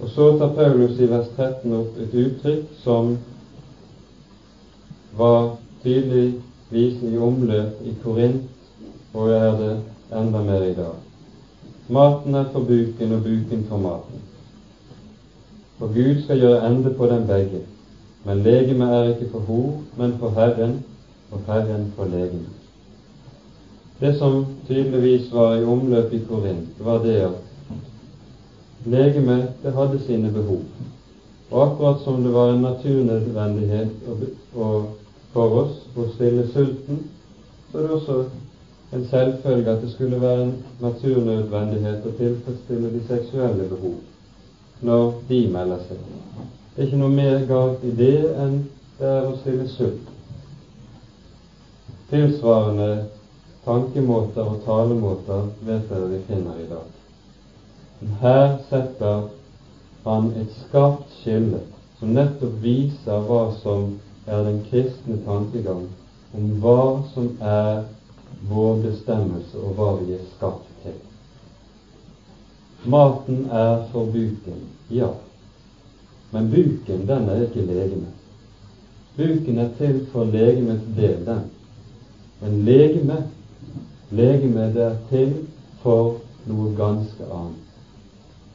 Og 0.00 0.08
så 0.08 0.38
tar 0.38 0.54
Paulus 0.54 0.98
i 0.98 1.10
vers 1.10 1.28
13 1.36 1.72
opp 1.76 1.98
et 2.00 2.14
uttrykk 2.14 2.70
som 2.82 3.18
var 5.16 5.56
tydeligvis 6.70 7.02
i 7.02 7.18
omløp 7.18 7.82
i 7.84 7.94
Korint, 8.02 8.42
og 9.14 9.30
er 9.30 9.56
det 9.58 9.72
enda 10.12 10.42
mer 10.42 10.62
i 10.62 10.74
dag. 10.74 10.94
Maten 11.88 12.34
er 12.34 12.44
for 12.52 12.60
buken, 12.60 13.12
og 13.12 13.22
buken 13.22 13.66
for 13.68 13.78
maten. 13.78 14.22
For 15.78 15.86
Gud 15.86 16.22
skal 16.22 16.38
gjøre 16.38 16.70
ende 16.70 16.94
på 16.94 17.06
dem 17.06 17.26
begge. 17.26 17.60
Men 18.24 18.42
legemet 18.42 18.94
er 18.94 19.08
ikke 19.08 19.30
for 19.32 19.38
hor, 19.38 19.80
men 19.96 20.14
for 20.18 20.30
Herren, 20.30 20.84
og 21.32 21.40
Herren 21.46 21.92
for 21.96 22.04
legemet. 22.04 22.56
Det 24.00 24.18
som 24.18 24.46
tydeligvis 24.68 25.32
var 25.32 25.54
i 25.54 25.64
omløp 25.64 26.12
i 26.12 26.20
Korint, 26.28 26.68
var 26.78 27.02
det 27.02 27.16
at 27.16 27.30
legemet 28.84 29.48
det 29.62 29.72
hadde 29.72 30.00
sine 30.06 30.32
behov. 30.32 30.62
Og 31.50 31.72
akkurat 31.72 32.00
som 32.04 32.22
det 32.22 32.32
var 32.32 32.52
en 32.52 32.62
naturnødvendighet 32.62 33.90
for 35.32 35.56
oss 35.62 35.74
å 35.96 36.06
stille 36.14 36.46
sulten, 36.52 37.02
så 37.70 37.78
er 37.78 37.86
det 37.86 37.92
også 37.96 38.16
en 38.90 39.04
selvfølge 39.10 39.70
at 39.70 39.82
det 39.84 39.90
skulle 39.92 40.18
være 40.20 40.46
en 40.46 40.54
naturnødvendighet 40.82 42.06
å 42.06 42.14
tilfredsstille 42.18 42.90
de 42.94 43.02
seksuelle 43.06 43.68
behov 43.70 43.98
når 44.82 45.12
de 45.28 45.40
melder 45.52 45.84
seg. 45.86 46.00
Det 46.74 46.82
er 46.82 46.88
ikke 46.88 47.02
noe 47.02 47.14
mer 47.14 47.42
galt 47.46 47.84
i 47.86 47.92
det 47.94 48.14
enn 48.42 48.58
det 48.98 49.10
er 49.10 49.28
å 49.28 49.36
stille 49.42 49.66
sult. 49.76 50.10
Tilsvarende 52.10 52.90
tankemåter 53.64 54.50
og 54.50 54.62
talemåter 54.64 55.46
vet 55.66 55.86
dere 55.90 56.08
vi 56.10 56.22
finner 56.26 56.58
i 56.58 56.68
dag. 56.70 56.86
Her 58.20 58.54
setter 58.70 59.26
han 60.06 60.30
et 60.40 60.50
skarpt 60.64 61.18
skille 61.20 61.60
som 62.00 62.14
nettopp 62.16 62.56
viser 62.62 63.20
hva 63.28 63.44
som 63.60 63.90
er 64.26 64.44
den 64.44 64.60
kristne 64.70 65.18
tankegang 65.24 65.86
om 66.34 66.50
hva 66.62 66.82
som 67.14 67.30
er 67.40 67.84
vår 68.48 68.74
bestemmelse, 68.84 69.58
og 69.58 69.74
hva 69.74 69.90
vi 70.00 70.14
er 70.14 70.26
skapt 70.36 70.68
til. 70.84 70.96
Maten 72.84 73.46
er 73.50 73.84
for 73.92 74.08
buken, 74.12 74.62
ja. 74.90 75.10
Men 76.32 76.50
buken, 76.50 77.06
den 77.08 77.28
er 77.28 77.42
ikke 77.42 77.66
legeme. 77.66 78.12
Buken 79.16 79.58
er 79.58 79.72
til 79.78 80.06
for 80.12 80.24
legemets 80.24 80.86
del, 80.96 81.24
den. 81.26 81.48
Men 82.40 82.62
legeme, 82.64 83.24
legeme 84.10 84.70
det 84.74 84.84
er 84.84 84.96
til 85.10 85.34
for 85.82 86.20
noe 86.46 86.70
ganske 86.76 87.26
annet. 87.26 87.66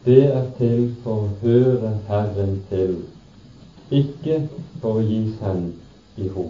Det 0.05 0.23
er 0.29 0.47
til 0.57 0.87
for 1.03 1.25
å 1.25 1.29
høre 1.41 1.91
Herren 2.07 2.59
til, 2.69 2.95
ikke 3.93 4.43
for 4.85 4.99
å 5.01 5.05
gis 5.09 5.39
hen 5.41 5.63
i 6.21 6.27
ro. 6.29 6.43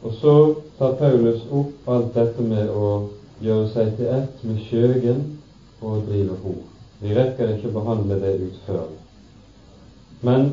Og 0.00 0.12
så 0.16 0.32
tar 0.78 0.94
Paulus 0.96 1.42
opp 1.52 1.88
alt 1.92 2.14
dette 2.16 2.40
med 2.40 2.70
å 2.72 2.86
gjøre 3.44 3.66
seg 3.74 3.90
til 3.98 4.08
ett 4.16 4.44
med 4.48 4.62
skjøgen 4.64 5.18
og 5.84 6.06
drive 6.06 6.38
hor. 6.40 6.62
Vi 7.02 7.12
rekker 7.12 7.52
ikke 7.52 7.68
å 7.68 7.74
behandle 7.74 8.16
det 8.22 8.30
utførlig. 8.46 8.96
Men 10.24 10.46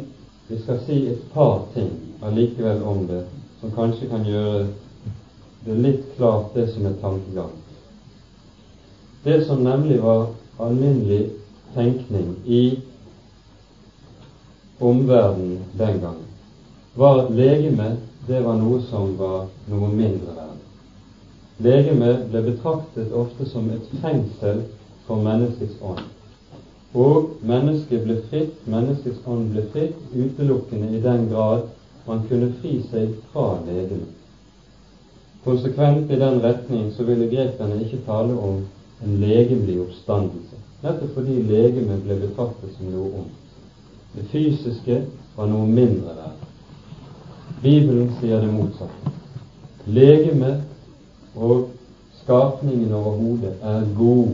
vi 0.49 0.57
skal 0.59 0.81
si 0.83 0.97
et 1.07 1.21
par 1.31 1.61
ting 1.71 1.93
allikevel 2.27 2.83
om 2.83 3.05
det 3.07 3.21
som 3.61 3.71
kanskje 3.77 4.09
kan 4.11 4.27
gjøre 4.27 4.65
det 5.63 5.77
litt 5.85 6.03
klart, 6.17 6.51
det 6.55 6.67
som 6.73 6.83
er 6.87 6.99
tankegang. 6.99 7.55
Det 9.23 9.39
som 9.47 9.63
nemlig 9.63 10.01
var 10.03 10.27
alminnelig 10.59 11.29
tenkning 11.73 12.35
i 12.43 12.61
omverdenen 14.79 15.65
den 15.77 16.01
gangen, 16.01 16.27
var 16.95 17.23
at 17.23 17.31
legeme 17.31 17.95
det 18.27 18.43
var 18.45 18.57
noe 18.59 18.81
som 18.89 19.13
var 19.17 19.47
noe 19.71 19.89
mindre 19.93 20.33
verdt. 20.35 20.63
Legemet 21.63 22.27
ble 22.31 22.43
betraktet 22.51 23.13
ofte 23.15 23.47
som 23.49 23.69
et 23.73 23.87
fengsel 24.01 24.59
for 25.07 25.23
menneskets 25.23 25.79
ånd. 25.81 26.03
Og 26.93 27.31
mennesket 27.47 28.03
ble 28.05 28.19
fritt, 28.29 28.59
menneskets 28.69 29.23
ånd 29.25 29.49
ble 29.53 29.63
fritt 29.73 30.13
utelukkende 30.13 30.91
i 30.97 31.01
den 31.01 31.25
grad 31.31 31.65
man 32.07 32.23
kunne 32.29 32.51
fri 32.61 32.77
seg 32.91 33.15
fra 33.31 33.57
legemet. 33.65 34.13
konsekvent 35.47 36.09
i 36.11 36.19
den 36.19 36.41
retning, 36.43 36.91
så 36.91 37.03
ville 37.07 37.27
grekerne 37.31 37.81
ikke 37.83 38.03
tale 38.05 38.33
om 38.35 38.57
en 39.03 39.19
legemlig 39.21 39.79
oppstandelse, 39.79 40.59
nettopp 40.83 41.13
fordi 41.15 41.41
legemet 41.51 42.03
ble 42.03 42.17
betraktet 42.25 42.73
som 42.75 42.89
noe 42.91 43.11
ondt. 43.21 43.46
Det 44.17 44.25
fysiske 44.31 45.03
var 45.35 45.49
noe 45.51 45.67
mindre 45.69 46.15
verdt. 46.17 46.45
Bibelen 47.61 48.07
sier 48.17 48.41
det 48.41 48.49
motsatte. 48.49 49.11
Legemet 49.85 50.63
og 51.35 51.67
skapningen 52.23 52.95
overhodet 52.97 53.53
er 53.61 53.85
god. 53.97 54.31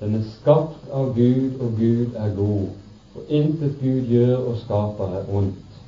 Den 0.00 0.14
er 0.14 0.24
skapt 0.30 0.88
av 0.92 1.12
Gud, 1.18 1.60
og 1.60 1.76
Gud 1.76 2.16
er 2.16 2.32
god. 2.36 2.64
Og 3.14 3.28
intet 3.28 3.76
Gud 3.82 4.08
gjør 4.08 4.38
og 4.38 4.56
skaper, 4.62 5.18
er 5.20 5.28
ondt. 5.36 5.78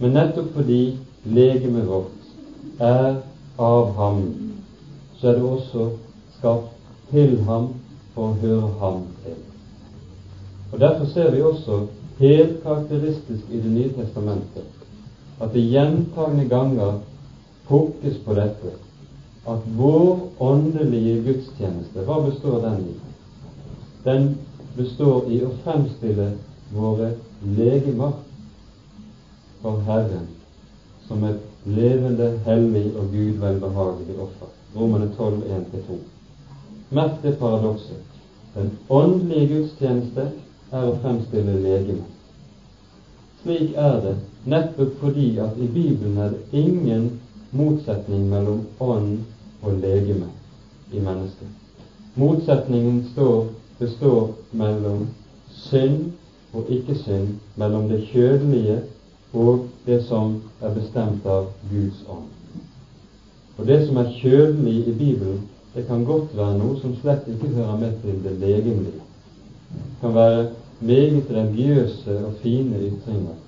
Men 0.00 0.16
nettopp 0.16 0.54
fordi 0.56 0.80
legemet 1.28 1.86
vårt 1.88 2.80
er 2.80 3.20
av 3.60 3.92
ham, 4.00 4.24
så 5.20 5.28
er 5.28 5.38
det 5.38 5.44
også 5.52 5.90
skapt 6.38 6.72
til 7.12 7.36
ham 7.44 7.72
for 8.14 8.32
å 8.32 8.40
høre 8.40 8.74
ham 8.80 9.04
til. 9.26 9.49
Og 10.72 10.80
Derfor 10.80 11.04
ser 11.04 11.30
vi 11.30 11.42
også 11.42 11.86
helt 12.18 12.62
karakteristisk 12.62 13.44
i 13.50 13.60
Det 13.60 13.70
nye 13.70 13.92
testamentet 13.92 14.64
at 15.40 15.52
det 15.54 15.70
gjentagende 15.72 16.48
ganger 16.48 16.98
pokes 17.68 18.18
på 18.26 18.34
dette 18.34 18.72
at 19.48 19.62
vår 19.76 20.18
åndelige 20.40 21.22
gudstjeneste, 21.24 22.04
hva 22.04 22.18
består 22.26 22.58
den 22.66 22.82
i? 22.90 22.94
Den 24.04 24.26
består 24.76 25.30
i 25.32 25.40
å 25.44 25.52
fremstille 25.64 26.28
våre 26.76 27.14
legemer 27.40 28.18
for 29.62 29.80
Herren 29.88 30.28
som 31.08 31.24
et 31.24 31.40
levende, 31.64 32.28
hellig 32.44 32.84
og 32.98 33.08
Gud 33.14 33.40
velbehagelig 33.40 34.18
offer. 34.26 34.52
Romerne 34.76 35.08
12, 35.16 35.40
1-2. 35.56 35.96
Merk 36.90 37.18
det 37.22 37.38
paradokset. 37.40 37.98
Den 38.54 38.70
åndelige 38.88 39.48
gudstjeneste 39.54 40.28
er 40.72 40.86
å 40.86 40.98
fremstille 41.02 41.58
legeme. 41.62 42.06
Slik 43.42 43.74
er 43.76 43.96
det 44.04 44.14
nettopp 44.50 44.98
fordi 45.00 45.30
at 45.40 45.58
i 45.58 45.68
Bibelen 45.68 46.18
er 46.18 46.34
det 46.34 46.60
ingen 46.64 47.10
motsetning 47.50 48.28
mellom 48.30 48.66
ånd 48.80 49.22
og 49.62 49.80
legeme 49.82 50.28
i 50.92 51.00
mennesket. 51.00 51.48
Motsetningen 52.14 53.04
står, 53.12 53.44
består 53.78 54.30
mellom 54.52 55.06
synd 55.48 56.10
og 56.52 56.70
ikke-synd, 56.70 57.36
mellom 57.56 57.88
det 57.88 58.02
kjødelige 58.10 58.80
og 59.32 59.66
det 59.86 60.00
som 60.06 60.36
er 60.60 60.74
bestemt 60.74 61.26
av 61.26 61.46
Guds 61.70 62.02
ånd. 62.10 62.26
Og 63.58 63.66
det 63.66 63.82
som 63.86 63.98
er 64.00 64.12
kjødelig 64.20 64.76
i 64.88 64.92
Bibelen, 64.92 65.42
det 65.74 65.86
kan 65.86 66.04
godt 66.04 66.32
være 66.36 66.58
noe 66.58 66.78
som 66.80 66.96
slett 66.98 67.28
ikke 67.30 67.52
hører 67.54 67.76
med 67.78 68.00
til 68.02 68.18
det 68.24 68.32
legemlige. 68.40 69.04
Det 69.70 70.00
kan 70.00 70.14
være 70.14 70.46
meget 70.80 71.30
religiøse 71.30 72.24
og 72.26 72.32
fine 72.42 72.78
ytringer 72.88 73.38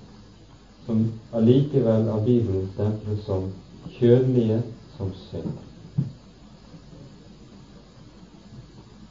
som 0.87 1.03
allikevel 1.33 2.09
av 2.11 2.25
Bibelen 2.27 2.71
stemples 2.75 3.23
som 3.27 3.51
kjødelige, 3.99 4.63
som 4.97 5.13
synd. 5.29 5.53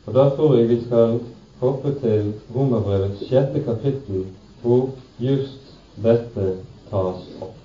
Og 0.06 0.14
Da 0.14 0.26
tror 0.36 0.56
jeg 0.58 0.70
vi 0.70 0.82
skal 0.86 1.20
hoppe 1.60 1.94
til 2.02 2.34
Romerbrevets 2.56 3.28
sjette 3.30 3.64
kapittel, 3.64 4.26
hvor 4.62 4.90
just 5.20 5.74
dette 6.04 6.54
tas 6.90 7.28
opp. 7.42 7.61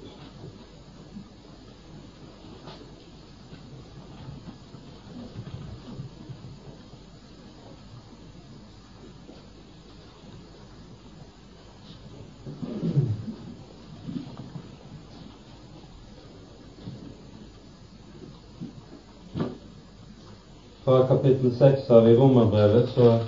Fra 20.87 21.07
kapittel 21.07 21.51
seks 21.51 21.91
av 21.91 22.09
i 22.09 22.13
Romerbrevet 22.15 22.89
så 22.95 23.19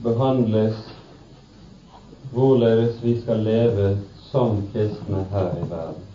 behandles 0.00 0.78
hvorledes 2.32 2.94
vi 3.02 3.12
skal 3.20 3.42
leve 3.44 3.90
som 4.30 4.62
kristne 4.72 5.20
her 5.34 5.50
i 5.60 5.66
verden. 5.68 6.06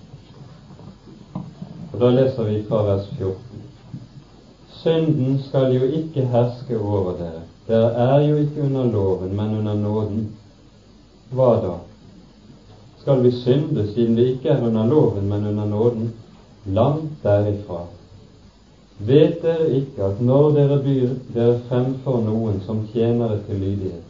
Og 1.92 2.00
Da 2.02 2.10
leser 2.16 2.50
vi 2.50 2.64
fra 2.72 2.80
vers 2.88 3.06
14. 3.20 3.62
Synden 4.80 5.38
skal 5.46 5.78
jo 5.78 5.92
ikke 6.00 6.26
herske 6.34 6.80
over 6.80 7.14
dere. 7.22 7.44
Dere 7.70 7.94
er 8.08 8.26
jo 8.32 8.42
ikke 8.48 8.66
under 8.66 8.90
loven, 8.90 9.38
men 9.38 9.56
under 9.60 9.78
nåden. 9.84 10.26
Hva 11.30 11.52
da? 11.68 11.78
Skal 13.04 13.22
vi 13.28 13.36
synde 13.44 13.86
siden 13.94 14.18
vi 14.18 14.32
ikke 14.34 14.58
er 14.58 14.68
under 14.72 14.90
loven, 14.90 15.30
men 15.30 15.48
under 15.54 15.70
nåden? 15.78 16.12
Langt 16.66 17.24
derifra. 17.24 17.86
Vet 19.00 19.38
dere 19.42 19.68
ikke 19.78 20.04
at 20.10 20.18
når 20.20 20.50
dere 20.58 20.76
byr 20.84 21.12
dere 21.32 21.54
fremfor 21.70 22.18
noen 22.24 22.58
som 22.66 22.82
tjenere 22.92 23.38
til 23.46 23.62
lydighet, 23.64 24.04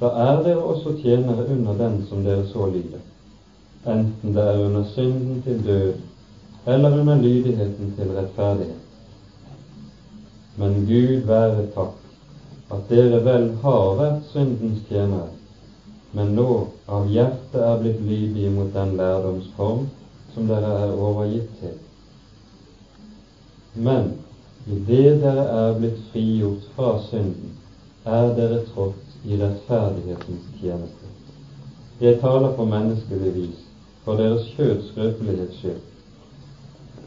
da 0.00 0.08
er 0.30 0.38
dere 0.46 0.62
også 0.72 0.94
tjenere 1.02 1.44
under 1.52 1.76
den 1.76 1.98
som 2.08 2.22
dere 2.24 2.46
så 2.48 2.64
lyder, 2.70 3.02
enten 3.84 4.32
det 4.32 4.46
er 4.52 4.62
under 4.64 4.86
synden 4.94 5.36
til 5.44 5.60
død 5.66 6.00
eller 6.72 6.96
under 7.02 7.20
lydigheten 7.20 7.92
til 7.98 8.16
rettferdighet. 8.16 8.82
Men 10.56 10.80
Gud 10.88 11.28
være 11.28 11.66
takk 11.76 12.72
at 12.72 12.88
dere 12.88 13.20
vel 13.28 13.50
har 13.60 13.92
vært 14.00 14.24
syndens 14.32 14.80
tjenere, 14.88 15.28
men 16.16 16.32
nå 16.40 16.48
av 16.88 17.04
hjertet 17.04 17.60
er 17.60 17.76
blitt 17.84 18.00
lydige 18.00 18.48
mot 18.48 18.72
den 18.72 18.96
lærdomsform 18.96 19.84
som 20.32 20.48
dere 20.48 20.72
er 20.86 20.96
overgitt 20.96 21.52
til 21.60 21.76
men 23.76 24.14
idet 24.66 25.20
dere 25.20 25.44
er 25.58 25.74
blitt 25.78 25.98
frigjort 26.12 26.64
fra 26.76 26.96
synden, 27.10 27.52
er 28.04 28.32
dere 28.38 28.62
trådt 28.72 29.06
i 29.24 29.38
rettferdighetens 29.40 30.48
tjeneste. 30.60 31.12
Jeg 32.00 32.18
taler 32.20 32.52
på 32.56 32.64
menneskelig 32.64 33.32
vis, 33.34 33.60
for 34.04 34.20
deres 34.20 34.48
kjøds 34.56 34.90
skrøpelighets 34.92 35.58
skyld. 35.60 35.84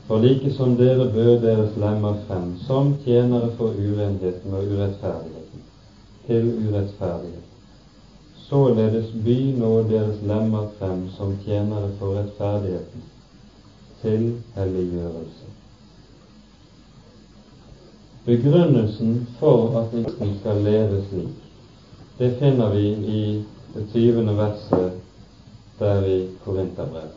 For 0.07 0.23
like 0.23 0.49
som 0.55 0.73
dere 0.77 1.05
bød 1.13 1.35
deres 1.43 1.75
lemmer 1.77 2.17
frem 2.27 2.55
som 2.65 2.95
tjenere 3.03 3.51
for 3.57 3.75
urenheten 3.77 4.57
og 4.57 4.65
urettferdigheten, 4.73 5.61
til 6.25 6.49
urettferdighet, 6.65 7.45
således 8.49 9.13
by 9.25 9.37
nå 9.61 9.71
deres 9.91 10.21
lemmer 10.21 10.65
frem 10.79 11.05
som 11.17 11.35
tjenere 11.45 11.93
for 11.99 12.17
rettferdigheten, 12.17 13.05
til 14.01 14.29
helliggjørelse. 14.55 15.48
Begrunnelsen 18.29 19.27
for 19.39 19.79
at 19.79 19.93
en 19.93 20.35
skal 20.39 20.59
leve 20.61 21.03
slik, 21.09 21.37
det 22.19 22.35
finner 22.37 22.69
vi 22.69 22.89
i 22.89 23.21
det 23.73 23.85
tyvende 23.93 24.35
verset 24.37 24.91
der 25.79 26.05
i 26.05 26.27
Korinterbrevet. 26.43 27.15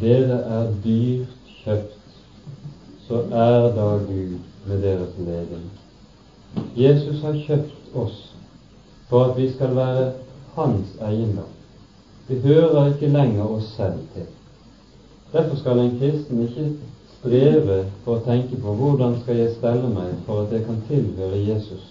Dere 0.00 0.36
er 0.58 0.70
dyrt 0.84 1.50
kjøpt, 1.64 2.14
så 3.08 3.24
er 3.32 3.66
da 3.74 3.88
Gud 4.04 4.36
med 4.68 4.82
deres 4.84 5.18
leding. 5.18 5.66
Jesus 6.76 7.18
har 7.22 7.42
kjøpt 7.48 7.98
oss 8.04 8.22
for 9.08 9.32
at 9.32 9.36
vi 9.40 9.48
skal 9.50 9.74
være 9.76 10.12
hans 10.54 10.94
eiendom. 11.02 11.50
Vi 12.28 12.38
hører 12.46 12.94
ikke 12.94 13.10
lenger 13.18 13.50
oss 13.50 13.74
selv 13.74 13.98
til. 14.14 14.30
Derfor 15.32 15.56
skal 15.56 15.78
en 15.78 15.98
kristen 15.98 16.46
ikke 16.46 16.70
streve 17.20 17.82
for 18.04 18.16
å 18.16 18.24
tenke 18.24 18.56
på 18.60 18.74
hvordan 18.78 19.18
skal 19.20 19.42
jeg 19.42 19.56
stelle 19.58 19.88
meg 19.92 20.12
for 20.26 20.44
at 20.44 20.54
jeg 20.54 20.64
kan 20.64 20.78
tilhøre 20.88 21.40
Jesus. 21.44 21.82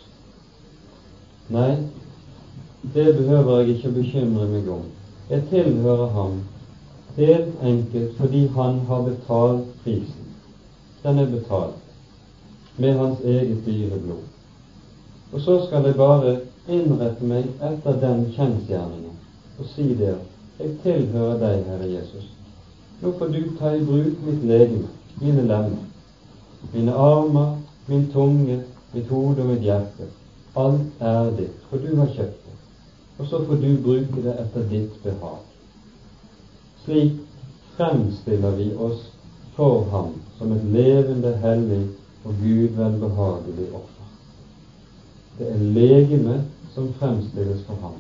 Nei, 1.54 1.76
det 2.94 3.12
behøver 3.18 3.60
jeg 3.60 3.76
ikke 3.76 3.92
å 3.92 3.98
bekymre 4.00 4.48
meg 4.50 4.72
om. 4.74 4.88
Jeg 5.30 5.46
tilhører 5.52 6.10
ham 6.16 6.40
helt 7.18 7.62
enkelt 7.62 8.18
fordi 8.18 8.48
han 8.56 8.82
har 8.90 9.06
betalt 9.06 9.70
prisen. 9.84 10.34
Den 11.04 11.22
er 11.22 11.30
betalt 11.30 12.78
med 12.78 12.98
hans 12.98 13.22
eget 13.22 13.66
dyre 13.66 14.02
blod. 14.02 14.26
Og 15.34 15.42
så 15.46 15.60
skal 15.68 15.86
jeg 15.86 16.00
bare 16.00 16.40
innrette 16.70 17.26
meg 17.26 17.52
etter 17.66 18.02
den 18.02 18.30
kjensgjerningen 18.34 19.18
og 19.60 19.68
si 19.76 19.92
det 20.00 20.16
jeg 20.60 20.74
tilhører 20.84 21.38
deg, 21.40 21.68
Herre 21.70 21.88
Jesus. 21.88 22.26
Nå 23.00 23.14
får 23.20 23.30
du 23.36 23.44
ta 23.60 23.76
i 23.76 23.84
bruk 23.86 24.24
mitt 24.26 24.42
legeme 24.48 24.90
mine 25.22 25.42
lemmer, 25.42 25.86
mine 26.74 26.94
armer, 26.94 27.58
min 27.88 28.08
tunge, 28.12 28.64
mitt 28.94 29.08
hode 29.10 29.42
og 29.42 29.52
mitt 29.54 29.66
hjerte. 29.66 30.10
Alt 30.58 31.02
er 31.04 31.32
ditt, 31.38 31.62
for 31.70 31.78
du 31.84 31.96
har 32.00 32.12
kjøpt 32.16 32.46
det. 32.46 32.58
Og 33.20 33.28
så 33.28 33.42
får 33.46 33.62
du 33.62 33.70
bruke 33.84 34.24
det 34.24 34.36
etter 34.42 34.68
ditt 34.72 34.96
behag. 35.04 35.42
Slik 36.84 37.20
fremstiller 37.78 38.56
vi 38.58 38.70
oss 38.76 39.06
for 39.56 39.88
ham 39.92 40.14
som 40.38 40.52
et 40.56 40.64
levende, 40.74 41.36
hellig 41.44 41.82
og 42.24 42.36
Gud 42.44 42.78
velbehagelig 42.80 43.68
offer. 43.74 44.08
Det 45.40 45.52
er 45.54 45.68
legemet 45.76 46.48
som 46.74 46.94
fremstilles 47.00 47.66
for 47.68 47.80
ham, 47.84 48.00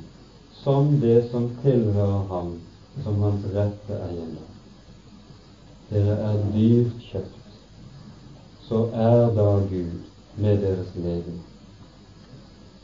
som 0.63 0.95
det 1.01 1.29
som 1.31 1.49
tilhører 1.63 2.25
ham 2.31 2.55
som 3.03 3.21
hans 3.23 3.45
rette 3.55 3.99
eiendom. 4.07 4.48
Dere 5.89 6.15
er 6.21 6.41
dyrt 6.53 7.05
kjøpt, 7.09 7.53
så 8.67 8.83
er 8.93 9.31
da 9.33 9.47
Gud 9.71 9.95
med 10.37 10.61
deres 10.61 10.91
legeme. 10.95 11.41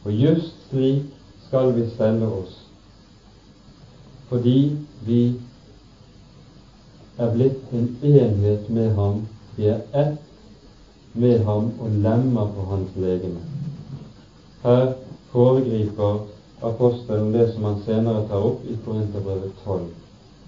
Og 0.05 0.13
just 0.13 0.69
slik 0.69 1.11
skal 1.47 1.75
vi 1.75 1.85
stelle 1.89 2.25
oss, 2.25 2.55
fordi 4.29 4.77
vi 5.05 5.21
er 7.17 7.31
blitt 7.33 7.73
en 7.73 7.89
enhet 8.01 8.69
med 8.69 8.95
ham. 8.95 9.27
Vi 9.55 9.69
er 9.71 9.85
ett 9.93 10.17
med 11.13 11.45
ham 11.45 11.71
og 11.79 11.89
lemmer 11.89 12.49
på 12.55 12.65
hans 12.69 12.95
legeme. 12.95 13.39
Her 14.63 14.93
foregriper 15.31 16.25
apostelen 16.61 17.33
det 17.33 17.53
som 17.53 17.63
han 17.69 17.81
senere 17.85 18.25
tar 18.27 18.49
opp 18.49 18.65
i 18.65 18.75
Korinterbrevet 18.85 19.53
12, 19.63 19.85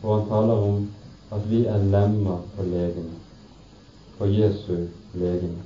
hvor 0.02 0.18
han 0.18 0.30
taler 0.30 0.68
om 0.72 0.88
at 1.32 1.50
vi 1.52 1.66
er 1.66 1.78
lemmer 1.78 2.38
på 2.56 2.64
legene, 2.64 3.16
på 4.18 4.26
Jesu 4.26 4.86
legene. 5.14 5.64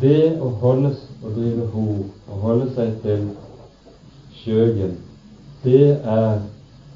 Det 0.00 0.40
å 0.40 0.48
holde 0.62 0.94
og 1.22 1.34
drive 1.36 1.66
hor 1.74 2.04
å 2.32 2.38
holde 2.42 2.68
seg 2.74 2.98
til 3.04 3.26
skjøgen, 4.40 4.96
det 5.62 5.84
er 6.02 6.42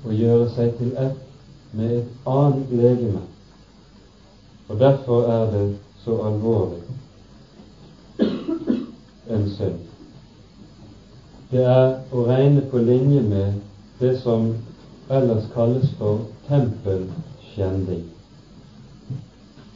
å 0.06 0.12
gjøre 0.12 0.48
seg 0.56 0.76
til 0.78 0.94
ett 0.96 1.74
med 1.76 1.98
et 1.98 2.28
annet 2.30 2.72
legeme. 2.72 3.22
Og 4.68 4.78
derfor 4.80 5.28
er 5.30 5.50
det 5.52 5.66
så 6.04 6.16
alvorlig 6.26 6.80
en 9.30 9.46
synd. 9.54 9.82
Det 11.50 11.62
er 11.62 11.92
å 12.10 12.24
regne 12.26 12.64
på 12.70 12.80
linje 12.82 13.22
med 13.22 13.54
det 14.00 14.16
som 14.22 14.48
ellers 15.10 15.46
kalles 15.54 15.92
for 15.98 16.24
tempelskjending. 17.56 18.04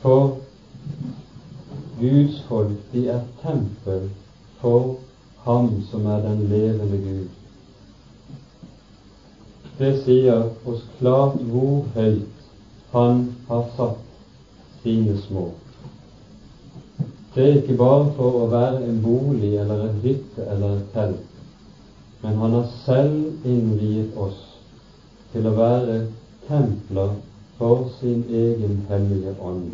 For 0.03 0.37
Guds 2.01 2.45
folk, 2.49 2.93
de 2.93 3.09
er 3.09 3.21
tempel 3.43 4.11
for 4.61 4.97
Ham 5.45 5.83
som 5.91 6.07
er 6.07 6.23
den 6.23 6.49
levende 6.49 6.99
Gud. 6.99 7.29
Det 9.79 9.95
sier 10.05 10.51
oss 10.69 10.83
klart 10.99 11.39
hvor 11.49 11.87
høyt 11.95 12.27
Han 12.93 13.33
har 13.49 13.65
satt 13.77 14.83
sine 14.83 15.17
små. 15.29 15.47
Det 17.35 17.45
er 17.45 17.59
ikke 17.61 17.79
bare 17.79 18.11
for 18.17 18.43
å 18.43 18.49
være 18.51 18.85
en 18.89 19.01
bolig 19.05 19.55
eller 19.63 19.85
en 19.87 20.01
hytte 20.03 20.45
eller 20.51 20.77
et 20.77 20.93
telt, 20.93 21.43
men 22.23 22.41
han 22.43 22.57
har 22.59 22.67
selv 22.85 23.47
innviet 23.47 24.17
oss 24.19 24.41
til 25.33 25.47
å 25.47 25.55
være 25.55 26.01
templer 26.49 27.15
for 27.61 27.89
sin 28.01 28.25
egen 28.31 28.87
hellige 28.89 29.35
ånd. 29.41 29.73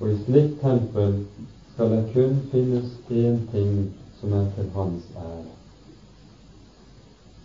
Og 0.00 0.10
i 0.10 0.16
slikt 0.26 0.58
tempel 0.60 1.14
skal 1.72 1.94
det 1.94 2.02
kun 2.12 2.34
finnes 2.50 2.90
én 3.10 3.38
ting 3.52 3.70
som 4.20 4.34
er 4.36 4.50
til 4.56 4.68
hans 4.74 5.06
ære. 5.16 5.54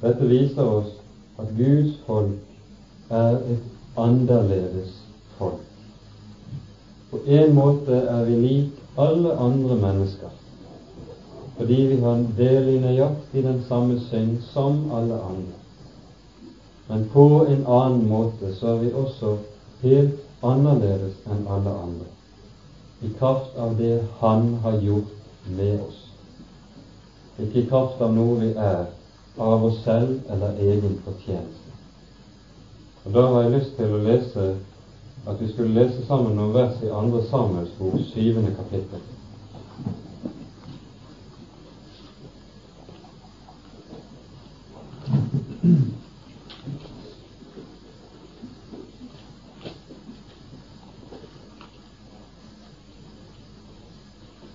Dette 0.01 0.27
viser 0.27 0.67
oss 0.67 0.91
at 1.39 1.55
Guds 1.55 1.95
folk 2.05 3.15
er 3.21 3.39
et 3.55 3.71
annerledes 3.97 4.91
folk. 5.37 5.63
På 7.11 7.23
en 7.25 7.55
måte 7.55 7.95
er 7.95 8.27
vi 8.27 8.39
lik 8.43 8.85
alle 8.99 9.37
andre 9.39 9.81
mennesker, 9.87 10.35
fordi 11.57 11.81
vi 11.95 12.03
har 12.03 12.27
del 12.37 12.73
i 12.75 12.79
nøyaktig 12.89 13.47
den 13.47 13.63
samme 13.69 14.01
synd 14.11 14.41
som 14.51 14.89
alle 14.91 15.23
andre. 15.31 15.62
Men 16.88 17.09
på 17.13 17.45
en 17.47 17.65
annen 17.67 18.07
måte 18.09 18.51
så 18.59 18.67
er 18.67 18.79
vi 18.84 18.93
også 18.93 19.38
helt 19.81 20.19
annerledes 20.43 21.15
enn 21.31 21.45
alle 21.47 21.75
andre, 21.86 22.09
i 23.01 23.11
kraft 23.19 23.55
av 23.59 23.77
det 23.79 24.01
Han 24.19 24.49
har 24.63 24.81
gjort 24.84 25.13
med 25.47 25.79
oss. 25.88 26.01
Ikke 27.39 27.63
i 27.63 27.69
kraft 27.69 28.01
av 28.01 28.11
noe 28.15 28.36
vi 28.41 28.51
er, 28.51 28.86
av 29.39 29.63
oss 29.65 29.79
selv 29.86 30.19
eller 30.29 30.59
egen 30.59 30.99
fortjeneste. 31.05 31.71
Og 33.05 33.13
Da 33.13 33.25
har 33.31 33.41
jeg 33.41 33.55
lyst 33.55 33.75
til 33.79 33.95
å 33.95 34.03
lese 34.03 34.51
at 35.27 35.39
vi 35.39 35.49
skulle 35.51 35.73
lese 35.79 36.03
sammen 36.07 36.36
noen 36.36 36.53
vers 36.53 36.79
i 36.84 36.91
andre 36.91 37.23
Samuels 37.29 37.71
bok, 37.79 37.99
syvende 38.11 38.51
kapittel. 38.59 38.99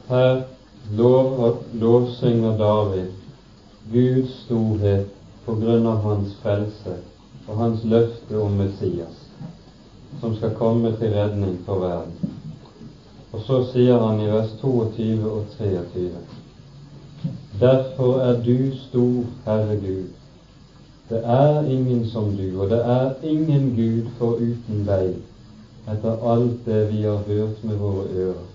Her 0.08 0.44
lov, 0.96 1.56
lovsynger 1.74 2.58
David 2.58 3.10
Guds 3.92 4.30
storhet 4.44 5.10
på 5.44 5.56
grunn 5.60 5.86
av 5.86 5.98
hans 6.04 6.32
frelse 6.42 6.94
og 7.48 7.60
hans 7.60 7.84
løfte 7.84 8.40
om 8.40 8.56
Messias, 8.56 9.18
som 10.22 10.32
skal 10.38 10.56
komme 10.56 10.94
til 10.96 11.12
redning 11.12 11.58
for 11.66 11.84
verden. 11.84 12.32
Og 13.32 13.44
så 13.44 13.60
sier 13.68 14.00
han 14.00 14.24
i 14.24 14.32
vers 14.32 14.56
22 14.62 15.28
og 15.28 15.54
23.: 15.58 16.24
Derfor 17.60 18.20
er 18.30 18.40
du 18.48 18.72
stor, 18.88 19.24
Herre 19.44 19.76
Gud. 19.86 20.10
Det 21.10 21.24
er 21.24 21.64
ingen 21.76 22.06
som 22.06 22.36
du, 22.36 22.62
og 22.62 22.70
det 22.70 22.84
er 22.98 23.14
ingen 23.22 23.74
Gud 23.76 24.08
foruten 24.18 24.86
deg, 24.88 25.18
etter 25.88 26.30
alt 26.32 26.64
det 26.64 26.86
vi 26.94 27.02
har 27.02 27.26
hørt 27.28 27.64
med 27.64 27.76
våre 27.76 28.08
ører. 28.28 28.46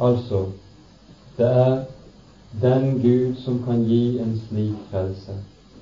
Altså, 0.00 0.44
det 1.38 1.46
er 1.46 1.82
den 2.62 3.00
Gud 3.02 3.36
som 3.44 3.62
kan 3.66 3.84
gi 3.84 4.18
en 4.18 4.40
slik 4.48 4.74
frelse. 4.90 5.32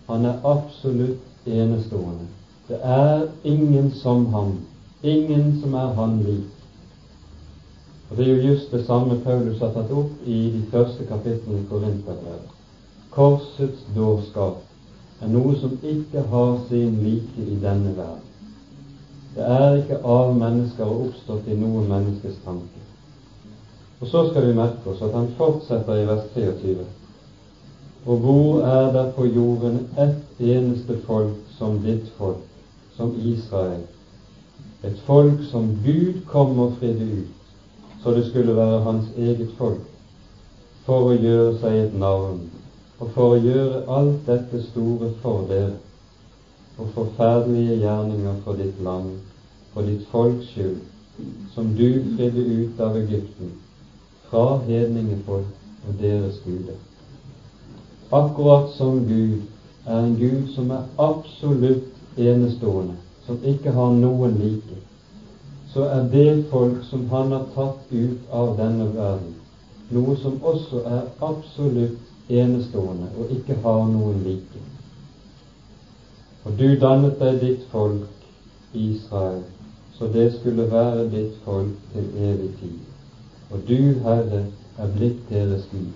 Han 0.07 0.25
er 0.25 0.41
absolutt 0.45 1.47
enestående. 1.47 2.27
Det 2.69 2.79
er 2.83 3.29
ingen 3.45 3.95
som 3.95 4.27
ham, 4.27 4.59
ingen 5.03 5.61
som 5.61 5.75
er 5.75 5.89
han 5.89 6.23
lik. 6.23 6.45
Og 8.11 8.17
Det 8.17 8.27
er 8.27 8.37
jo 8.37 8.53
just 8.53 8.73
det 8.73 8.87
samme 8.87 9.21
Paulus 9.25 9.59
har 9.59 9.73
tatt 9.75 9.91
opp 9.91 10.27
i 10.27 10.41
de 10.55 10.63
første 10.71 11.05
kapitlene 11.05 11.59
i 11.59 11.67
Korinterbrevet. 11.69 12.55
Korsets 13.11 13.85
dårskap 13.97 14.63
er 15.21 15.29
noe 15.29 15.57
som 15.61 15.79
ikke 15.83 16.23
har 16.31 16.59
sin 16.69 16.99
like 17.03 17.47
i 17.51 17.59
denne 17.63 17.97
verden. 17.97 18.27
Det 19.35 19.45
er 19.45 19.75
ikke 19.83 20.03
av 20.05 20.35
mennesker 20.35 20.85
og 20.85 21.09
oppstått 21.09 21.49
i 21.49 21.59
noe 21.61 21.83
menneskes 21.85 22.39
tanke. 22.45 22.86
Og 24.01 24.07
så 24.07 24.29
skal 24.31 24.47
vi 24.47 24.57
merke 24.57 24.91
oss 24.93 25.03
at 25.03 25.15
han 25.17 25.29
fortsetter 25.39 26.03
i 26.03 26.07
vers 26.09 26.25
23. 26.35 26.77
Og 28.07 28.19
hvor 28.23 28.61
er 28.63 28.93
det 28.93 29.05
på 29.17 29.27
jorden 29.27 29.79
ett 29.99 30.41
eneste 30.41 30.99
folk 31.07 31.39
som 31.59 31.81
ditt 31.85 32.13
folk, 32.19 32.45
som 32.97 33.15
Israel, 33.19 33.81
et 34.85 35.01
folk 35.07 35.41
som 35.51 35.73
Gud 35.85 36.21
kom 36.29 36.59
og 36.59 36.77
fridde 36.81 37.09
ut, 37.23 37.33
så 38.03 38.13
det 38.15 38.27
skulle 38.29 38.57
være 38.57 38.85
hans 38.85 39.09
eget 39.17 39.51
folk, 39.59 39.83
for 40.85 41.11
å 41.11 41.17
gjøre 41.17 41.57
seg 41.65 41.81
et 41.81 41.99
navn, 41.99 42.45
og 43.01 43.11
for 43.17 43.35
å 43.35 43.43
gjøre 43.43 43.85
alt 43.99 44.29
dette 44.29 44.63
store 44.69 45.11
for 45.23 45.49
dere, 45.49 45.75
og 46.79 46.93
forferdelige 46.95 47.81
gjerninger 47.81 48.43
for 48.45 48.61
ditt 48.61 48.79
land, 48.85 49.17
for 49.73 49.89
ditt 49.89 50.05
folks 50.13 50.53
skyld, 50.53 50.83
som 51.55 51.73
du 51.75 51.89
fridde 52.17 52.45
ut 52.45 52.81
av 52.85 53.01
Egypten, 53.01 53.57
fra 54.31 54.59
hedningefolk 54.67 55.89
og 55.89 55.95
deres 56.01 56.41
guder. 56.45 56.79
Akkurat 58.13 58.71
som 58.71 59.05
Gud 59.07 59.39
er 59.87 59.99
en 59.99 60.17
Gud 60.17 60.49
som 60.55 60.71
er 60.71 60.83
absolutt 60.99 62.19
enestående, 62.19 62.95
som 63.27 63.39
ikke 63.45 63.73
har 63.73 63.91
noen 63.91 64.39
like, 64.39 64.79
så 65.73 65.85
er 65.85 66.09
det 66.13 66.45
folk 66.51 66.85
som 66.91 67.09
han 67.11 67.33
har 67.33 67.45
tatt 67.55 67.93
ut 67.93 68.31
av 68.33 68.55
denne 68.59 68.87
verden, 68.95 69.35
noe 69.91 70.17
som 70.23 70.39
også 70.43 70.83
er 70.87 71.03
absolutt 71.21 72.31
enestående 72.31 73.11
og 73.19 73.31
ikke 73.37 73.59
har 73.63 73.85
noen 73.91 74.23
like. 74.25 74.63
Og 76.47 76.59
du 76.59 76.69
dannet 76.81 77.19
deg 77.21 77.41
ditt 77.43 77.71
folk, 77.71 78.07
Israel, 78.73 79.43
så 79.99 80.07
det 80.13 80.33
skulle 80.39 80.71
være 80.71 81.09
ditt 81.11 81.39
folk 81.45 81.75
til 81.93 82.11
evig 82.19 82.53
tid 82.61 82.96
og 83.51 83.59
du, 83.69 83.79
Herre, 84.05 84.45
er 84.79 84.93
blitt 84.97 85.31
deres 85.31 85.69
Gud. 85.73 85.93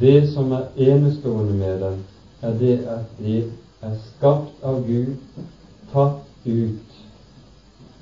Det 0.00 0.32
som 0.34 0.52
er 0.52 0.66
enestående 0.76 1.54
med 1.54 1.80
dem, 1.80 1.98
er 2.42 2.58
det 2.58 2.78
at 2.88 3.18
de 3.18 3.36
er 3.82 3.94
skapt 4.06 4.64
av 4.64 4.82
Gud, 4.86 5.16
tatt 5.92 6.46
ut 6.46 6.98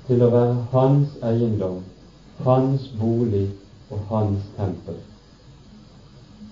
til 0.07 0.23
å 0.23 0.31
være 0.33 0.57
hans 0.71 1.15
eiendom, 1.23 1.83
hans 2.45 2.89
bolig 2.99 3.45
og 3.89 4.01
hans 4.09 4.49
tempel. 4.57 4.97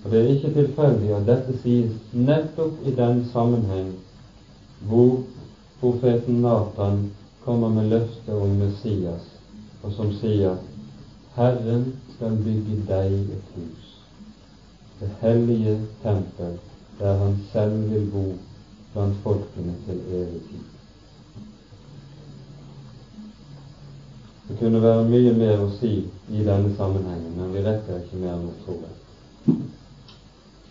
Og 0.04 0.10
Det 0.10 0.20
er 0.20 0.30
ikke 0.34 0.54
tilfeldig 0.54 1.12
at 1.16 1.26
dette 1.26 1.56
sies 1.62 1.94
nettopp 2.12 2.86
i 2.86 2.94
den 2.94 3.24
sammenheng 3.32 3.90
hvor 4.86 5.18
profeten 5.80 6.42
Nathan 6.42 7.08
kommer 7.44 7.68
med 7.68 7.90
løftet 7.90 8.34
om 8.34 8.54
Messias, 8.60 9.24
og 9.82 9.92
som 9.92 10.12
sier 10.20 10.54
Herren 11.38 11.92
skal 12.16 12.38
bygge 12.42 12.76
deg 12.88 13.12
et 13.34 13.50
hus, 13.54 13.90
det 14.98 15.10
hellige 15.20 15.76
tempel, 16.02 16.56
der 16.98 17.14
han 17.20 17.36
selv 17.52 17.90
vil 17.92 18.08
bo 18.10 18.24
blant 18.92 19.20
folkene 19.22 19.74
til 19.86 20.00
evig 20.08 20.40
tid. 20.48 20.64
Det 24.48 24.58
kunne 24.58 24.82
være 24.82 25.06
mye 25.12 25.36
mer 25.38 25.62
å 25.62 25.70
si 25.76 25.92
i 26.32 26.42
denne 26.42 26.74
sammenhengen, 26.74 27.38
men 27.38 27.54
vi 27.54 27.62
rekker 27.68 28.02
ikke 28.02 28.24
mer 28.24 28.42
nå, 28.42 28.56
tror 28.64 28.82
jeg. 28.88 29.56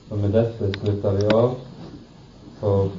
Og 0.10 0.20
med 0.20 0.36
dette 0.36 0.74
slutter 0.82 1.20
vi 1.22 1.32
av 1.32 1.56
for 2.60 2.92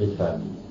i 0.00 0.12
kveld. 0.16 0.61